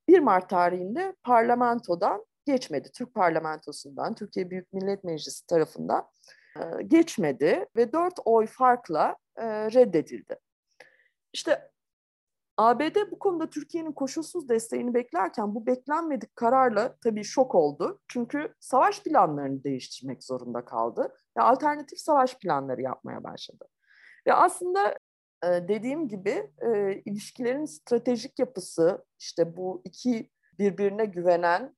1 0.08 0.20
Mart 0.20 0.50
tarihinde 0.50 1.16
parlamentodan 1.24 2.26
geçmedi. 2.46 2.90
Türk 2.94 3.14
parlamentosundan, 3.14 4.16
Türkiye 4.16 4.50
Büyük 4.50 4.74
Millet 4.74 5.04
Meclisi 5.04 5.46
tarafından 5.46 6.08
e, 6.60 6.84
geçmedi 6.84 7.66
ve 7.76 7.94
dört 7.94 8.14
oy 8.26 8.46
farkla 8.46 9.16
e, 9.38 9.46
reddedildi. 9.46 10.36
İşte 11.34 11.72
ABD 12.58 13.12
bu 13.12 13.20
konuda 13.20 13.50
Türkiye'nin 13.50 13.92
koşulsuz 13.92 14.50
desteğini 14.50 14.94
beklerken 14.94 15.56
bu 15.56 15.66
beklenmedik 15.66 16.36
kararla 16.36 16.96
tabii 17.04 17.24
şok 17.24 17.56
oldu. 17.56 18.02
Çünkü 18.08 18.54
savaş 18.60 19.04
planlarını 19.04 19.64
değiştirmek 19.64 20.24
zorunda 20.24 20.66
kaldı 20.66 21.16
ve 21.38 21.42
alternatif 21.42 22.00
savaş 22.00 22.38
planları 22.38 22.82
yapmaya 22.82 23.24
başladı. 23.24 23.68
Ve 24.28 24.34
aslında 24.34 24.98
dediğim 25.44 26.08
gibi 26.08 26.52
ilişkilerin 27.06 27.66
stratejik 27.66 28.40
yapısı 28.40 29.06
işte 29.20 29.58
bu 29.58 29.82
iki 29.86 30.30
birbirine 30.60 31.06
güvenen 31.06 31.76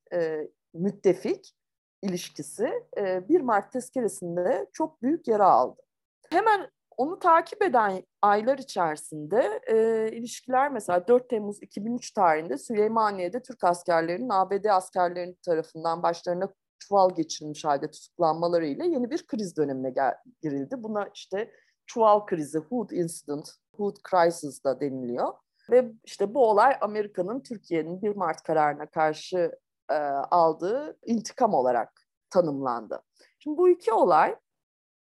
müttefik 0.73 1.55
ilişkisi 2.01 2.83
1 2.97 3.41
Mart 3.41 3.71
tezkeresinde 3.71 4.67
çok 4.73 5.01
büyük 5.01 5.27
yara 5.27 5.45
aldı. 5.45 5.81
Hemen 6.29 6.71
onu 6.97 7.19
takip 7.19 7.61
eden 7.61 8.03
aylar 8.21 8.57
içerisinde 8.57 9.61
e, 9.67 10.07
ilişkiler 10.11 10.71
mesela 10.71 11.07
4 11.07 11.29
Temmuz 11.29 11.63
2003 11.63 12.11
tarihinde 12.11 12.57
Süleymaniye'de 12.57 13.41
Türk 13.41 13.63
askerlerinin 13.63 14.29
ABD 14.29 14.65
askerlerinin 14.65 15.37
tarafından 15.45 16.03
başlarına 16.03 16.49
çuval 16.79 17.09
geçirilmiş 17.15 17.65
halde 17.65 17.91
tutuklanmalarıyla 17.91 18.85
yeni 18.85 19.11
bir 19.11 19.27
kriz 19.27 19.57
dönemine 19.57 19.89
gel- 19.89 20.17
girildi. 20.41 20.83
Buna 20.83 21.09
işte 21.13 21.51
çuval 21.85 22.25
krizi, 22.25 22.59
Hood 22.59 22.89
Incident, 22.89 23.49
Hood 23.77 23.95
Crisis 24.09 24.63
da 24.63 24.79
deniliyor. 24.79 25.33
Ve 25.71 25.91
işte 26.03 26.33
bu 26.33 26.49
olay 26.49 26.77
Amerika'nın 26.81 27.39
Türkiye'nin 27.39 28.01
1 28.01 28.15
Mart 28.15 28.43
kararına 28.43 28.85
karşı 28.85 29.51
e, 29.91 29.93
aldığı 30.31 30.97
intikam 31.05 31.53
olarak 31.53 32.07
tanımlandı. 32.29 33.01
Şimdi 33.39 33.57
bu 33.57 33.69
iki 33.69 33.93
olay 33.93 34.35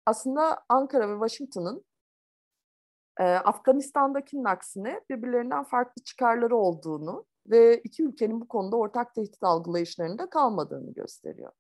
aslında 0.07 0.65
Ankara 0.69 1.09
ve 1.09 1.29
Washington'ın 1.29 1.85
e, 3.21 3.25
Afganistan'dakinin 3.25 4.45
aksine 4.45 5.01
birbirlerinden 5.11 5.65
farklı 5.65 6.03
çıkarları 6.03 6.57
olduğunu 6.57 7.27
ve 7.47 7.81
iki 7.85 8.03
ülkenin 8.03 8.41
bu 8.41 8.49
konuda 8.49 8.77
ortak 8.77 9.15
tehdit 9.15 9.43
algılayışlarında 9.43 10.31
kalmadığını 10.31 10.95
gösteriyor. 10.95 11.53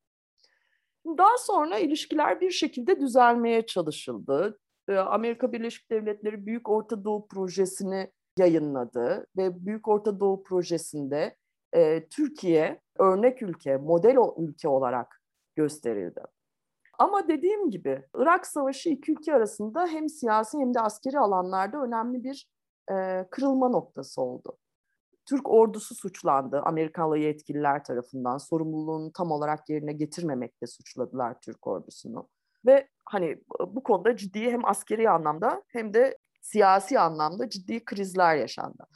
Daha 1.07 1.38
sonra 1.38 1.78
ilişkiler 1.78 2.41
bir 2.41 2.51
şekilde 2.51 3.01
düzelmeye 3.01 3.66
çalışıldı. 3.66 4.59
Amerika 4.88 5.53
Birleşik 5.53 5.91
Devletleri 5.91 6.47
Büyük 6.47 6.68
Orta 6.68 7.05
Doğu 7.05 7.28
Projesi'ni 7.28 8.12
yayınladı 8.38 9.26
ve 9.36 9.66
Büyük 9.66 9.88
Orta 9.88 10.20
Doğu 10.20 10.43
Projesi'nde 10.43 11.36
e, 11.72 12.09
Türkiye 12.09 12.80
örnek 12.99 13.43
ülke, 13.43 13.76
model 13.76 14.16
ülke 14.38 14.68
olarak 14.68 15.22
gösterildi. 15.57 16.20
Ama 17.01 17.28
dediğim 17.28 17.70
gibi 17.70 18.03
Irak 18.14 18.46
Savaşı 18.46 18.88
iki 18.88 19.12
ülke 19.12 19.34
arasında 19.34 19.86
hem 19.86 20.09
siyasi 20.09 20.59
hem 20.59 20.74
de 20.74 20.80
askeri 20.80 21.18
alanlarda 21.18 21.82
önemli 21.82 22.24
bir 22.24 22.48
e, 22.92 23.26
kırılma 23.30 23.68
noktası 23.68 24.22
oldu. 24.22 24.59
Türk 25.26 25.51
ordusu 25.51 25.94
suçlandı 25.94 26.61
Amerikalı 26.64 27.18
yetkililer 27.18 27.84
tarafından. 27.84 28.38
Sorumluluğunu 28.38 29.12
tam 29.12 29.30
olarak 29.30 29.68
yerine 29.68 29.92
getirmemekle 29.92 30.66
suçladılar 30.66 31.40
Türk 31.40 31.66
ordusunu. 31.66 32.28
Ve 32.66 32.88
hani 33.05 33.38
bu 33.66 33.82
konuda 33.82 34.16
ciddi 34.16 34.51
hem 34.51 34.64
askeri 34.64 35.11
anlamda 35.11 35.62
hem 35.68 35.94
de 35.94 36.18
siyasi 36.40 36.98
anlamda 36.98 37.48
ciddi 37.48 37.84
krizler 37.84 38.36
yaşandı. 38.36 38.86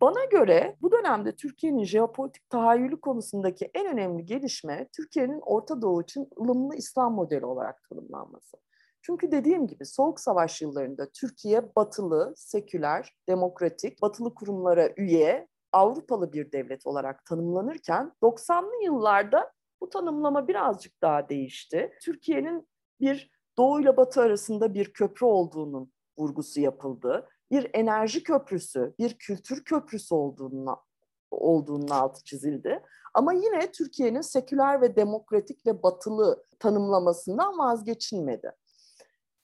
Bana 0.00 0.24
göre 0.24 0.76
bu 0.82 0.92
dönemde 0.92 1.36
Türkiye'nin 1.36 1.84
jeopolitik 1.84 2.50
tahayyülü 2.50 3.00
konusundaki 3.00 3.70
en 3.74 3.86
önemli 3.86 4.26
gelişme 4.26 4.88
Türkiye'nin 4.96 5.40
Orta 5.40 5.82
Doğu 5.82 6.02
için 6.02 6.28
ılımlı 6.40 6.76
İslam 6.76 7.14
modeli 7.14 7.46
olarak 7.46 7.82
tanımlanması. 7.88 8.56
Çünkü 9.02 9.32
dediğim 9.32 9.66
gibi 9.66 9.86
Soğuk 9.86 10.20
Savaş 10.20 10.62
yıllarında 10.62 11.10
Türkiye 11.10 11.74
batılı, 11.76 12.32
seküler, 12.36 13.14
demokratik, 13.28 14.02
batılı 14.02 14.34
kurumlara 14.34 14.88
üye, 14.96 15.48
Avrupalı 15.72 16.32
bir 16.32 16.52
devlet 16.52 16.86
olarak 16.86 17.24
tanımlanırken 17.24 18.12
90'lı 18.22 18.84
yıllarda 18.84 19.52
bu 19.80 19.88
tanımlama 19.88 20.48
birazcık 20.48 21.02
daha 21.02 21.28
değişti. 21.28 21.92
Türkiye'nin 22.02 22.68
bir 23.00 23.30
Doğu 23.58 23.80
ile 23.80 23.96
Batı 23.96 24.20
arasında 24.20 24.74
bir 24.74 24.92
köprü 24.92 25.26
olduğunun 25.26 25.92
vurgusu 26.18 26.60
yapıldı 26.60 27.28
bir 27.50 27.70
enerji 27.74 28.22
köprüsü, 28.22 28.94
bir 28.98 29.18
kültür 29.18 29.64
köprüsü 29.64 30.14
olduğunu 30.14 30.82
olduğunun 31.30 31.88
altı 31.88 32.24
çizildi. 32.24 32.82
Ama 33.14 33.32
yine 33.32 33.72
Türkiye'nin 33.72 34.20
seküler 34.20 34.80
ve 34.80 34.96
demokratik 34.96 35.66
ve 35.66 35.82
batılı 35.82 36.44
tanımlamasından 36.58 37.58
vazgeçilmedi. 37.58 38.52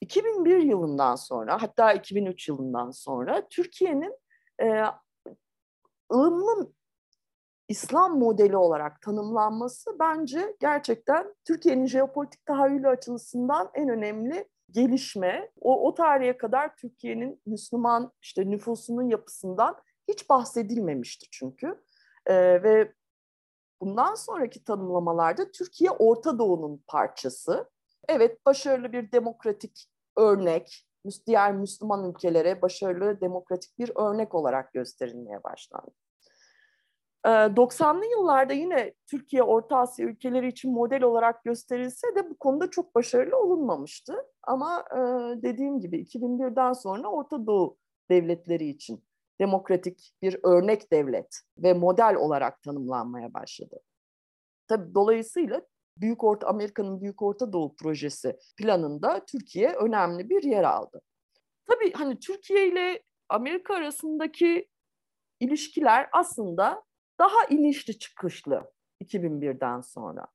2001 0.01 0.57
yılından 0.57 1.15
sonra 1.15 1.61
hatta 1.61 1.93
2003 1.93 2.49
yılından 2.49 2.91
sonra 2.91 3.47
Türkiye'nin 3.49 4.17
e, 4.61 4.83
ılımlı 6.13 6.73
İslam 7.69 8.19
modeli 8.19 8.57
olarak 8.57 9.01
tanımlanması 9.01 9.99
bence 9.99 10.55
gerçekten 10.59 11.35
Türkiye'nin 11.45 11.85
jeopolitik 11.85 12.45
tahayyülü 12.45 12.87
açısından 12.87 13.69
en 13.73 13.89
önemli 13.89 14.49
gelişme 14.73 15.51
o, 15.61 15.87
o 15.87 15.93
tarihe 15.93 16.37
kadar 16.37 16.75
Türkiye'nin 16.75 17.41
Müslüman 17.45 18.11
işte 18.21 18.49
nüfusunun 18.49 19.09
yapısından 19.09 19.77
hiç 20.07 20.29
bahsedilmemişti 20.29 21.27
çünkü. 21.31 21.83
E, 22.25 22.63
ve 22.63 22.93
bundan 23.81 24.15
sonraki 24.15 24.63
tanımlamalarda 24.63 25.51
Türkiye 25.51 25.91
Orta 25.91 26.39
Doğu'nun 26.39 26.83
parçası. 26.87 27.69
Evet 28.07 28.45
başarılı 28.45 28.91
bir 28.91 29.11
demokratik 29.11 29.89
örnek, 30.17 30.87
diğer 31.27 31.53
Müslüman 31.53 32.09
ülkelere 32.09 32.61
başarılı 32.61 33.21
demokratik 33.21 33.79
bir 33.79 33.91
örnek 33.95 34.35
olarak 34.35 34.73
gösterilmeye 34.73 35.43
başlandı. 35.43 36.02
90'lı 37.25 38.05
yıllarda 38.05 38.53
yine 38.53 38.93
Türkiye 39.07 39.43
Orta 39.43 39.77
Asya 39.77 40.05
ülkeleri 40.05 40.47
için 40.47 40.73
model 40.73 41.03
olarak 41.03 41.43
gösterilse 41.43 42.15
de 42.15 42.29
bu 42.29 42.37
konuda 42.37 42.69
çok 42.69 42.95
başarılı 42.95 43.37
olunmamıştı. 43.37 44.15
Ama 44.43 44.85
dediğim 45.35 45.79
gibi 45.79 46.01
2001'den 46.01 46.73
sonra 46.73 47.07
Orta 47.07 47.45
Doğu 47.47 47.77
devletleri 48.11 48.65
için 48.65 49.03
demokratik 49.39 50.13
bir 50.21 50.39
örnek 50.43 50.91
devlet 50.91 51.39
ve 51.57 51.73
model 51.73 52.15
olarak 52.15 52.61
tanımlanmaya 52.63 53.33
başladı. 53.33 53.79
Tabii 54.67 54.95
dolayısıyla 54.95 55.61
Büyük 55.97 56.23
Orta 56.23 56.47
Amerika'nın 56.47 57.01
Büyük 57.01 57.21
Orta 57.21 57.53
Doğu 57.53 57.75
projesi 57.75 58.37
planında 58.57 59.25
Türkiye 59.25 59.73
önemli 59.73 60.29
bir 60.29 60.43
yer 60.43 60.63
aldı. 60.63 61.01
Tabii 61.69 61.93
hani 61.93 62.19
Türkiye 62.19 62.67
ile 62.67 63.03
Amerika 63.29 63.73
arasındaki 63.75 64.67
ilişkiler 65.39 66.09
aslında 66.11 66.83
daha 67.19 67.45
inişli 67.49 67.99
çıkışlı 67.99 68.71
2001'den 69.03 69.81
sonra. 69.81 70.27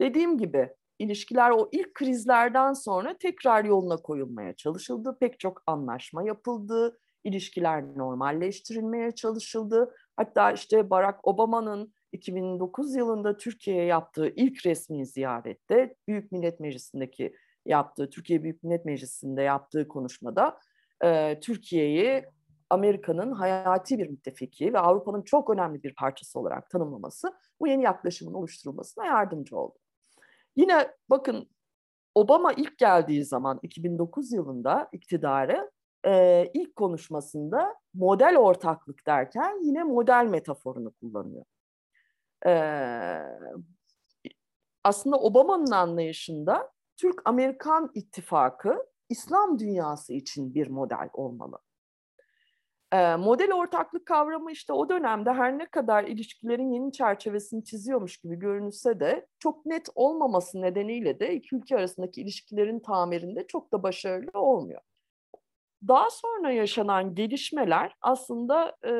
Dediğim 0.00 0.38
gibi 0.38 0.70
ilişkiler 0.98 1.50
o 1.50 1.68
ilk 1.72 1.94
krizlerden 1.94 2.72
sonra 2.72 3.18
tekrar 3.18 3.64
yoluna 3.64 3.96
koyulmaya 3.96 4.56
çalışıldı. 4.56 5.16
Pek 5.20 5.40
çok 5.40 5.62
anlaşma 5.66 6.22
yapıldı. 6.22 6.98
İlişkiler 7.24 7.84
normalleştirilmeye 7.96 9.14
çalışıldı. 9.14 9.94
Hatta 10.16 10.52
işte 10.52 10.90
Barack 10.90 11.26
Obama'nın 11.26 11.92
2009 12.12 12.94
yılında 12.94 13.36
Türkiye'ye 13.36 13.84
yaptığı 13.84 14.28
ilk 14.36 14.66
resmi 14.66 15.06
ziyarette 15.06 15.94
Büyük 16.08 16.32
Millet 16.32 16.60
Meclisi'ndeki 16.60 17.36
yaptığı, 17.66 18.10
Türkiye 18.10 18.42
Büyük 18.42 18.62
Millet 18.62 18.84
Meclisi'nde 18.84 19.42
yaptığı 19.42 19.88
konuşmada 19.88 20.58
e, 21.04 21.40
Türkiye'yi 21.40 22.24
Amerika'nın 22.72 23.32
hayati 23.32 23.98
bir 23.98 24.08
müttefiki 24.08 24.72
ve 24.72 24.78
Avrupa'nın 24.78 25.22
çok 25.22 25.50
önemli 25.50 25.82
bir 25.82 25.94
parçası 25.94 26.40
olarak 26.40 26.70
tanımlaması 26.70 27.32
bu 27.60 27.66
yeni 27.66 27.82
yaklaşımın 27.82 28.34
oluşturulmasına 28.34 29.06
yardımcı 29.06 29.56
oldu. 29.56 29.78
Yine 30.56 30.90
bakın 31.10 31.48
Obama 32.14 32.52
ilk 32.52 32.78
geldiği 32.78 33.24
zaman 33.24 33.58
2009 33.62 34.32
yılında 34.32 34.88
iktidarı 34.92 35.70
e, 36.06 36.44
ilk 36.54 36.76
konuşmasında 36.76 37.74
model 37.94 38.36
ortaklık 38.36 39.06
derken 39.06 39.64
yine 39.64 39.84
model 39.84 40.26
metaforunu 40.30 40.90
kullanıyor. 40.90 41.44
E, 42.46 42.52
aslında 44.84 45.16
Obama'nın 45.16 45.70
anlayışında 45.70 46.72
Türk-Amerikan 46.96 47.90
ittifakı 47.94 48.86
İslam 49.08 49.58
dünyası 49.58 50.12
için 50.12 50.54
bir 50.54 50.68
model 50.68 51.08
olmalı 51.12 51.58
model 53.18 53.52
ortaklık 53.52 54.06
kavramı 54.06 54.52
işte 54.52 54.72
o 54.72 54.88
dönemde 54.88 55.32
her 55.32 55.58
ne 55.58 55.66
kadar 55.66 56.04
ilişkilerin 56.04 56.72
yeni 56.72 56.92
çerçevesini 56.92 57.64
çiziyormuş 57.64 58.16
gibi 58.16 58.38
görünse 58.38 59.00
de 59.00 59.26
çok 59.38 59.66
net 59.66 59.88
olmaması 59.94 60.60
nedeniyle 60.60 61.20
de 61.20 61.34
iki 61.34 61.56
ülke 61.56 61.76
arasındaki 61.76 62.22
ilişkilerin 62.22 62.80
tamirinde 62.80 63.46
çok 63.46 63.72
da 63.72 63.82
başarılı 63.82 64.40
olmuyor. 64.40 64.80
Daha 65.88 66.10
sonra 66.10 66.52
yaşanan 66.52 67.14
gelişmeler 67.14 67.96
aslında 68.00 68.76
e, 68.82 68.92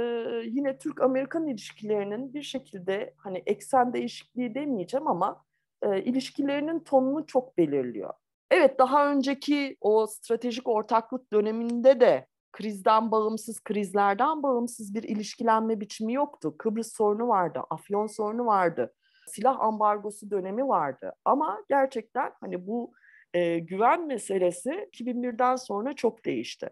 yine 0.45 0.79
Türk-Amerikan 0.79 1.47
ilişkilerinin 1.47 2.35
bir 2.35 2.43
şekilde 2.43 3.15
hani 3.17 3.43
eksen 3.47 3.93
değişikliği 3.93 4.55
demeyeceğim 4.55 5.09
ama 5.09 5.45
e, 5.83 6.03
ilişkilerinin 6.03 6.81
tonunu 6.81 7.27
çok 7.27 7.59
belirliyor. 7.59 8.15
Evet 8.51 8.79
daha 8.79 9.11
önceki 9.11 9.77
o 9.81 10.07
stratejik 10.07 10.69
ortaklık 10.69 11.33
döneminde 11.33 12.01
de 12.01 12.27
krizden 12.53 13.11
bağımsız, 13.11 13.65
krizlerden 13.65 14.43
bağımsız 14.43 14.95
bir 14.95 15.03
ilişkilenme 15.03 15.81
biçimi 15.81 16.13
yoktu. 16.13 16.55
Kıbrıs 16.59 16.97
sorunu 16.97 17.29
vardı, 17.29 17.61
Afyon 17.71 18.07
sorunu 18.07 18.47
vardı, 18.47 18.95
silah 19.27 19.61
ambargosu 19.61 20.31
dönemi 20.31 20.69
vardı. 20.69 21.13
Ama 21.25 21.65
gerçekten 21.69 22.33
hani 22.41 22.67
bu 22.67 22.93
e, 23.35 23.59
güven 23.59 24.07
meselesi 24.07 24.71
2001'den 24.71 25.57
sonra 25.57 25.93
çok 25.93 26.25
değişti. 26.25 26.71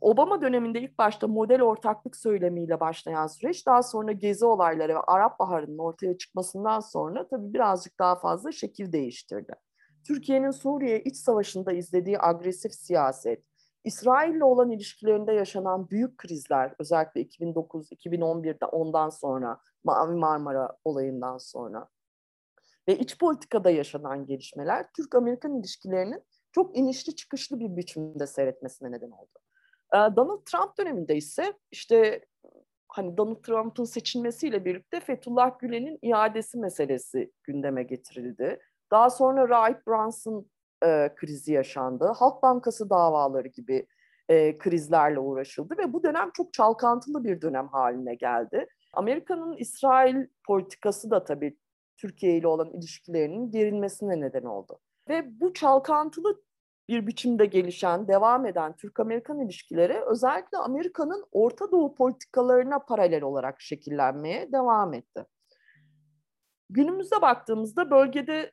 Obama 0.00 0.42
döneminde 0.42 0.80
ilk 0.80 0.98
başta 0.98 1.26
model 1.26 1.62
ortaklık 1.62 2.16
söylemiyle 2.16 2.80
başlayan 2.80 3.26
süreç 3.26 3.66
daha 3.66 3.82
sonra 3.82 4.12
gezi 4.12 4.44
olayları 4.44 4.94
ve 4.94 5.00
Arap 5.00 5.38
Baharı'nın 5.38 5.78
ortaya 5.78 6.18
çıkmasından 6.18 6.80
sonra 6.80 7.28
tabii 7.28 7.54
birazcık 7.54 7.98
daha 7.98 8.16
fazla 8.16 8.52
şekil 8.52 8.92
değiştirdi. 8.92 9.52
Türkiye'nin 10.06 10.50
Suriye 10.50 11.00
iç 11.02 11.16
savaşında 11.16 11.72
izlediği 11.72 12.20
agresif 12.20 12.72
siyaset, 12.74 13.42
İsrail'le 13.84 14.42
olan 14.42 14.70
ilişkilerinde 14.70 15.32
yaşanan 15.32 15.90
büyük 15.90 16.18
krizler 16.18 16.74
özellikle 16.78 17.22
2009-2011'de 17.22 18.66
ondan 18.66 19.08
sonra 19.08 19.60
Mavi 19.84 20.14
Marmara 20.14 20.76
olayından 20.84 21.38
sonra 21.38 21.88
ve 22.88 22.98
iç 22.98 23.18
politikada 23.18 23.70
yaşanan 23.70 24.26
gelişmeler 24.26 24.86
Türk-Amerikan 24.96 25.58
ilişkilerinin 25.60 26.22
çok 26.52 26.76
inişli 26.76 27.16
çıkışlı 27.16 27.60
bir 27.60 27.76
biçimde 27.76 28.26
seyretmesine 28.26 28.92
neden 28.92 29.10
oldu. 29.10 29.38
Donald 30.16 30.44
Trump 30.44 30.78
döneminde 30.78 31.16
ise 31.16 31.52
işte 31.70 32.24
hani 32.88 33.16
Donald 33.16 33.42
Trump'ın 33.42 33.84
seçilmesiyle 33.84 34.64
birlikte 34.64 35.00
Fethullah 35.00 35.58
Gülen'in 35.58 35.98
iadesi 36.02 36.58
meselesi 36.58 37.32
gündeme 37.42 37.82
getirildi. 37.82 38.60
Daha 38.90 39.10
sonra 39.10 39.48
Rahip 39.48 39.86
Brunson 39.86 40.46
e, 40.84 41.14
krizi 41.16 41.52
yaşandı. 41.52 42.12
Halk 42.16 42.42
Bankası 42.42 42.90
davaları 42.90 43.48
gibi 43.48 43.86
e, 44.28 44.58
krizlerle 44.58 45.18
uğraşıldı 45.18 45.74
ve 45.78 45.92
bu 45.92 46.02
dönem 46.02 46.30
çok 46.34 46.52
çalkantılı 46.52 47.24
bir 47.24 47.40
dönem 47.40 47.68
haline 47.68 48.14
geldi. 48.14 48.66
Amerika'nın 48.92 49.56
İsrail 49.56 50.26
politikası 50.46 51.10
da 51.10 51.24
tabii 51.24 51.56
Türkiye 51.96 52.36
ile 52.36 52.46
olan 52.46 52.70
ilişkilerinin 52.70 53.50
gerilmesine 53.50 54.20
neden 54.20 54.44
oldu. 54.44 54.78
Ve 55.08 55.40
bu 55.40 55.52
çalkantılı 55.52 56.42
bir 56.88 57.06
biçimde 57.06 57.46
gelişen, 57.46 58.08
devam 58.08 58.46
eden 58.46 58.76
Türk-Amerikan 58.76 59.40
ilişkileri 59.40 60.00
özellikle 60.00 60.58
Amerika'nın 60.58 61.24
Orta 61.32 61.72
Doğu 61.72 61.94
politikalarına 61.94 62.78
paralel 62.78 63.22
olarak 63.22 63.60
şekillenmeye 63.60 64.52
devam 64.52 64.94
etti. 64.94 65.24
Günümüzde 66.70 67.22
baktığımızda 67.22 67.90
bölgede 67.90 68.52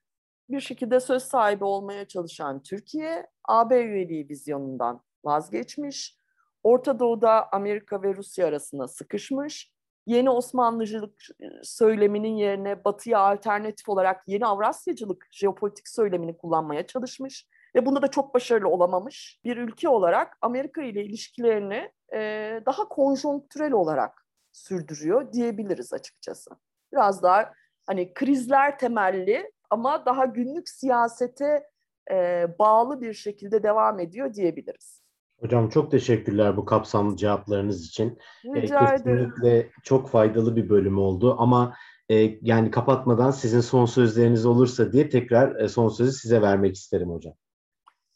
bir 0.51 0.59
şekilde 0.59 0.99
söz 0.99 1.23
sahibi 1.23 1.63
olmaya 1.63 2.07
çalışan 2.07 2.63
Türkiye, 2.63 3.27
AB 3.47 3.81
üyeliği 3.81 4.29
vizyonundan 4.29 5.01
vazgeçmiş, 5.23 6.17
Orta 6.63 6.99
Doğu'da 6.99 7.49
Amerika 7.51 8.03
ve 8.03 8.15
Rusya 8.15 8.47
arasında 8.47 8.87
sıkışmış, 8.87 9.71
yeni 10.05 10.29
Osmanlıcılık 10.29 11.21
söyleminin 11.63 12.35
yerine 12.35 12.85
Batı'ya 12.85 13.19
alternatif 13.19 13.89
olarak 13.89 14.23
yeni 14.27 14.45
Avrasyacılık 14.45 15.27
jeopolitik 15.31 15.87
söylemini 15.87 16.37
kullanmaya 16.37 16.87
çalışmış 16.87 17.47
ve 17.75 17.85
bunda 17.85 18.01
da 18.01 18.07
çok 18.07 18.33
başarılı 18.33 18.69
olamamış 18.69 19.39
bir 19.43 19.57
ülke 19.57 19.89
olarak 19.89 20.37
Amerika 20.41 20.83
ile 20.83 21.05
ilişkilerini 21.05 21.91
e, 22.13 22.19
daha 22.65 22.87
konjonktürel 22.87 23.71
olarak 23.71 24.25
sürdürüyor 24.51 25.33
diyebiliriz 25.33 25.93
açıkçası. 25.93 26.51
Biraz 26.93 27.23
daha 27.23 27.53
hani 27.85 28.13
krizler 28.13 28.79
temelli 28.79 29.51
ama 29.71 30.05
daha 30.05 30.25
günlük 30.25 30.69
siyasete 30.69 31.69
e, 32.11 32.47
bağlı 32.59 33.01
bir 33.01 33.13
şekilde 33.13 33.63
devam 33.63 33.99
ediyor 33.99 34.33
diyebiliriz. 34.33 35.01
Hocam 35.39 35.69
çok 35.69 35.91
teşekkürler 35.91 36.57
bu 36.57 36.65
kapsamlı 36.65 37.17
cevaplarınız 37.17 37.85
için. 37.87 38.19
Rica 38.45 38.79
e, 38.79 38.85
kesinlikle 38.85 39.57
ederim. 39.57 39.71
çok 39.83 40.09
faydalı 40.09 40.55
bir 40.55 40.69
bölüm 40.69 40.97
oldu 40.97 41.35
ama 41.39 41.75
e, 42.09 42.15
yani 42.41 42.71
kapatmadan 42.71 43.31
sizin 43.31 43.59
son 43.59 43.85
sözleriniz 43.85 44.45
olursa 44.45 44.91
diye 44.91 45.09
tekrar 45.09 45.55
e, 45.55 45.67
son 45.67 45.89
sözü 45.89 46.11
size 46.11 46.41
vermek 46.41 46.75
isterim 46.75 47.09
hocam. 47.09 47.33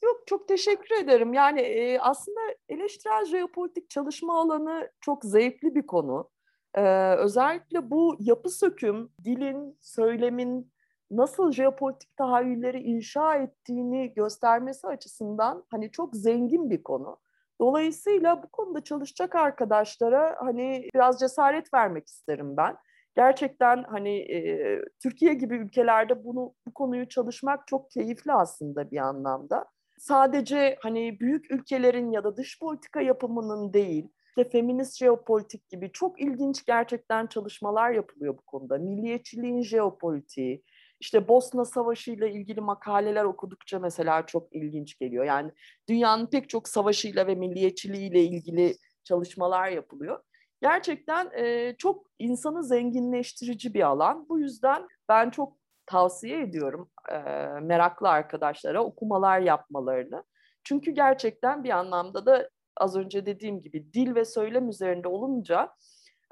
Yok 0.03 0.24
çok 0.26 0.47
teşekkür 0.47 1.03
ederim. 1.03 1.34
Yani 1.34 1.62
e, 1.62 1.99
aslında 1.99 2.39
eleştirel 2.70 3.26
jeopolitik 3.26 3.89
çalışma 3.89 4.41
alanı 4.41 4.89
çok 5.01 5.26
zevkli 5.26 5.76
bir 5.76 5.88
konu. 5.88 6.30
Ee, 6.76 7.16
özellikle 7.16 7.91
bu 7.91 8.16
yapı 8.20 8.49
söküm, 8.49 9.10
dilin, 9.24 9.78
söylemin 9.82 10.72
nasıl 11.12 11.51
jeopolitik 11.51 12.18
tahayyülleri 12.18 12.82
inşa 12.82 13.36
ettiğini 13.36 14.14
göstermesi 14.14 14.88
açısından 14.88 15.64
hani 15.72 15.91
çok 15.91 16.16
zengin 16.16 16.70
bir 16.70 16.84
konu. 16.84 17.18
Dolayısıyla 17.62 18.43
bu 18.43 18.47
konuda 18.47 18.84
çalışacak 18.84 19.36
arkadaşlara 19.36 20.36
hani 20.39 20.89
biraz 20.95 21.20
cesaret 21.20 21.74
vermek 21.74 22.08
isterim 22.08 22.58
ben. 22.58 22.78
Gerçekten 23.16 23.84
hani 23.84 24.18
e, 24.18 24.82
Türkiye 25.03 25.34
gibi 25.34 25.56
ülkelerde 25.56 26.24
bunu 26.24 26.53
bu 26.68 26.74
konuyu 26.74 27.10
çalışmak 27.10 27.68
çok 27.68 27.91
keyifli 27.91 28.34
aslında 28.34 28.91
bir 28.91 28.97
anlamda. 28.97 29.66
Sadece 29.97 30.78
hani 30.82 31.20
büyük 31.20 31.51
ülkelerin 31.51 32.12
ya 32.12 32.24
da 32.24 32.38
dış 32.38 32.60
politika 32.60 33.01
yapımının 33.01 33.74
değil, 33.74 34.10
işte 34.38 34.49
feminist 34.49 34.97
jeopolitik 34.97 35.70
gibi 35.70 35.91
çok 35.91 36.22
ilginç 36.22 36.66
gerçekten 36.66 37.28
çalışmalar 37.28 37.91
yapılıyor 37.91 38.38
bu 38.38 38.41
konuda. 38.41 38.78
Milliyetçiliğin 38.78 39.62
jeopolitiği, 39.62 40.64
işte 40.99 41.27
Bosna 41.27 41.65
Savaşı 41.65 42.11
ile 42.11 42.31
ilgili 42.31 42.61
makaleler 42.61 43.23
okudukça 43.23 43.79
mesela 43.79 44.25
çok 44.25 44.55
ilginç 44.55 44.99
geliyor. 44.99 45.25
Yani 45.25 45.51
dünyanın 45.89 46.25
pek 46.25 46.49
çok 46.49 46.67
savaşıyla 46.67 47.27
ve 47.27 47.35
milliyetçiliğiyle 47.35 48.23
ilgili 48.23 48.75
çalışmalar 49.03 49.69
yapılıyor. 49.69 50.23
Gerçekten 50.61 51.31
e, 51.37 51.75
çok 51.77 52.05
insanı 52.19 52.63
zenginleştirici 52.63 53.73
bir 53.73 53.81
alan. 53.81 54.29
Bu 54.29 54.39
yüzden 54.39 54.87
ben 55.09 55.29
çok 55.29 55.57
tavsiye 55.85 56.41
ediyorum 56.41 56.89
e, 57.11 57.17
meraklı 57.61 58.09
arkadaşlara 58.09 58.83
okumalar 58.83 59.39
yapmalarını. 59.39 60.23
Çünkü 60.63 60.91
gerçekten 60.91 61.63
bir 61.63 61.69
anlamda 61.69 62.25
da 62.25 62.49
az 62.77 62.95
önce 62.95 63.25
dediğim 63.25 63.61
gibi 63.61 63.93
dil 63.93 64.15
ve 64.15 64.25
söylem 64.25 64.69
üzerinde 64.69 65.07
olunca 65.07 65.75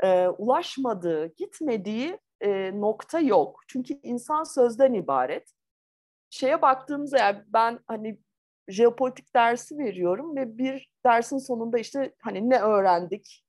e, 0.03 0.27
ulaşmadığı, 0.27 1.35
gitmediği 1.35 2.19
e, 2.43 2.81
nokta 2.81 3.19
yok. 3.19 3.59
Çünkü 3.67 3.93
insan 4.03 4.43
sözden 4.43 4.93
ibaret. 4.93 5.51
Şeye 6.29 6.61
baktığımızda 6.61 7.17
yani 7.17 7.43
ben 7.47 7.79
hani 7.87 8.19
jeopolitik 8.67 9.35
dersi 9.35 9.77
veriyorum 9.77 10.35
ve 10.35 10.57
bir 10.57 10.91
dersin 11.05 11.37
sonunda 11.37 11.79
işte 11.79 12.13
hani 12.21 12.49
ne 12.49 12.61
öğrendik, 12.61 13.45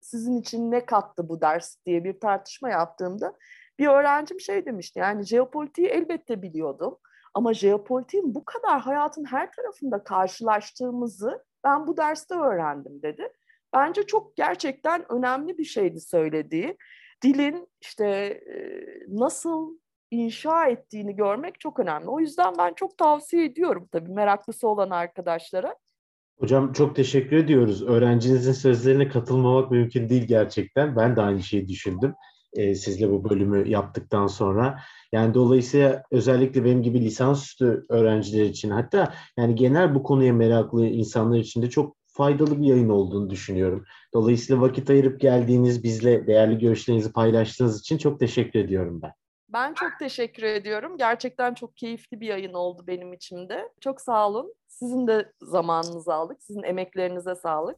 sizin 0.00 0.40
için 0.40 0.70
ne 0.70 0.86
kattı 0.86 1.28
bu 1.28 1.40
ders 1.40 1.76
diye 1.86 2.04
bir 2.04 2.20
tartışma 2.20 2.70
yaptığımda 2.70 3.34
bir 3.78 3.86
öğrencim 3.86 4.40
şey 4.40 4.66
demişti 4.66 4.98
yani 4.98 5.24
jeopolitiği 5.24 5.88
elbette 5.88 6.42
biliyordum 6.42 6.98
ama 7.34 7.54
jeopolitiğin 7.54 8.34
bu 8.34 8.44
kadar 8.44 8.80
hayatın 8.80 9.24
her 9.24 9.52
tarafında 9.52 10.04
karşılaştığımızı 10.04 11.44
ben 11.64 11.86
bu 11.86 11.96
derste 11.96 12.34
öğrendim 12.34 13.02
dedi. 13.02 13.32
Bence 13.74 14.02
çok 14.02 14.36
gerçekten 14.36 15.12
önemli 15.12 15.58
bir 15.58 15.64
şeydi 15.64 16.00
söylediği 16.00 16.76
dilin 17.22 17.68
işte 17.80 18.40
nasıl 19.08 19.78
inşa 20.10 20.66
ettiğini 20.66 21.16
görmek 21.16 21.60
çok 21.60 21.78
önemli. 21.78 22.08
O 22.08 22.20
yüzden 22.20 22.54
ben 22.58 22.74
çok 22.74 22.98
tavsiye 22.98 23.44
ediyorum 23.44 23.88
tabii 23.92 24.12
meraklısı 24.12 24.68
olan 24.68 24.90
arkadaşlara. 24.90 25.74
Hocam 26.38 26.72
çok 26.72 26.96
teşekkür 26.96 27.36
ediyoruz. 27.36 27.82
Öğrencinizin 27.82 28.52
sözlerine 28.52 29.08
katılmamak 29.08 29.70
mümkün 29.70 30.08
değil 30.08 30.26
gerçekten. 30.26 30.96
Ben 30.96 31.16
de 31.16 31.20
aynı 31.20 31.42
şeyi 31.42 31.68
düşündüm 31.68 32.14
e, 32.56 32.74
sizle 32.74 33.10
bu 33.10 33.30
bölümü 33.30 33.68
yaptıktan 33.68 34.26
sonra. 34.26 34.78
Yani 35.12 35.34
dolayısıyla 35.34 36.02
özellikle 36.10 36.64
benim 36.64 36.82
gibi 36.82 37.00
lisansüstü 37.00 37.84
öğrenciler 37.88 38.44
için 38.44 38.70
hatta 38.70 39.14
yani 39.38 39.54
genel 39.54 39.94
bu 39.94 40.02
konuya 40.02 40.32
meraklı 40.32 40.86
insanlar 40.86 41.38
için 41.38 41.62
de 41.62 41.70
çok 41.70 41.95
faydalı 42.16 42.62
bir 42.62 42.66
yayın 42.66 42.88
olduğunu 42.88 43.30
düşünüyorum. 43.30 43.84
Dolayısıyla 44.14 44.62
vakit 44.62 44.90
ayırıp 44.90 45.20
geldiğiniz, 45.20 45.84
bizle 45.84 46.26
değerli 46.26 46.58
görüşlerinizi 46.58 47.12
paylaştığınız 47.12 47.80
için 47.80 47.98
çok 47.98 48.20
teşekkür 48.20 48.58
ediyorum 48.58 49.02
ben. 49.02 49.12
Ben 49.48 49.74
çok 49.74 49.90
teşekkür 49.98 50.42
ediyorum. 50.42 50.98
Gerçekten 50.98 51.54
çok 51.54 51.76
keyifli 51.76 52.20
bir 52.20 52.26
yayın 52.26 52.52
oldu 52.52 52.84
benim 52.86 53.12
için 53.12 53.48
de. 53.48 53.72
Çok 53.80 54.00
sağ 54.00 54.28
olun. 54.28 54.54
Sizin 54.68 55.06
de 55.06 55.32
zamanınızı 55.42 56.14
aldık. 56.14 56.42
Sizin 56.42 56.62
emeklerinize 56.62 57.34
sağlık. 57.34 57.76